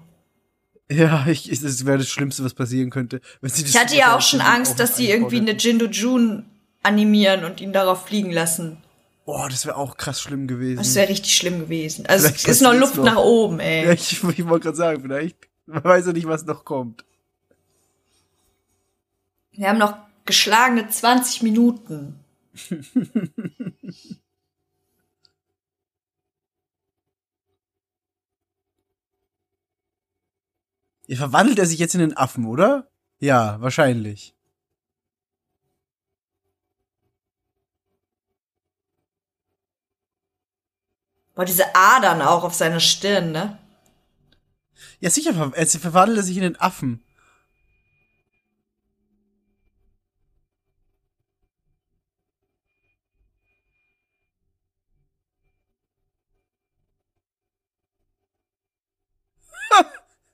Ja, 0.91 1.27
ich, 1.27 1.51
ich, 1.51 1.62
das 1.62 1.87
wäre 1.87 1.97
das 1.97 2.09
Schlimmste, 2.09 2.45
was 2.45 2.53
passieren 2.53 2.91
könnte. 2.91 3.22
Wenn 3.41 3.51
sie 3.51 3.62
das 3.62 3.70
Ich 3.70 3.81
hatte 3.81 3.97
ja 3.97 4.14
auch 4.14 4.20
schon 4.20 4.43
Angst, 4.43 4.72
auch 4.72 4.77
dass 4.77 4.99
sie 4.99 5.09
irgendwie 5.09 5.39
eine 5.39 5.53
Jindo 5.53 5.87
June 5.87 6.45
animieren 6.83 7.45
und 7.45 7.62
ihn 7.62 7.72
darauf 7.72 8.09
fliegen 8.09 8.31
lassen. 8.31 8.84
Boah, 9.25 9.49
das 9.49 9.64
wäre 9.64 9.77
auch 9.77 9.97
krass 9.97 10.20
schlimm 10.20 10.47
gewesen. 10.47 10.77
Das 10.79 10.95
wäre 10.95 11.09
richtig 11.09 11.35
schlimm 11.35 11.61
gewesen. 11.61 12.05
Also 12.07 12.27
Vielleicht 12.29 12.45
es 12.47 12.57
ist 12.57 12.61
noch 12.62 12.75
Luft 12.75 12.97
noch. 12.97 13.05
nach 13.05 13.16
oben, 13.16 13.59
ey. 13.59 13.87
ja, 13.87 13.93
ich, 13.93 14.12
ich 14.22 14.47
wollte 14.47 14.64
gerade 14.64 14.77
sagen, 14.77 15.03
vielleicht. 15.03 15.49
Man 15.66 15.83
weiß 15.83 16.07
ja 16.07 16.12
nicht, 16.12 16.27
was 16.27 16.45
noch 16.45 16.64
kommt. 16.64 17.05
Wir 19.53 19.68
haben 19.68 19.79
noch 19.79 19.97
geschlagene 20.27 20.89
20 20.89 21.43
Minuten. 21.43 22.20
Ja, 31.07 31.16
verwandelt 31.16 31.59
er 31.59 31.66
sich 31.66 31.79
jetzt 31.79 31.95
in 31.95 32.01
den 32.01 32.16
Affen, 32.16 32.47
oder? 32.47 32.89
Ja, 33.18 33.61
wahrscheinlich. 33.61 34.34
Boah, 41.35 41.45
diese 41.45 41.74
Adern 41.74 42.22
auch 42.22 42.45
auf 42.45 42.55
seiner 42.55 42.80
Stirn, 42.80 43.32
ne? 43.32 43.59
Ja, 45.01 45.11
sicher, 45.11 45.53
er 45.55 45.66
verwandelt 45.66 46.18
er 46.18 46.22
sich 46.22 46.37
in 46.37 46.45
den 46.45 46.61
Affen. 46.61 47.03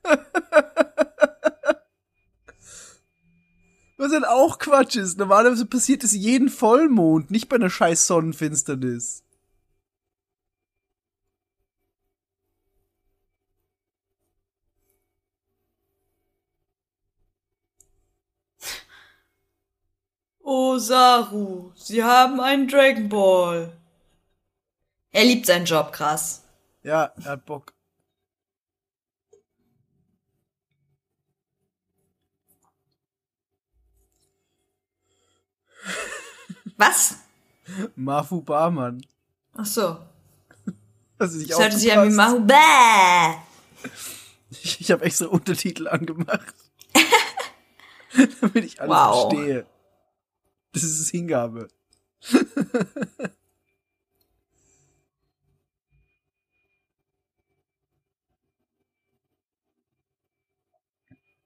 Was 3.97 4.11
dann 4.11 4.25
auch 4.25 4.59
Quatsch 4.59 4.95
ist. 4.95 5.17
Normalerweise 5.17 5.65
passiert 5.65 6.03
es 6.03 6.13
jeden 6.13 6.49
Vollmond, 6.49 7.31
nicht 7.31 7.49
bei 7.49 7.55
einer 7.55 7.69
scheiß 7.69 8.07
Sonnenfinsternis. 8.07 9.23
Oh, 20.53 20.77
Saru, 20.77 21.71
Sie 21.75 22.03
haben 22.03 22.41
einen 22.41 22.67
Dragon 22.67 23.07
Ball. 23.07 23.71
Er 25.13 25.23
liebt 25.23 25.45
seinen 25.45 25.63
Job, 25.65 25.93
krass. 25.93 26.43
Ja, 26.83 27.13
er 27.23 27.23
hat 27.23 27.45
Bock. 27.45 27.73
Was? 36.77 37.15
Mafu 37.95 38.41
Barmann. 38.41 39.05
Ach 39.55 39.65
so. 39.65 39.99
Nicht 41.19 41.51
Das 41.51 41.59
hört 41.59 41.73
sich 41.73 41.91
an 41.93 42.09
wie? 42.09 42.13
Mahu. 42.15 42.39
Bäh. 42.41 43.35
Ich, 44.49 44.81
ich 44.81 44.91
habe 44.91 45.05
extra 45.05 45.27
Untertitel 45.27 45.87
angemacht. 45.87 46.53
Damit 48.41 48.65
ich 48.65 48.81
alles 48.81 48.91
Wow. 48.91 49.31
verstehe. 49.31 49.65
Das 50.73 50.83
ist 50.83 51.09
Hingabe. 51.09 51.67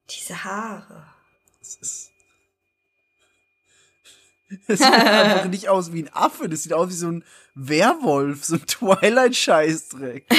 Diese 0.09 0.43
Haare. 0.43 1.07
Das 1.59 1.75
ist. 1.75 2.11
Das 4.67 4.77
sieht 4.77 4.87
einfach 4.87 5.45
nicht 5.49 5.69
aus 5.69 5.91
wie 5.91 6.03
ein 6.03 6.13
Affe, 6.13 6.47
das 6.47 6.61
sieht 6.63 6.71
aus 6.73 6.89
wie 6.89 6.93
so 6.93 7.07
ein 7.07 7.25
Werwolf, 7.55 8.45
so 8.45 8.55
ein 8.55 8.65
Twilight-Scheißdreck. 8.67 10.27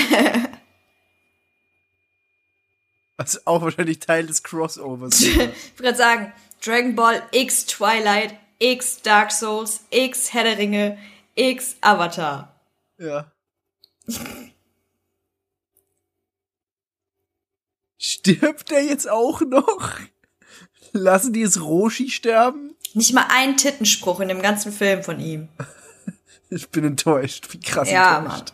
Also 3.19 3.39
auch 3.47 3.63
wahrscheinlich 3.63 3.99
Teil 3.99 4.27
des 4.27 4.43
Crossovers. 4.43 5.23
Ich 5.23 5.37
würde 5.37 5.55
gerade 5.79 5.97
sagen, 5.97 6.33
Dragon 6.63 6.95
Ball 6.95 7.23
X 7.33 7.65
Twilight, 7.65 8.39
X 8.59 9.03
Dark 9.03 9.33
Souls, 9.33 9.85
X 9.91 10.33
Herr 10.33 10.45
der 10.45 10.59
Ringe, 10.59 10.99
X 11.35 11.77
Avatar. 11.81 12.61
Ja. 12.99 13.31
Stirbt 17.99 18.71
der 18.71 18.85
jetzt 18.85 19.09
auch 19.09 19.41
noch? 19.41 19.99
Lassen 20.93 21.33
die 21.33 21.43
es 21.43 21.61
Roshi 21.61 22.09
sterben? 22.11 22.75
Nicht 22.95 23.13
mal 23.13 23.27
ein 23.31 23.57
Tittenspruch 23.57 24.21
in 24.21 24.29
dem 24.29 24.41
ganzen 24.43 24.73
Film 24.73 25.03
von 25.03 25.21
ihm. 25.21 25.49
Ich 26.49 26.69
bin 26.69 26.85
enttäuscht. 26.85 27.53
Wie 27.53 27.59
krass 27.59 27.91
Ja, 27.91 28.19
enttäuscht. 28.19 28.53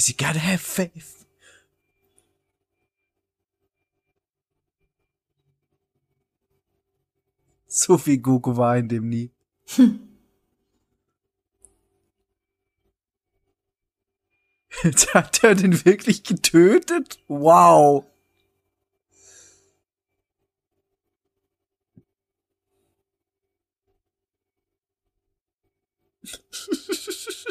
Cause 0.00 0.08
you 0.08 0.14
gotta 0.16 0.38
have 0.38 0.62
faith. 0.62 1.26
So 7.68 7.98
viel 7.98 8.16
Goku 8.16 8.56
war 8.56 8.78
in 8.78 8.88
dem 8.88 9.10
nie. 9.10 9.30
Jetzt 14.82 15.12
hat 15.12 15.44
er 15.44 15.54
den 15.54 15.84
wirklich 15.84 16.24
getötet? 16.24 17.22
Wow. 17.28 18.06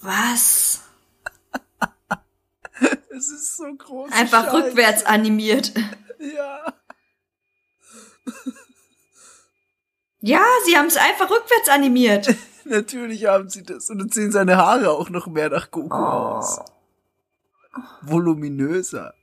Was? 0.00 0.82
Es 3.10 3.30
ist 3.30 3.55
so 3.70 3.74
groß. 3.76 4.12
Einfach 4.12 4.52
rückwärts 4.52 5.04
animiert. 5.04 5.72
Ja. 6.18 6.72
Ja, 10.20 10.42
sie 10.64 10.76
haben 10.76 10.86
es 10.86 10.96
einfach 10.96 11.30
rückwärts 11.30 11.68
animiert. 11.68 12.34
Natürlich 12.64 13.26
haben 13.26 13.48
sie 13.48 13.62
das. 13.62 13.90
Und 13.90 13.98
dann 13.98 14.08
sehen 14.08 14.32
seine 14.32 14.56
Haare 14.56 14.90
auch 14.90 15.08
noch 15.10 15.26
mehr 15.28 15.50
nach 15.50 15.70
Goku 15.70 15.94
Oh. 15.94 15.98
aus. 16.38 16.60
Voluminöser. 18.02 19.14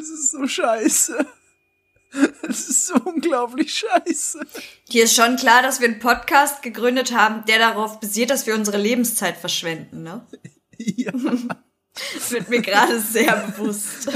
Es 0.00 0.08
ist 0.08 0.30
so 0.30 0.46
scheiße. 0.46 1.26
Es 2.42 2.68
ist 2.68 2.86
so 2.88 2.94
unglaublich 3.04 3.72
scheiße. 3.72 4.40
Dir 4.90 5.04
ist 5.04 5.14
schon 5.14 5.36
klar, 5.36 5.62
dass 5.62 5.80
wir 5.80 5.86
einen 5.86 6.00
Podcast 6.00 6.60
gegründet 6.60 7.14
haben, 7.14 7.44
der 7.44 7.60
darauf 7.60 8.00
basiert, 8.00 8.30
dass 8.30 8.48
wir 8.48 8.56
unsere 8.56 8.78
Lebenszeit 8.78 9.36
verschwenden, 9.36 10.02
ne? 10.02 10.26
Ja. 10.76 11.12
Das 11.12 12.30
wird 12.30 12.48
mir 12.48 12.62
gerade 12.62 12.98
sehr 12.98 13.36
bewusst. 13.36 14.10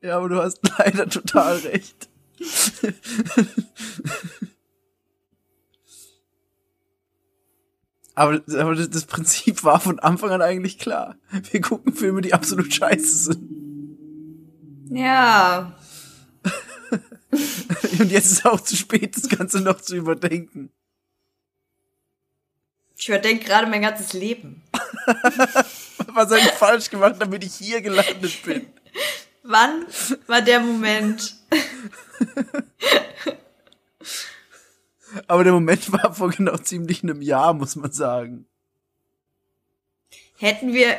Ja, 0.00 0.16
aber 0.16 0.28
du 0.28 0.42
hast 0.42 0.60
leider 0.78 1.08
total 1.08 1.58
recht. 1.58 2.08
Aber, 8.18 8.42
aber 8.58 8.74
das, 8.74 8.90
das 8.90 9.04
Prinzip 9.04 9.62
war 9.64 9.80
von 9.80 9.98
Anfang 10.00 10.30
an 10.30 10.42
eigentlich 10.42 10.78
klar. 10.78 11.16
Wir 11.50 11.60
gucken 11.60 11.94
Filme, 11.94 12.20
die 12.20 12.34
absolut 12.34 12.72
scheiße 12.74 13.16
sind. 13.16 14.88
Ja. 14.90 15.78
Und 17.98 18.10
jetzt 18.10 18.32
ist 18.32 18.46
auch 18.46 18.60
zu 18.60 18.76
spät, 18.76 19.16
das 19.16 19.28
Ganze 19.28 19.60
noch 19.60 19.80
zu 19.80 19.96
überdenken. 19.96 20.70
Ich 22.96 23.08
überdenke 23.08 23.44
gerade 23.44 23.68
mein 23.68 23.82
ganzes 23.82 24.12
Leben. 24.12 24.62
Was 26.12 26.30
habe 26.30 26.40
ich 26.40 26.50
falsch 26.50 26.90
gemacht, 26.90 27.16
damit 27.20 27.44
ich 27.44 27.54
hier 27.54 27.80
gelandet 27.80 28.42
bin? 28.44 28.66
Wann 29.44 29.86
war 30.26 30.42
der 30.42 30.58
Moment? 30.60 31.36
Aber 35.26 35.44
der 35.44 35.52
Moment 35.52 35.92
war 35.92 36.14
vor 36.14 36.30
genau 36.30 36.56
ziemlich 36.56 37.02
einem 37.02 37.22
Jahr, 37.22 37.54
muss 37.54 37.76
man 37.76 37.92
sagen. 37.92 38.46
Hätten 40.36 40.72
wir, 40.72 40.96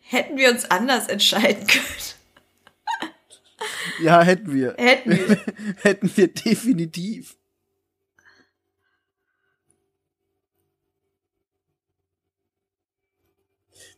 hätten 0.00 0.36
wir 0.36 0.50
uns 0.50 0.70
anders 0.70 1.08
entscheiden 1.08 1.66
können. 1.66 1.84
Ja, 4.00 4.22
hätten 4.22 4.52
wir. 4.52 4.74
Hätten 4.76 5.10
wir. 5.10 5.38
hätten 5.82 6.16
wir 6.16 6.28
definitiv. 6.28 7.36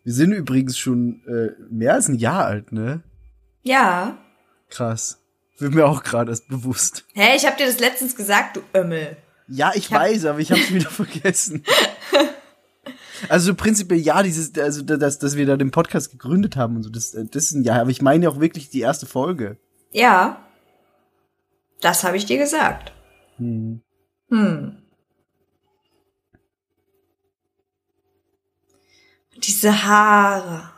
Wir 0.02 0.12
sind 0.12 0.32
übrigens 0.32 0.76
schon 0.76 1.24
äh, 1.26 1.52
mehr 1.70 1.94
als 1.94 2.08
ein 2.08 2.16
Jahr 2.16 2.44
alt, 2.44 2.72
ne? 2.72 3.02
Ja. 3.62 4.18
Krass. 4.68 5.22
Wird 5.58 5.72
mir 5.72 5.86
auch 5.86 6.02
gerade 6.02 6.30
erst 6.30 6.48
bewusst. 6.48 7.06
Hä, 7.14 7.36
ich 7.36 7.46
hab 7.46 7.56
dir 7.56 7.66
das 7.66 7.78
letztens 7.78 8.14
gesagt, 8.14 8.56
du 8.56 8.62
Ömmel. 8.74 9.16
Ja, 9.48 9.70
ich, 9.70 9.86
Ich 9.86 9.90
weiß, 9.90 10.24
aber 10.26 10.38
ich 10.38 10.50
hab's 10.50 10.72
wieder 10.72 10.90
vergessen. 10.90 11.64
Also 13.28 13.54
prinzipiell 13.54 14.00
ja, 14.00 14.22
dieses, 14.22 14.54
also 14.58 14.82
dass, 14.82 15.18
dass 15.18 15.36
wir 15.36 15.46
da 15.46 15.56
den 15.56 15.70
Podcast 15.70 16.10
gegründet 16.10 16.56
haben 16.56 16.76
und 16.76 16.82
so, 16.82 16.90
das, 16.90 17.14
äh, 17.14 17.24
das 17.24 17.44
ist 17.44 17.52
ein 17.52 17.62
Jahr, 17.62 17.80
aber 17.80 17.90
ich 17.90 18.02
meine 18.02 18.24
ja 18.24 18.30
auch 18.30 18.40
wirklich 18.40 18.68
die 18.68 18.80
erste 18.80 19.06
Folge. 19.06 19.56
Ja. 19.92 20.44
Das 21.80 22.04
habe 22.04 22.16
ich 22.16 22.26
dir 22.26 22.38
gesagt. 22.38 22.92
Hm. 23.36 23.80
Hm. 24.28 24.82
Diese 29.36 29.84
Haare. 29.84 30.70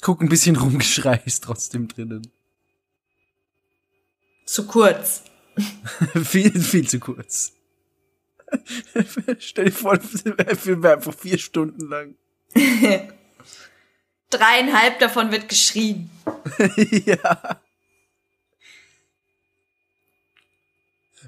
Guck, 0.00 0.20
ein 0.20 0.28
bisschen 0.28 0.56
Rumgeschrei 0.56 1.22
ist 1.24 1.44
trotzdem 1.44 1.88
drinnen. 1.88 2.30
Zu 4.44 4.66
kurz. 4.66 5.24
viel, 6.24 6.60
viel 6.60 6.88
zu 6.88 6.98
kurz. 7.00 7.52
Stell 9.38 9.66
dir 9.66 9.72
vor, 9.72 9.98
der 9.98 10.56
Film 10.56 10.82
wäre 10.82 10.94
einfach 10.94 11.14
vier 11.14 11.38
Stunden 11.38 11.88
lang. 11.88 12.14
Dreieinhalb 14.30 14.98
davon 14.98 15.30
wird 15.32 15.48
geschrien. 15.48 16.10
ja. 17.04 17.60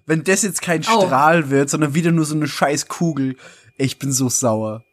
Wenn 0.06 0.24
das 0.24 0.42
jetzt 0.42 0.62
kein 0.62 0.86
Au. 0.86 1.06
Strahl 1.06 1.50
wird, 1.50 1.70
sondern 1.70 1.94
wieder 1.94 2.12
nur 2.12 2.24
so 2.24 2.34
eine 2.34 2.48
scheiß 2.48 2.86
Kugel, 2.88 3.36
ich 3.76 3.98
bin 3.98 4.12
so 4.12 4.28
sauer. 4.28 4.84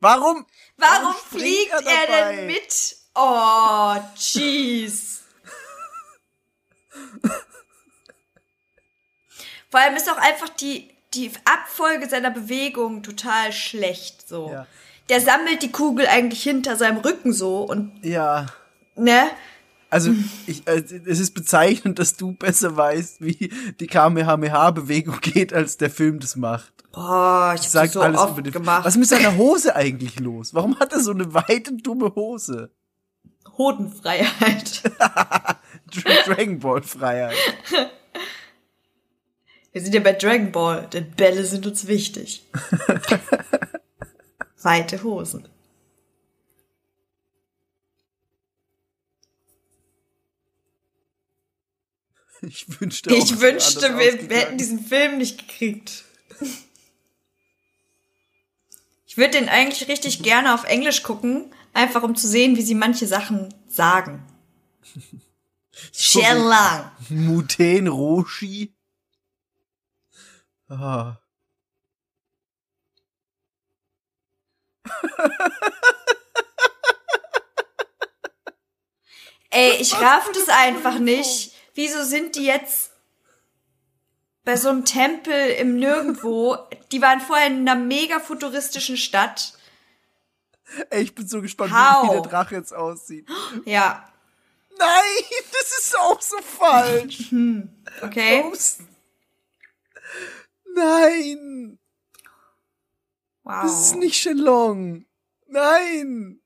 Warum? 0.00 0.46
Warum 0.76 1.14
fliegt 1.14 1.72
er 1.72 2.08
er, 2.08 2.32
denn 2.32 2.46
mit? 2.46 2.96
Oh, 3.14 3.96
jeez. 4.16 5.22
Vor 9.70 9.80
allem 9.80 9.96
ist 9.96 10.08
auch 10.10 10.16
einfach 10.16 10.48
die, 10.48 10.88
die 11.14 11.30
Abfolge 11.44 12.08
seiner 12.08 12.30
Bewegung 12.30 13.02
total 13.02 13.52
schlecht, 13.52 14.28
so. 14.28 14.50
Ja. 14.50 14.66
Der 15.08 15.20
sammelt 15.20 15.62
die 15.62 15.72
Kugel 15.72 16.06
eigentlich 16.06 16.42
hinter 16.42 16.76
seinem 16.76 16.98
Rücken 16.98 17.32
so 17.32 17.62
und, 17.62 18.00
Ja. 18.02 18.46
ne? 18.94 19.30
Also, 19.90 20.12
ich, 20.46 20.66
äh, 20.68 20.82
es 21.06 21.18
ist 21.18 21.32
bezeichnend, 21.34 21.98
dass 21.98 22.16
du 22.16 22.32
besser 22.32 22.76
weißt, 22.76 23.20
wie 23.22 23.50
die 23.80 23.86
Kamehameha-Bewegung 23.86 25.20
geht, 25.20 25.52
als 25.54 25.76
der 25.78 25.90
Film 25.90 26.20
das 26.20 26.36
macht. 26.36 26.72
Boah, 26.92 27.54
ich 27.54 27.70
das 27.70 27.92
so 27.92 28.00
alles 28.00 28.20
oft 28.20 28.52
gemacht. 28.52 28.84
Was 28.84 28.94
ist 28.94 29.00
mit 29.00 29.08
seiner 29.08 29.36
Hose 29.36 29.74
eigentlich 29.76 30.18
los? 30.20 30.52
Warum 30.54 30.78
hat 30.78 30.92
er 30.92 31.00
so 31.00 31.12
eine 31.12 31.32
weite, 31.34 31.72
dumme 31.74 32.14
Hose? 32.14 32.70
Hodenfreiheit. 33.56 34.82
Dra- 35.00 35.56
Dragon 36.26 36.58
Ball 36.58 36.82
Freiheit. 36.82 37.34
Wir 39.72 39.82
sind 39.82 39.94
ja 39.94 40.00
bei 40.00 40.12
Dragon 40.12 40.52
Ball, 40.52 40.86
denn 40.92 41.10
Bälle 41.12 41.44
sind 41.44 41.66
uns 41.66 41.86
wichtig. 41.86 42.46
Weite 44.62 45.02
Hosen. 45.02 45.48
Ich 52.42 52.80
wünschte, 52.80 53.10
auch, 53.10 53.14
Ich 53.16 53.40
wäre 53.40 53.54
wünschte, 53.54 53.98
wir 53.98 54.36
hätten 54.36 54.58
diesen 54.58 54.84
Film 54.84 55.18
nicht 55.18 55.38
gekriegt. 55.38 56.04
Ich 59.06 59.16
würde 59.16 59.38
den 59.38 59.48
eigentlich 59.48 59.88
richtig 59.88 60.22
gerne 60.22 60.54
auf 60.54 60.62
Englisch 60.64 61.02
gucken, 61.02 61.52
einfach 61.72 62.02
um 62.02 62.14
zu 62.14 62.28
sehen, 62.28 62.56
wie 62.56 62.62
sie 62.62 62.74
manche 62.74 63.06
Sachen 63.06 63.52
sagen. 63.66 64.24
Sherlang. 65.92 66.90
Muten 67.08 67.88
Roshi. 67.88 68.74
Ah. 70.68 71.16
Ey, 79.50 79.76
ich 79.80 79.94
raff 79.94 80.30
das 80.34 80.48
einfach 80.48 80.98
nicht. 80.98 81.52
Wieso 81.78 82.02
sind 82.02 82.34
die 82.34 82.44
jetzt 82.44 82.90
bei 84.42 84.56
so 84.56 84.68
einem 84.68 84.84
Tempel 84.84 85.50
im 85.50 85.76
Nirgendwo? 85.78 86.56
Die 86.90 87.00
waren 87.00 87.20
vorher 87.20 87.46
in 87.46 87.68
einer 87.68 87.76
mega 87.80 88.18
futuristischen 88.18 88.96
Stadt. 88.96 89.52
Ey, 90.90 91.02
ich 91.04 91.14
bin 91.14 91.28
so 91.28 91.40
gespannt, 91.40 91.72
How? 91.72 92.02
wie 92.08 92.12
der 92.14 92.22
Drache 92.22 92.56
jetzt 92.56 92.74
aussieht. 92.74 93.28
Ja, 93.64 94.12
Nein, 94.76 95.24
das 95.52 95.78
ist 95.78 95.96
auch 96.00 96.20
so 96.20 96.38
falsch. 96.42 97.32
okay. 98.02 98.42
Ups. 98.42 98.78
Nein, 100.74 101.78
Wow. 103.44 103.62
das 103.62 103.80
ist 103.86 103.94
nicht 103.94 104.16
Shenlong. 104.16 105.04
Nein. 105.46 106.40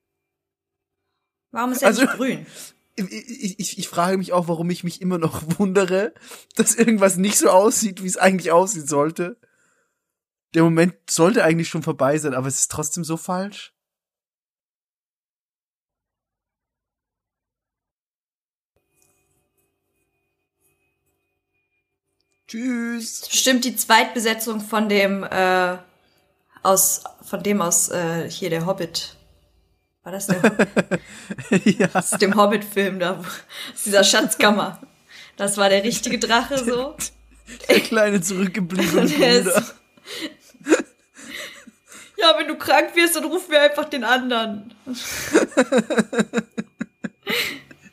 Warum 1.52 1.72
ist 1.72 1.80
er 1.80 1.88
Also- 1.88 2.02
nicht 2.02 2.14
grün? 2.16 2.46
Ich, 2.94 3.58
ich, 3.58 3.78
ich, 3.78 3.88
frage 3.88 4.18
mich 4.18 4.32
auch, 4.32 4.48
warum 4.48 4.68
ich 4.70 4.84
mich 4.84 5.00
immer 5.00 5.18
noch 5.18 5.42
wundere, 5.58 6.12
dass 6.56 6.74
irgendwas 6.74 7.16
nicht 7.16 7.38
so 7.38 7.48
aussieht, 7.48 8.02
wie 8.02 8.06
es 8.06 8.18
eigentlich 8.18 8.52
aussehen 8.52 8.86
sollte. 8.86 9.38
Der 10.54 10.62
Moment 10.62 10.94
sollte 11.08 11.44
eigentlich 11.44 11.68
schon 11.68 11.82
vorbei 11.82 12.18
sein, 12.18 12.34
aber 12.34 12.46
es 12.46 12.60
ist 12.60 12.70
trotzdem 12.70 13.04
so 13.04 13.16
falsch. 13.16 13.72
Tschüss. 22.52 23.22
Bestimmt 23.30 23.64
die 23.64 23.74
Zweitbesetzung 23.74 24.60
von 24.60 24.90
dem 24.90 25.22
äh, 25.24 25.78
aus 26.62 27.02
von 27.22 27.42
dem 27.42 27.62
aus 27.62 27.88
äh, 27.88 28.30
hier 28.30 28.50
der 28.50 28.66
Hobbit. 28.66 29.16
War 30.04 30.12
das 30.12 30.26
der 30.26 30.40
ja. 31.64 31.88
aus 31.92 32.10
dem 32.12 32.34
Hobbit-Film 32.36 32.98
da, 32.98 33.18
aus 33.18 33.82
dieser 33.84 34.02
Schatzkammer. 34.04 34.80
Das 35.36 35.56
war 35.56 35.68
der 35.68 35.84
richtige 35.84 36.18
Drache 36.18 36.58
so. 36.58 36.96
Der 37.68 37.80
kleine 37.80 38.20
zurückgebliebene 38.20 39.00
er 39.20 39.42
Bruder. 39.42 39.56
ist- 39.58 39.74
Ja, 42.18 42.34
wenn 42.38 42.46
du 42.46 42.54
krank 42.56 42.94
wirst, 42.94 43.16
dann 43.16 43.24
rufen 43.24 43.50
wir 43.50 43.60
einfach 43.62 43.86
den 43.86 44.04
anderen. 44.04 44.72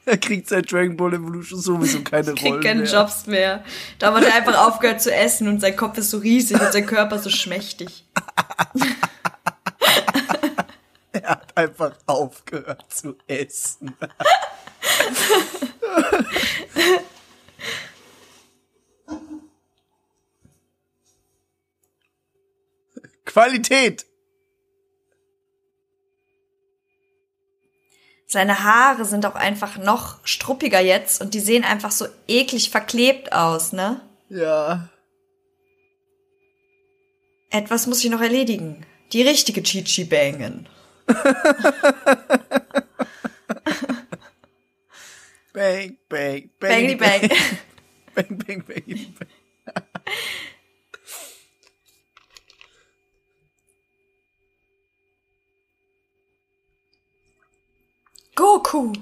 Er 0.05 0.17
kriegt 0.17 0.47
seit 0.49 0.71
Dragon 0.71 0.95
Ball 0.97 1.15
Evolution 1.15 1.59
sowieso 1.59 2.01
keine 2.01 2.33
Kriegt 2.33 2.43
Rolle 2.45 2.59
keine 2.59 2.81
mehr. 2.83 2.91
Jobs 2.91 3.25
mehr. 3.25 3.63
Da 3.97 4.13
hat 4.13 4.23
er 4.23 4.35
einfach 4.35 4.67
aufgehört 4.67 5.01
zu 5.01 5.11
essen 5.13 5.47
und 5.47 5.61
sein 5.61 5.75
Kopf 5.75 5.97
ist 5.97 6.11
so 6.11 6.19
riesig 6.19 6.59
und 6.61 6.71
sein 6.71 6.85
Körper 6.85 7.17
so 7.17 7.29
schmächtig. 7.31 8.05
Hat 11.49 11.57
einfach 11.57 11.95
aufgehört 12.05 12.85
zu 12.89 13.15
essen. 13.27 13.95
Qualität. 23.25 24.05
Seine 28.27 28.63
Haare 28.63 29.05
sind 29.05 29.25
auch 29.25 29.33
einfach 29.35 29.77
noch 29.77 30.19
struppiger 30.23 30.79
jetzt 30.79 31.19
und 31.21 31.33
die 31.33 31.39
sehen 31.39 31.63
einfach 31.63 31.91
so 31.91 32.05
eklig 32.27 32.69
verklebt 32.69 33.33
aus, 33.33 33.73
ne? 33.73 34.01
Ja. 34.29 34.89
Etwas 37.49 37.87
muss 37.87 38.03
ich 38.03 38.11
noch 38.11 38.21
erledigen. 38.21 38.85
Die 39.13 39.23
richtige 39.23 39.63
Chichi 39.63 40.03
bangen. 40.03 40.69
Bang, 45.53 45.97
bang, 46.09 46.49
bang. 46.59 46.97
Bang. 46.97 47.21
Bang, 48.15 48.41
bang, 48.45 48.61
bang. 48.67 49.13
bang. 49.17 49.29
Goku. 58.35 58.93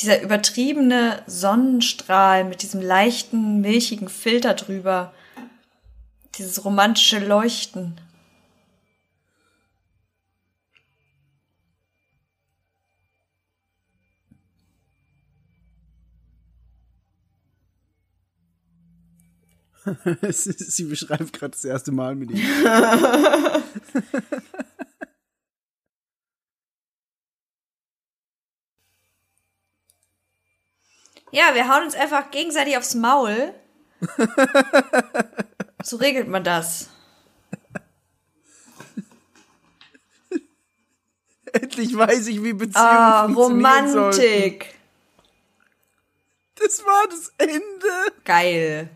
Dieser 0.00 0.20
übertriebene 0.20 1.22
Sonnenstrahl 1.26 2.44
mit 2.44 2.62
diesem 2.62 2.82
leichten, 2.82 3.62
milchigen 3.62 4.10
Filter 4.10 4.52
drüber. 4.52 5.14
Dieses 6.36 6.66
romantische 6.66 7.18
Leuchten. 7.18 7.98
Sie 20.30 20.84
beschreibt 20.84 21.32
gerade 21.32 21.52
das 21.52 21.64
erste 21.64 21.92
Mal 21.92 22.16
mit 22.16 22.32
ihm. 22.32 22.42
Ja, 31.36 31.54
wir 31.54 31.68
hauen 31.68 31.84
uns 31.84 31.94
einfach 31.94 32.30
gegenseitig 32.30 32.78
aufs 32.78 32.94
Maul. 32.94 33.52
so 35.82 35.98
regelt 35.98 36.28
man 36.28 36.42
das. 36.42 36.88
Endlich 41.52 41.94
weiß 41.94 42.28
ich, 42.28 42.42
wie 42.42 42.54
Beziehungen 42.54 42.86
Ah, 42.88 43.24
funktionieren 43.26 43.92
sollten. 43.92 44.18
Romantik. 44.18 44.74
Das 46.54 46.82
war 46.86 47.06
das 47.10 47.30
Ende. 47.36 48.14
Geil. 48.24 48.88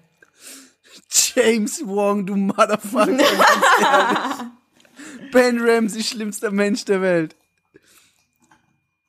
James 1.11 1.87
Wong, 1.87 2.25
du 2.25 2.37
Motherfucker. 2.37 3.19
ben 5.33 5.61
Ramsey, 5.61 6.03
schlimmster 6.03 6.51
Mensch 6.51 6.87
der 6.87 7.03
Welt. 7.03 7.37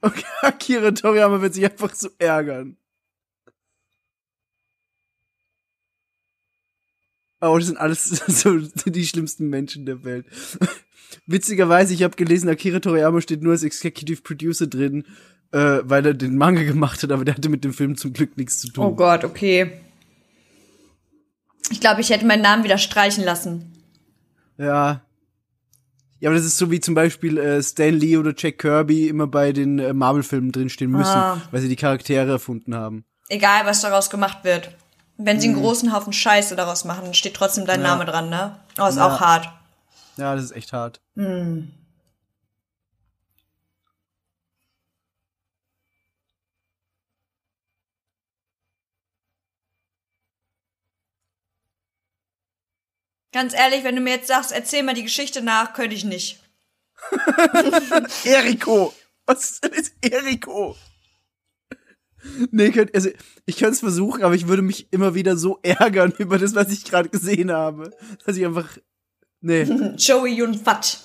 Okay, 0.02 0.26
Akira 0.42 0.92
Toriyama 0.92 1.40
wird 1.40 1.54
sich 1.54 1.64
einfach 1.64 1.96
so 1.96 2.10
ärgern. 2.20 2.76
Oh, 7.42 7.58
das 7.58 7.68
sind 7.68 7.78
alles 7.78 8.06
so 8.28 8.60
die 8.86 9.06
schlimmsten 9.06 9.50
Menschen 9.50 9.86
der 9.86 10.04
Welt. 10.04 10.26
Witzigerweise, 11.26 11.94
ich 11.94 12.04
habe 12.04 12.16
gelesen, 12.16 12.50
Akira 12.50 12.80
Toriyama 12.80 13.20
steht 13.22 13.42
nur 13.42 13.54
als 13.54 13.64
Executive 13.64 14.22
Producer 14.22 14.68
drin, 14.68 15.06
äh, 15.52 15.80
weil 15.84 16.06
er 16.06 16.14
den 16.14 16.38
Manga 16.38 16.64
gemacht 16.64 17.02
hat, 17.04 17.12
aber 17.12 17.26
der 17.26 17.36
hatte 17.36 17.50
mit 17.50 17.64
dem 17.64 17.74
Film 17.74 17.98
zum 17.98 18.14
Glück 18.14 18.38
nichts 18.38 18.60
zu 18.60 18.70
tun. 18.72 18.86
Oh 18.86 18.96
Gott, 18.96 19.24
okay. 19.24 19.72
Ich 21.70 21.80
glaube, 21.80 22.02
ich 22.02 22.10
hätte 22.10 22.26
meinen 22.26 22.42
Namen 22.42 22.64
wieder 22.64 22.78
streichen 22.78 23.24
lassen. 23.24 23.72
Ja. 24.58 25.02
Ja, 26.20 26.30
aber 26.30 26.38
das 26.38 26.46
ist 26.46 26.58
so 26.58 26.70
wie 26.70 26.80
zum 26.80 26.94
Beispiel 26.94 27.38
äh, 27.38 27.64
Stan 27.64 27.94
Lee 27.94 28.18
oder 28.18 28.34
Jack 28.38 28.60
Kirby 28.60 29.08
immer 29.08 29.26
bei 29.26 29.52
den 29.54 29.80
äh, 29.80 29.94
Marvel-Filmen 29.94 30.52
drinstehen 30.52 30.92
müssen, 30.92 31.10
Ah. 31.16 31.42
weil 31.50 31.62
sie 31.62 31.70
die 31.70 31.76
Charaktere 31.76 32.30
erfunden 32.30 32.76
haben. 32.76 33.06
Egal, 33.28 33.66
was 33.66 33.82
daraus 33.82 34.10
gemacht 34.10 34.44
wird. 34.44 34.76
Wenn 35.24 35.40
sie 35.40 35.48
einen 35.50 35.58
großen 35.62 35.94
Haufen 35.94 36.14
Scheiße 36.14 36.56
daraus 36.56 36.84
machen, 36.84 37.04
dann 37.06 37.14
steht 37.14 37.36
trotzdem 37.36 37.66
dein 37.66 37.80
Mhm. 37.80 37.86
Ja. 37.86 37.92
Name 37.92 38.06
dran, 38.06 38.30
ne? 38.30 38.60
Oh, 38.80 38.86
ist 38.86 38.98
Ja. 38.98 39.08
auch 39.08 39.20
hart. 39.20 39.50
Ja, 40.18 40.36
das 40.36 40.46
ist 40.46 40.52
echt 40.52 40.74
hart. 40.74 41.00
Ganz 53.34 53.54
ehrlich, 53.54 53.84
wenn 53.84 53.96
du 53.96 54.02
mir 54.02 54.16
jetzt 54.16 54.28
sagst, 54.28 54.52
erzähl 54.52 54.84
mal 54.84 54.94
die 54.94 55.04
Geschichte 55.04 55.42
nach, 55.42 55.74
könnte 55.74 55.96
ich 55.96 56.04
nicht. 56.04 56.40
Eriko! 58.26 58.94
Was 59.26 59.52
ist 59.52 59.64
denn 59.64 59.74
jetzt 59.74 59.94
Eriko? 60.02 60.76
Nee, 62.52 62.72
könnt, 62.72 62.94
also 62.94 63.10
ich 63.46 63.58
könnte 63.58 63.74
es 63.74 63.80
versuchen, 63.80 64.24
aber 64.24 64.36
ich 64.36 64.48
würde 64.48 64.62
mich 64.62 64.88
immer 64.92 65.16
wieder 65.16 65.38
so 65.38 65.60
ärgern 65.64 66.14
über 66.18 66.38
das, 66.38 66.56
was 66.56 66.72
ich 66.72 66.84
gerade 66.84 67.10
gesehen 67.10 67.52
habe, 67.52 67.92
dass 68.26 68.38
ich 68.38 68.46
einfach 68.46 68.78
nee, 69.42 69.64
Joey 69.98 70.34
Yun 70.36 70.54
Fat. 70.56 71.00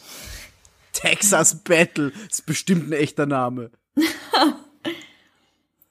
Texas 0.93 1.57
Battle 1.57 2.13
ist 2.29 2.47
bestimmt 2.47 2.89
ein 2.89 2.93
echter 2.93 3.27
Name. 3.27 3.71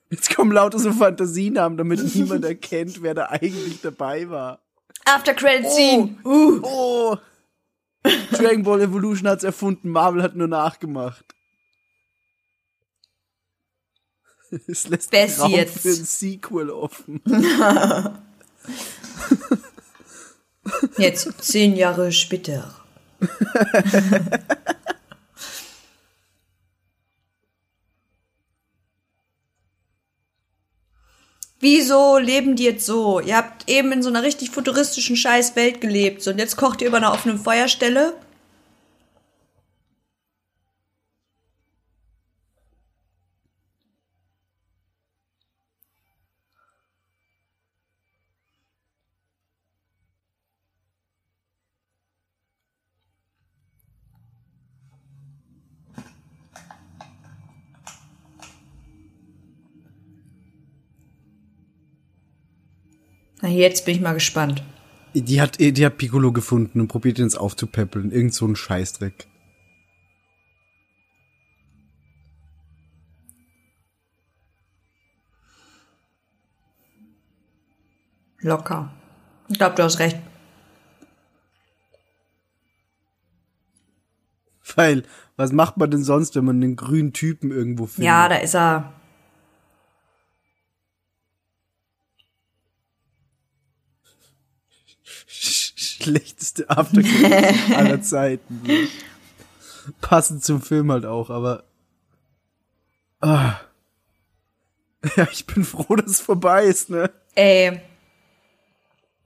Jetzt 0.10 0.36
kommen 0.36 0.52
lauter 0.52 0.80
so 0.80 0.94
Fantasienamen, 0.94 1.78
damit 1.78 2.16
niemand 2.16 2.46
erkennt, 2.46 3.02
wer 3.02 3.14
da 3.14 3.26
eigentlich 3.30 3.82
dabei 3.82 4.30
war. 4.30 4.62
After 5.04 5.34
Credit 5.34 5.70
Scene. 5.70 6.16
Uh. 6.24 6.60
Oh! 6.64 7.18
Dragon 8.32 8.64
Ball 8.64 8.82
Evolution 8.82 9.28
hat's 9.28 9.44
erfunden, 9.44 9.90
Marvel 9.90 10.24
hat 10.24 10.36
nur 10.36 10.48
nachgemacht. 10.48 11.35
Es 14.68 14.88
lässt 14.88 15.11
sie 15.11 15.41
Raum 15.41 15.52
jetzt? 15.52 15.80
für 15.80 15.90
ein 15.90 16.06
Sequel 16.06 16.69
offen. 16.69 17.22
Jetzt 20.98 21.44
zehn 21.44 21.76
Jahre 21.76 22.11
später. 22.11 22.73
Wieso 31.60 32.18
leben 32.18 32.56
die 32.56 32.64
jetzt 32.65 32.86
so? 32.86 33.19
Ihr 33.19 33.38
habt 33.38 33.69
eben 33.69 33.91
in 33.91 34.03
so 34.03 34.10
einer 34.10 34.22
richtig 34.23 34.52
futuristischen 34.52 35.15
scheiß 35.15 35.56
Welt 35.56 35.82
gelebt 35.82 36.27
und 36.27 36.38
jetzt 36.38 36.57
kocht 36.57 36.82
ihr 36.82 36.88
über 36.88 36.98
einer 36.98 37.14
offenen 37.14 37.40
Feuerstelle? 37.40 38.14
Na, 63.46 63.52
jetzt 63.52 63.86
bin 63.86 63.94
ich 63.94 64.02
mal 64.02 64.14
gespannt. 64.14 64.64
Die 65.14 65.40
hat, 65.40 65.60
die 65.60 65.86
hat 65.86 66.00
Piccolo 66.00 66.32
gefunden 66.32 66.82
und 66.82 66.88
probiert 66.88 67.20
ihn 67.20 67.26
jetzt 67.26 67.36
aufzupäppeln. 67.36 68.12
Irgend 68.12 68.34
so 68.34 68.48
ein 68.48 68.56
Scheißdreck. 68.56 69.28
Locker. 78.40 78.92
Ich 79.48 79.60
glaube, 79.60 79.76
du 79.76 79.84
hast 79.84 80.00
recht. 80.00 80.18
Weil, 84.74 85.04
was 85.38 85.52
macht 85.52 85.78
man 85.78 85.92
denn 85.92 86.04
sonst, 86.04 86.36
wenn 86.36 86.46
man 86.46 86.56
einen 86.56 86.76
grünen 86.76 87.14
Typen 87.14 87.52
irgendwo 87.52 87.86
findet? 87.86 88.08
Ja, 88.08 88.28
da 88.28 88.38
ist 88.38 88.56
er. 88.56 88.92
Schlechteste 96.06 96.69
Aftercare 96.69 97.53
aller 97.76 98.02
Zeiten. 98.02 98.61
Passend 100.02 100.44
zum 100.44 100.61
Film 100.61 100.91
halt 100.91 101.06
auch, 101.06 101.30
aber. 101.30 101.64
Ah. 103.22 103.56
Ja, 105.15 105.27
ich 105.32 105.45
bin 105.45 105.64
froh, 105.64 105.95
dass 105.95 106.07
es 106.11 106.22
vorbei 106.22 106.65
ist, 106.65 106.90
ne? 106.90 107.11
Ey. 107.36 107.80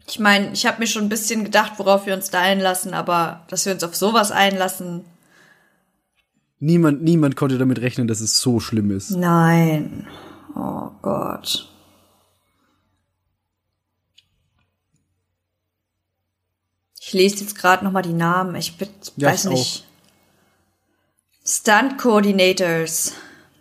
Ich 0.07 0.19
meine, 0.19 0.51
ich 0.53 0.65
habe 0.65 0.79
mir 0.79 0.87
schon 0.87 1.03
ein 1.03 1.09
bisschen 1.09 1.43
gedacht, 1.43 1.73
worauf 1.77 2.05
wir 2.05 2.15
uns 2.15 2.29
da 2.29 2.41
einlassen, 2.41 2.93
aber 2.93 3.45
dass 3.47 3.65
wir 3.65 3.73
uns 3.73 3.83
auf 3.83 3.95
sowas 3.95 4.31
einlassen. 4.31 5.05
Niemand, 6.59 7.03
niemand 7.03 7.35
konnte 7.35 7.57
damit 7.57 7.79
rechnen, 7.79 8.07
dass 8.07 8.19
es 8.19 8.39
so 8.39 8.59
schlimm 8.59 8.91
ist. 8.91 9.11
Nein. 9.11 10.07
Oh 10.55 10.89
Gott. 11.01 11.69
Ich 17.09 17.13
lese 17.13 17.37
jetzt 17.37 17.57
gerade 17.57 17.83
noch 17.83 17.91
mal 17.91 18.03
die 18.03 18.13
Namen. 18.13 18.53
Ich 18.53 18.77
bin, 18.77 18.87
Ja, 19.15 19.29
weiß 19.29 19.45
ich 19.45 19.49
nicht. 19.49 19.83
Stunt 21.43 21.97
Coordinators. 21.97 23.13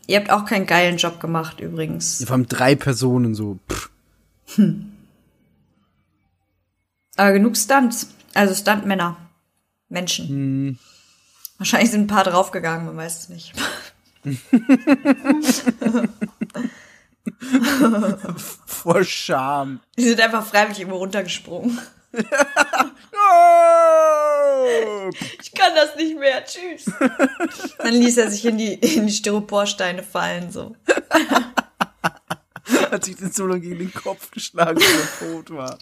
Ihr 0.06 0.18
habt 0.18 0.28
auch 0.28 0.44
keinen 0.44 0.66
geilen 0.66 0.98
Job 0.98 1.18
gemacht 1.18 1.58
übrigens. 1.58 2.20
Ja, 2.20 2.26
vor 2.26 2.34
allem 2.34 2.46
drei 2.46 2.74
Personen 2.74 3.34
so. 3.34 3.58
Pff. 3.72 3.88
Aber 7.16 7.32
genug 7.32 7.56
Stunts. 7.56 8.10
Also 8.34 8.54
Stuntmänner. 8.54 9.16
Menschen. 9.88 10.28
Hm. 10.28 10.78
Wahrscheinlich 11.56 11.90
sind 11.90 12.02
ein 12.02 12.06
paar 12.06 12.24
draufgegangen, 12.24 12.84
man 12.84 12.98
weiß 12.98 13.18
es 13.18 13.30
nicht. 13.30 13.54
Vor 18.66 19.04
Scham. 19.04 19.80
Die 19.96 20.04
sind 20.04 20.20
einfach 20.20 20.44
freiwillig 20.44 20.80
irgendwo 20.80 20.98
runtergesprungen. 20.98 21.78
Ich 25.40 25.52
kann 25.54 25.74
das 25.74 25.96
nicht 25.96 26.18
mehr. 26.18 26.44
Tschüss. 26.44 26.84
Dann 27.78 27.94
ließ 27.94 28.18
er 28.18 28.30
sich 28.30 28.44
in 28.44 28.58
die, 28.58 28.74
in 28.74 29.06
die 29.06 29.12
Styroporsteine 29.12 30.02
fallen, 30.02 30.50
so. 30.50 30.76
Hat 32.90 33.04
sich 33.04 33.16
den 33.16 33.32
so 33.32 33.46
lange 33.46 33.60
gegen 33.60 33.78
den 33.78 33.94
Kopf 33.94 34.30
geschlagen, 34.30 34.76
bis 34.76 34.86
er 34.86 35.18
tot 35.26 35.50
war. 35.50 35.78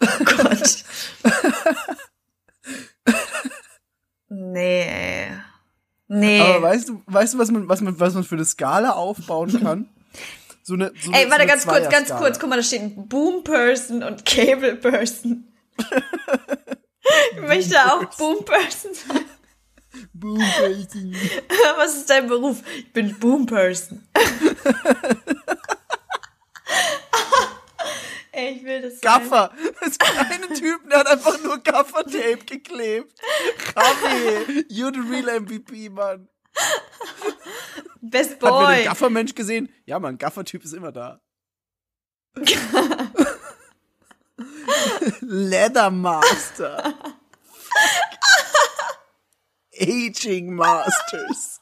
Oh 0.00 0.24
Gott. 0.24 0.84
Nee, 4.28 4.82
ey. 4.82 5.38
Nee. 6.08 6.40
Aber 6.40 6.62
weißt 6.62 6.88
du, 6.88 7.02
weißt 7.06 7.34
du, 7.34 7.38
was 7.38 7.50
man, 7.50 7.68
was 7.68 7.80
man, 7.80 8.00
was 8.00 8.14
man 8.14 8.24
für 8.24 8.34
eine 8.34 8.44
Skala 8.44 8.92
aufbauen 8.92 9.60
kann? 9.60 9.88
So 10.68 10.74
eine, 10.74 10.92
so 11.00 11.12
Ey, 11.12 11.30
warte, 11.30 11.44
so 11.44 11.48
ganz 11.48 11.66
kurz, 11.66 11.88
ganz 11.88 12.10
kurz. 12.10 12.38
Guck 12.38 12.50
mal, 12.50 12.56
da 12.56 12.62
steht 12.62 13.08
Boom 13.08 13.42
Person 13.42 14.02
und 14.02 14.26
Cable 14.26 14.76
Person. 14.76 15.50
ich 17.32 17.40
möchte 17.40 17.74
auch 17.86 18.04
Boom 18.18 18.44
Person 18.44 18.92
sein. 18.92 19.24
Boom, 20.12 20.36
Baby. 20.60 21.16
Was 21.78 21.94
ist 21.96 22.10
dein 22.10 22.26
Beruf? 22.26 22.62
Ich 22.76 22.92
bin 22.92 23.18
Boom 23.18 23.46
Person. 23.46 24.06
Ey, 28.32 28.56
ich 28.56 28.62
will 28.62 28.82
das. 28.82 29.00
Gaffer. 29.00 29.50
Gibt 29.80 30.04
einen 30.04 30.52
Typen, 30.52 30.90
der 30.90 30.98
hat 30.98 31.06
einfach 31.06 31.42
nur 31.42 31.62
Gaffer-Tape 31.62 32.44
geklebt. 32.44 33.18
Javi, 33.74 34.66
you're 34.68 34.92
the 34.92 35.00
real 35.00 35.40
MVP, 35.40 35.88
Mann. 35.88 36.28
Best 38.00 38.32
Hat 38.32 38.42
man 38.42 38.52
den 38.52 38.66
Boy. 38.66 38.84
Gaffer-Mensch 38.84 39.34
gesehen? 39.34 39.68
Ja, 39.86 39.98
Mann, 39.98 40.18
Gaffer-Typ 40.18 40.62
ist 40.64 40.74
immer 40.74 40.92
da. 40.92 41.20
Leathermaster. 45.20 46.94
Aging 49.80 50.54
Masters. 50.54 51.60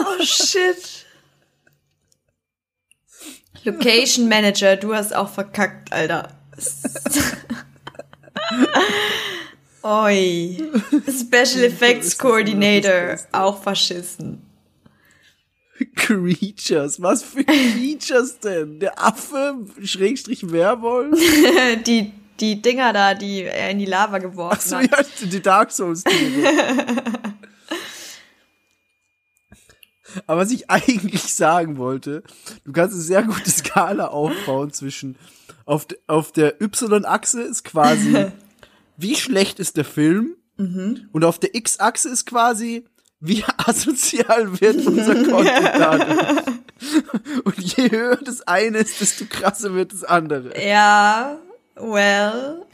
Oh 0.00 0.22
shit. 0.22 1.06
Location 3.64 4.28
Manager, 4.28 4.76
du 4.76 4.94
hast 4.94 5.12
auch 5.14 5.28
verkackt, 5.28 5.92
Alter. 5.92 6.38
Oi. 9.88 10.58
Special 11.08 11.64
Effects 11.64 12.18
Coordinator, 12.18 13.16
auch 13.32 13.62
verschissen. 13.62 14.42
Creatures. 15.96 17.00
Was 17.00 17.22
für 17.22 17.42
Creatures 17.42 18.38
denn? 18.40 18.80
Der 18.80 19.02
Affe, 19.02 19.54
Schrägstrich 19.82 20.52
Werwolf? 20.52 21.18
Die, 21.86 22.12
die 22.38 22.60
Dinger 22.60 22.92
da, 22.92 23.14
die 23.14 23.44
er 23.44 23.70
in 23.70 23.78
die 23.78 23.86
Lava 23.86 24.18
geworfen 24.18 24.74
Achso, 24.74 24.76
hat. 24.76 24.90
ja, 24.90 25.26
die 25.26 25.40
Dark 25.40 25.72
Souls 25.72 26.04
Tiere. 26.04 26.52
Aber 30.26 30.42
was 30.42 30.50
ich 30.50 30.70
eigentlich 30.70 31.22
sagen 31.34 31.78
wollte, 31.78 32.22
du 32.64 32.72
kannst 32.72 32.92
eine 32.94 33.02
sehr 33.02 33.22
gute 33.22 33.50
Skala 33.50 34.08
aufbauen 34.08 34.70
zwischen 34.70 35.16
auf, 35.64 35.86
auf 36.06 36.32
der 36.32 36.60
Y-Achse 36.60 37.42
ist 37.42 37.64
quasi, 37.64 38.26
wie 38.98 39.14
schlecht 39.14 39.58
ist 39.60 39.76
der 39.76 39.84
Film? 39.84 40.36
Und 40.56 41.24
auf 41.24 41.38
der 41.38 41.54
X-Achse 41.54 42.08
ist 42.08 42.26
quasi, 42.26 42.84
wie 43.20 43.44
asozial 43.56 44.60
wird 44.60 44.84
unser 44.84 45.14
Content 45.14 45.70
dadurch. 45.78 46.46
Und 47.44 47.76
je 47.76 47.90
höher 47.92 48.16
das 48.16 48.42
eine 48.42 48.78
ist, 48.78 49.00
desto 49.00 49.24
krasser 49.26 49.72
wird 49.74 49.92
das 49.92 50.02
andere. 50.02 50.60
Ja, 50.60 51.38
well. 51.76 52.66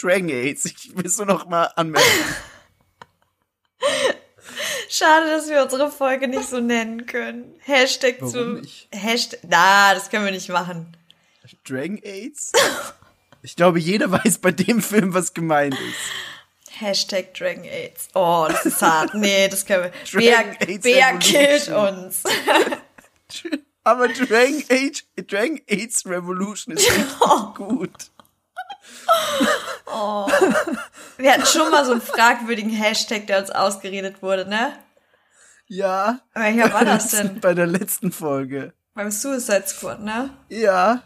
Dragon 0.00 0.28
Aids, 0.28 0.64
ich 0.66 0.96
will 0.96 1.06
es 1.06 1.16
nur 1.18 1.26
noch 1.26 1.46
mal 1.48 1.64
anmerken. 1.74 2.06
Schade, 4.88 5.26
dass 5.30 5.48
wir 5.48 5.64
unsere 5.64 5.90
Folge 5.90 6.28
nicht 6.28 6.48
so 6.48 6.60
nennen 6.60 7.06
können. 7.06 7.54
Hashtag 7.58 8.18
Warum 8.20 8.32
zu. 8.32 8.44
nicht? 8.60 8.88
Hashtag. 8.92 9.40
Na, 9.48 9.94
das 9.94 10.10
können 10.10 10.24
wir 10.24 10.32
nicht 10.32 10.48
machen. 10.48 10.96
Dragon 11.64 11.98
Aids? 12.04 12.52
Ich 13.44 13.56
glaube, 13.56 13.78
jeder 13.78 14.10
weiß 14.24 14.38
bei 14.38 14.50
dem 14.50 14.82
Film, 14.82 15.12
was 15.12 15.34
gemeint 15.34 15.74
ist. 15.74 16.80
Hashtag 16.80 17.34
Dragon 17.34 17.64
AIDS. 17.64 18.08
Oh, 18.14 18.46
das 18.48 18.66
ist 18.66 18.82
hart. 18.82 19.14
Nee, 19.14 19.48
das 19.48 19.64
können 19.64 19.84
wir. 19.84 19.90
Dragon 20.10 20.56
Bea, 20.58 20.66
AIDS 20.66 20.82
Bea 20.82 21.18
killt 21.18 21.68
uns. 21.68 22.22
Aber 23.84 24.08
Dragon 24.08 24.64
Age, 24.70 25.04
Dragon 25.28 25.60
Aids 25.68 26.06
Revolution 26.06 26.74
ist 26.74 26.90
richtig 26.90 27.18
gut. 27.54 28.10
Wir 31.18 31.32
hatten 31.32 31.46
schon 31.46 31.70
mal 31.70 31.84
so 31.84 31.92
einen 31.92 32.00
fragwürdigen 32.00 32.70
Hashtag, 32.70 33.26
der 33.26 33.40
uns 33.40 33.50
ausgeredet 33.50 34.22
wurde, 34.22 34.48
ne? 34.48 34.72
Ja. 35.66 36.20
Welcher 36.32 36.72
war 36.72 36.84
das 36.84 37.10
denn? 37.10 37.40
Bei 37.40 37.52
der 37.52 37.66
letzten 37.66 38.10
Folge. 38.10 38.72
Beim 38.94 39.10
Suicide 39.10 39.64
Squad, 39.66 40.00
ne? 40.00 40.30
Ja. 40.48 41.02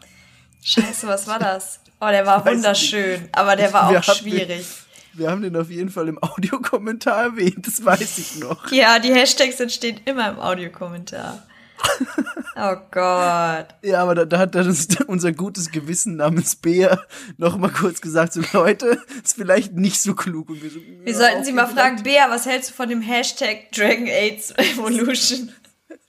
Scheiße, 0.63 1.07
was 1.09 1.27
war 1.27 1.41
das? 1.41 1.81
Oh, 2.01 2.07
der 2.09 2.25
war 2.27 2.45
wunderschön, 2.47 3.29
aber 3.33 3.57
der 3.57 3.73
war 3.73 3.91
Wir 3.91 3.99
auch 3.99 4.05
schwierig. 4.05 4.67
Wir 5.15 5.31
haben 5.31 5.43
den 5.43 5.57
auf 5.57 5.69
jeden 5.69 5.91
Fall 5.91 6.07
im 6.07 6.23
Audiokommentar 6.23 7.23
erwähnt, 7.25 7.67
das 7.67 7.85
weiß 7.85 8.19
ich 8.19 8.37
noch. 8.37 8.71
Ja, 8.73 8.99
die 9.01 9.13
Hashtags 9.13 9.59
entstehen 9.59 10.01
immer 10.05 10.31
im 10.31 10.39
Audiokommentar. 10.39 11.43
Oh 12.61 12.75
Gott. 12.91 13.67
Ja, 13.83 14.03
aber 14.03 14.17
da, 14.17 14.25
da 14.25 14.39
hat 14.39 14.57
dann 14.57 14.67
uns 14.67 14.89
unser 15.07 15.31
gutes 15.31 15.71
Gewissen 15.71 16.17
namens 16.17 16.57
Bea 16.57 17.01
noch 17.37 17.57
mal 17.57 17.71
kurz 17.71 18.01
gesagt, 18.01 18.33
so 18.33 18.43
Leute, 18.53 19.01
ist 19.23 19.37
vielleicht 19.37 19.75
nicht 19.75 20.01
so 20.01 20.15
klug. 20.15 20.49
Und 20.49 20.61
wir, 20.61 20.71
so, 20.71 20.81
Wir 21.05 21.15
sollten 21.15 21.45
sie 21.45 21.53
mal 21.53 21.69
fragen, 21.69 22.03
Bea, 22.03 22.29
was 22.31 22.47
hältst 22.47 22.71
du 22.71 22.75
von 22.75 22.89
dem 22.89 23.01
Hashtag 23.01 23.71
Dragon 23.71 24.09
AIDS 24.09 24.53
Evolution? 24.57 25.53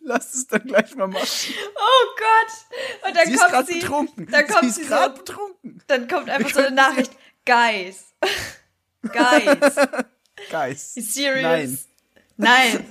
Lasst 0.10 0.34
es 0.34 0.48
dann 0.48 0.64
gleich 0.64 0.96
mal 0.96 1.08
machen. 1.08 1.28
Oh 1.76 2.06
Gott. 2.18 3.08
Und 3.08 3.16
dann 3.16 3.28
Sie 3.28 3.34
ist 3.34 3.40
kommt 3.40 3.52
gerade 3.52 3.68
sie, 3.72 3.80
betrunken. 3.80 4.28
dann 4.32 4.48
kommt 4.48 4.64
sie 4.64 4.70
sie, 4.72 4.82
ist 4.82 4.90
so, 4.90 4.96
gerade 4.96 5.18
betrunken. 5.20 5.84
dann 5.86 6.08
kommt 6.08 6.30
einfach 6.32 6.48
Wir 6.50 6.54
so 6.56 6.62
eine 6.62 6.76
Nachricht. 6.76 7.12
Guys. 7.46 8.06
Guys. 9.04 9.76
Guys. 10.50 10.94
Serious? 10.96 11.88
Nein. 12.38 12.86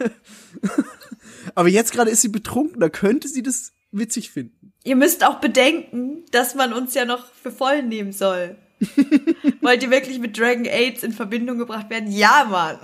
Aber 1.57 1.69
jetzt 1.69 1.91
gerade 1.93 2.09
ist 2.13 2.21
sie 2.21 2.29
betrunken, 2.29 2.79
da 2.79 2.89
könnte 2.89 3.27
sie 3.27 3.43
das 3.43 3.73
witzig 3.91 4.31
finden. 4.31 4.73
Ihr 4.85 4.95
müsst 4.95 5.25
auch 5.25 5.41
bedenken, 5.41 6.25
dass 6.31 6.55
man 6.55 6.73
uns 6.73 6.95
ja 6.95 7.05
noch 7.05 7.27
für 7.35 7.51
voll 7.51 7.83
nehmen 7.83 8.13
soll. 8.13 8.57
Wollt 9.61 9.83
ihr 9.83 9.91
wirklich 9.91 10.21
mit 10.21 10.39
Dragon 10.39 10.67
AIDS 10.67 11.03
in 11.03 11.13
Verbindung 11.13 11.59
gebracht 11.59 11.91
werden? 11.91 12.13
Ja, 12.13 12.47
Mann. 12.49 12.79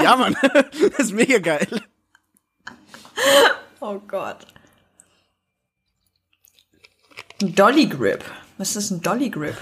Ja, 0.00 0.14
Mann, 0.14 0.36
das 0.42 1.06
ist 1.06 1.12
mega 1.14 1.38
geil. 1.38 1.66
Oh 3.84 3.98
Gott. 4.06 4.46
Ein 7.40 7.52
Dolly 7.56 7.86
Grip. 7.86 8.24
Was 8.56 8.76
ist 8.76 8.92
ein 8.92 9.00
Dolly 9.00 9.28
Grip? 9.28 9.56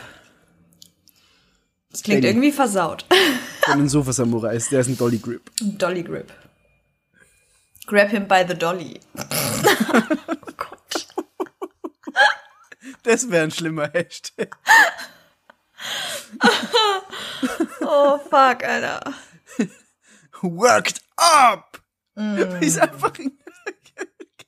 Das 1.91 2.03
klingt 2.03 2.25
ich. 2.25 2.31
irgendwie 2.31 2.53
versaut. 2.53 3.07
Von 3.63 3.79
den 3.79 3.89
Sofa-Samurais, 3.89 4.69
der 4.69 4.81
ist 4.81 4.89
ein 4.89 4.99
Dolly 4.99 5.17
Grip. 5.17 5.51
Ein 5.63 5.79
Dolly 5.79 6.03
Grip. 6.03 6.31
Grab 7.87 8.11
him 8.11 8.29
by 8.29 8.45
the 8.47 8.53
Dolly. 8.53 9.01
oh 9.17 10.53
Gott. 10.59 11.07
Das 13.03 13.31
wäre 13.31 13.45
ein 13.45 13.51
schlimmer 13.51 13.91
Hashtag. 13.91 14.55
Oh 17.83 18.19
fuck, 18.19 18.63
Alter. 18.63 19.15
Worked 20.43 21.01
up! 21.17 21.81
Mm. 22.15 22.39
Ist 22.61 22.79
einfach 22.79 23.19
ein 23.19 23.33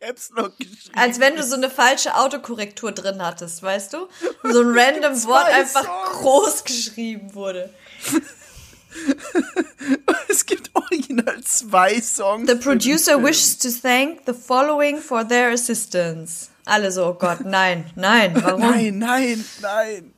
Caps 0.03 0.31
Lock 0.35 0.59
geschrieben. 0.59 0.99
Als 0.99 1.21
wenn 1.21 1.37
du 1.37 1.45
so 1.45 1.55
eine 1.55 1.71
falsche 1.71 2.17
Autokorrektur 2.17 2.91
drin 2.93 3.23
hattest, 3.23 3.63
weißt 3.63 3.93
du? 3.93 4.09
So 4.43 4.61
ein 4.61 4.77
random 4.77 5.25
Wort 5.25 5.47
einfach 5.47 5.85
Songs. 5.85 6.19
groß 6.19 6.65
geschrieben 6.65 7.35
wurde. 7.35 7.73
Es 10.29 10.45
gibt 10.45 10.71
original 10.75 11.43
zwei 11.45 11.99
Songs. 12.01 12.51
The 12.51 12.57
producer 12.57 13.23
wishes 13.23 13.59
to 13.59 13.71
thank 13.71 14.27
the 14.27 14.35
following 14.35 14.99
for 14.99 15.27
their 15.27 15.51
assistance. 15.53 16.51
Alle 16.67 16.93
so, 16.93 17.07
oh 17.07 17.15
Gott, 17.15 17.41
nein, 17.45 17.91
nein, 17.97 18.35
warum? 18.43 18.61
Nein, 18.61 18.99
nein, 18.99 19.45
nein. 19.63 20.15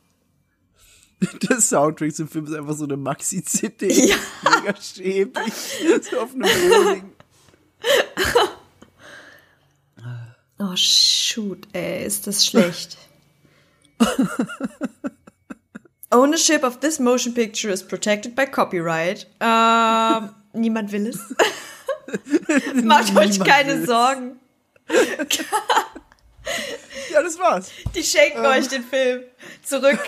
Der 1.43 1.61
Soundtrack 1.61 2.15
zum 2.15 2.29
Film 2.29 2.47
ist 2.47 2.55
einfach 2.55 2.75
so 2.75 2.85
eine 2.85 2.97
Maxi-CD. 2.97 3.93
Ja. 4.09 4.17
Mega 4.43 4.75
schäbig. 4.81 5.53
So 6.11 6.21
auf 6.21 6.35
einem 6.35 6.43
Boden. 6.43 7.13
Oh, 10.59 10.77
shoot, 10.77 11.67
ey, 11.73 12.05
ist 12.05 12.27
das 12.27 12.47
schlecht. 12.47 12.97
Ownership 16.11 16.63
of 16.63 16.79
this 16.81 16.99
motion 17.01 17.35
picture 17.35 17.73
is 17.73 17.83
protected 17.83 18.37
by 18.37 18.47
copyright. 18.47 19.27
Ähm, 19.41 20.31
niemand 20.53 20.93
will 20.93 21.09
es. 21.09 21.19
Macht 22.85 23.17
euch 23.17 23.31
Niemand 23.33 23.45
keine 23.45 23.75
will 23.75 23.81
es. 23.83 23.87
Sorgen. 23.87 24.39
Ja, 27.13 27.23
das 27.23 27.39
war's. 27.39 27.71
Die 27.95 28.03
schenken 28.05 28.39
Ähm. 28.45 28.51
euch 28.51 28.69
den 28.69 28.85
Film 28.85 29.23
zurück. 29.65 29.99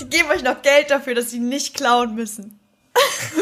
Die 0.00 0.08
geben 0.08 0.28
euch 0.30 0.42
noch 0.42 0.62
Geld 0.62 0.90
dafür, 0.90 1.14
dass 1.14 1.30
sie 1.30 1.38
ihn 1.38 1.48
nicht 1.48 1.74
klauen 1.74 2.14
müssen. 2.14 2.60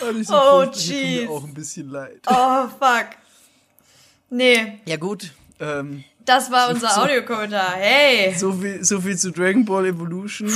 Oh, 0.00 0.12
mir 0.12 0.24
tut 0.66 0.76
jeez. 0.76 1.22
mir 1.22 1.30
auch 1.30 1.42
ein 1.42 1.54
bisschen 1.54 1.90
leid. 1.90 2.20
Oh, 2.28 2.68
fuck. 2.68 3.08
Nee, 4.30 4.80
Ja 4.84 4.96
gut, 4.96 5.32
ähm, 5.60 6.04
das 6.24 6.50
war 6.50 6.68
unser 6.70 6.90
so- 6.90 7.00
Audiokommentar. 7.02 7.72
Hey. 7.76 8.34
so 8.36 8.52
viel, 8.52 8.84
so 8.84 9.00
viel 9.00 9.16
zu 9.16 9.30
Dragon 9.32 9.64
Ball 9.64 9.86
Evolution. 9.86 10.52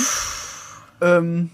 ähm, 1.01 1.51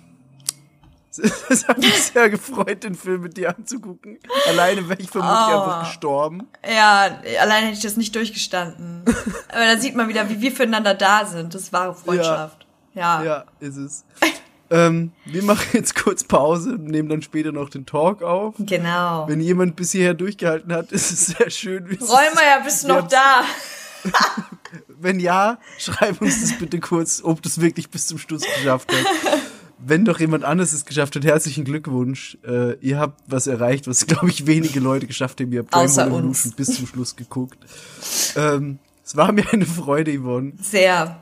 es 1.49 1.67
hat 1.67 1.79
mich 1.79 1.95
sehr 1.95 2.31
gefreut, 2.31 2.85
den 2.85 2.95
Film 2.95 3.23
mit 3.23 3.37
dir 3.37 3.57
anzugucken. 3.57 4.19
Alleine 4.49 4.89
wäre 4.89 5.01
ich 5.01 5.11
vermutlich 5.11 5.39
Oh. 5.49 5.61
einfach 5.61 5.81
gestorben. 5.89 6.47
Ja, 6.65 7.21
allein 7.41 7.65
hätte 7.65 7.77
ich 7.77 7.83
das 7.83 7.97
nicht 7.97 8.15
durchgestanden. 8.15 9.03
Aber 9.49 9.65
da 9.65 9.77
sieht 9.79 9.97
man 9.97 10.09
wieder, 10.09 10.29
wie 10.31 10.41
wir 10.41 10.53
füreinander 10.53 10.95
da 10.95 11.25
sind. 11.27 11.55
Das 11.55 11.63
ist 11.63 11.73
wahre 11.73 11.95
Freundschaft. 11.95 12.67
Ja. 12.95 13.23
Ja, 13.23 13.45
ist 13.61 13.77
es. 13.77 14.05
ähm, 14.71 15.13
wir 15.25 15.43
machen 15.43 15.69
jetzt 15.73 15.95
kurz 15.95 16.25
Pause 16.25 16.73
und 16.73 16.85
nehmen 16.85 17.09
dann 17.09 17.23
später 17.23 17.53
noch 17.53 17.71
den 17.71 17.87
Talk 17.87 18.23
auf. 18.23 18.55
Genau. 18.59 19.29
Wenn 19.29 19.41
jemand 19.41 19.77
bis 19.77 19.93
hierher 19.93 20.15
durchgehalten 20.15 20.73
hat, 20.73 20.93
ist 20.93 21.11
es 21.11 21.27
sehr 21.27 21.51
schön. 21.51 21.85
Räumeier, 21.87 22.63
bist 22.65 22.85
du 22.85 22.89
noch 22.89 23.09
da? 23.09 23.43
Wenn 24.89 25.21
ja, 25.21 25.59
schreib 25.79 26.21
uns 26.21 26.41
das 26.41 26.59
bitte 26.59 26.81
kurz, 26.81 27.23
ob 27.23 27.43
du 27.43 27.49
es 27.49 27.61
wirklich 27.61 27.91
bis 27.91 28.07
zum 28.07 28.19
Schluss 28.19 28.43
geschafft 28.43 28.93
hast. 28.93 29.43
Wenn 29.79 30.05
doch 30.05 30.19
jemand 30.19 30.45
anderes 30.45 30.73
es 30.73 30.85
geschafft 30.85 31.15
hat, 31.17 31.25
herzlichen 31.25 31.65
Glückwunsch. 31.65 32.37
Äh, 32.47 32.75
ihr 32.81 32.99
habt 32.99 33.23
was 33.27 33.47
erreicht, 33.47 33.87
was, 33.87 34.07
glaube 34.07 34.29
ich, 34.29 34.47
wenige 34.47 34.81
Leute 34.81 35.07
geschafft 35.07 35.41
haben. 35.41 35.53
Ihr 35.53 35.61
habt 35.61 35.73
Außer 35.73 36.07
uns. 36.07 36.13
Evolution 36.13 36.53
bis 36.57 36.75
zum 36.75 36.87
Schluss 36.87 37.17
geguckt. 37.17 37.59
Ähm, 38.37 38.81
es 39.05 39.17
war 39.17 39.33
mir 39.33 39.49
eine 39.53 39.67
Freude, 39.67 40.19
Yvonne. 40.19 40.53
Sehr. 40.61 41.19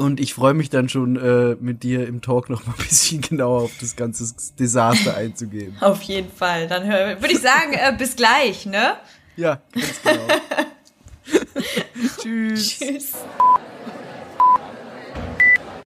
Und 0.00 0.18
ich 0.18 0.32
freue 0.32 0.54
mich 0.54 0.70
dann 0.70 0.88
schon, 0.88 1.16
äh, 1.16 1.56
mit 1.60 1.82
dir 1.82 2.06
im 2.06 2.22
Talk 2.22 2.48
noch 2.48 2.64
mal 2.64 2.72
ein 2.72 2.86
bisschen 2.88 3.20
genauer 3.28 3.64
auf 3.64 3.72
das 3.80 3.96
ganze 3.96 4.32
Desaster 4.58 5.14
einzugehen. 5.14 5.76
Auf 5.80 6.00
jeden 6.00 6.32
Fall. 6.32 6.68
Dann 6.68 6.88
würde 6.88 7.34
ich 7.34 7.40
sagen, 7.40 7.74
äh, 7.74 7.94
bis 7.98 8.16
gleich, 8.16 8.64
ne? 8.64 8.94
Ja, 9.36 9.60
ganz 9.72 10.00
genau. 10.02 10.26
Tschüss. 12.22 12.78
Tschüss. 12.78 13.12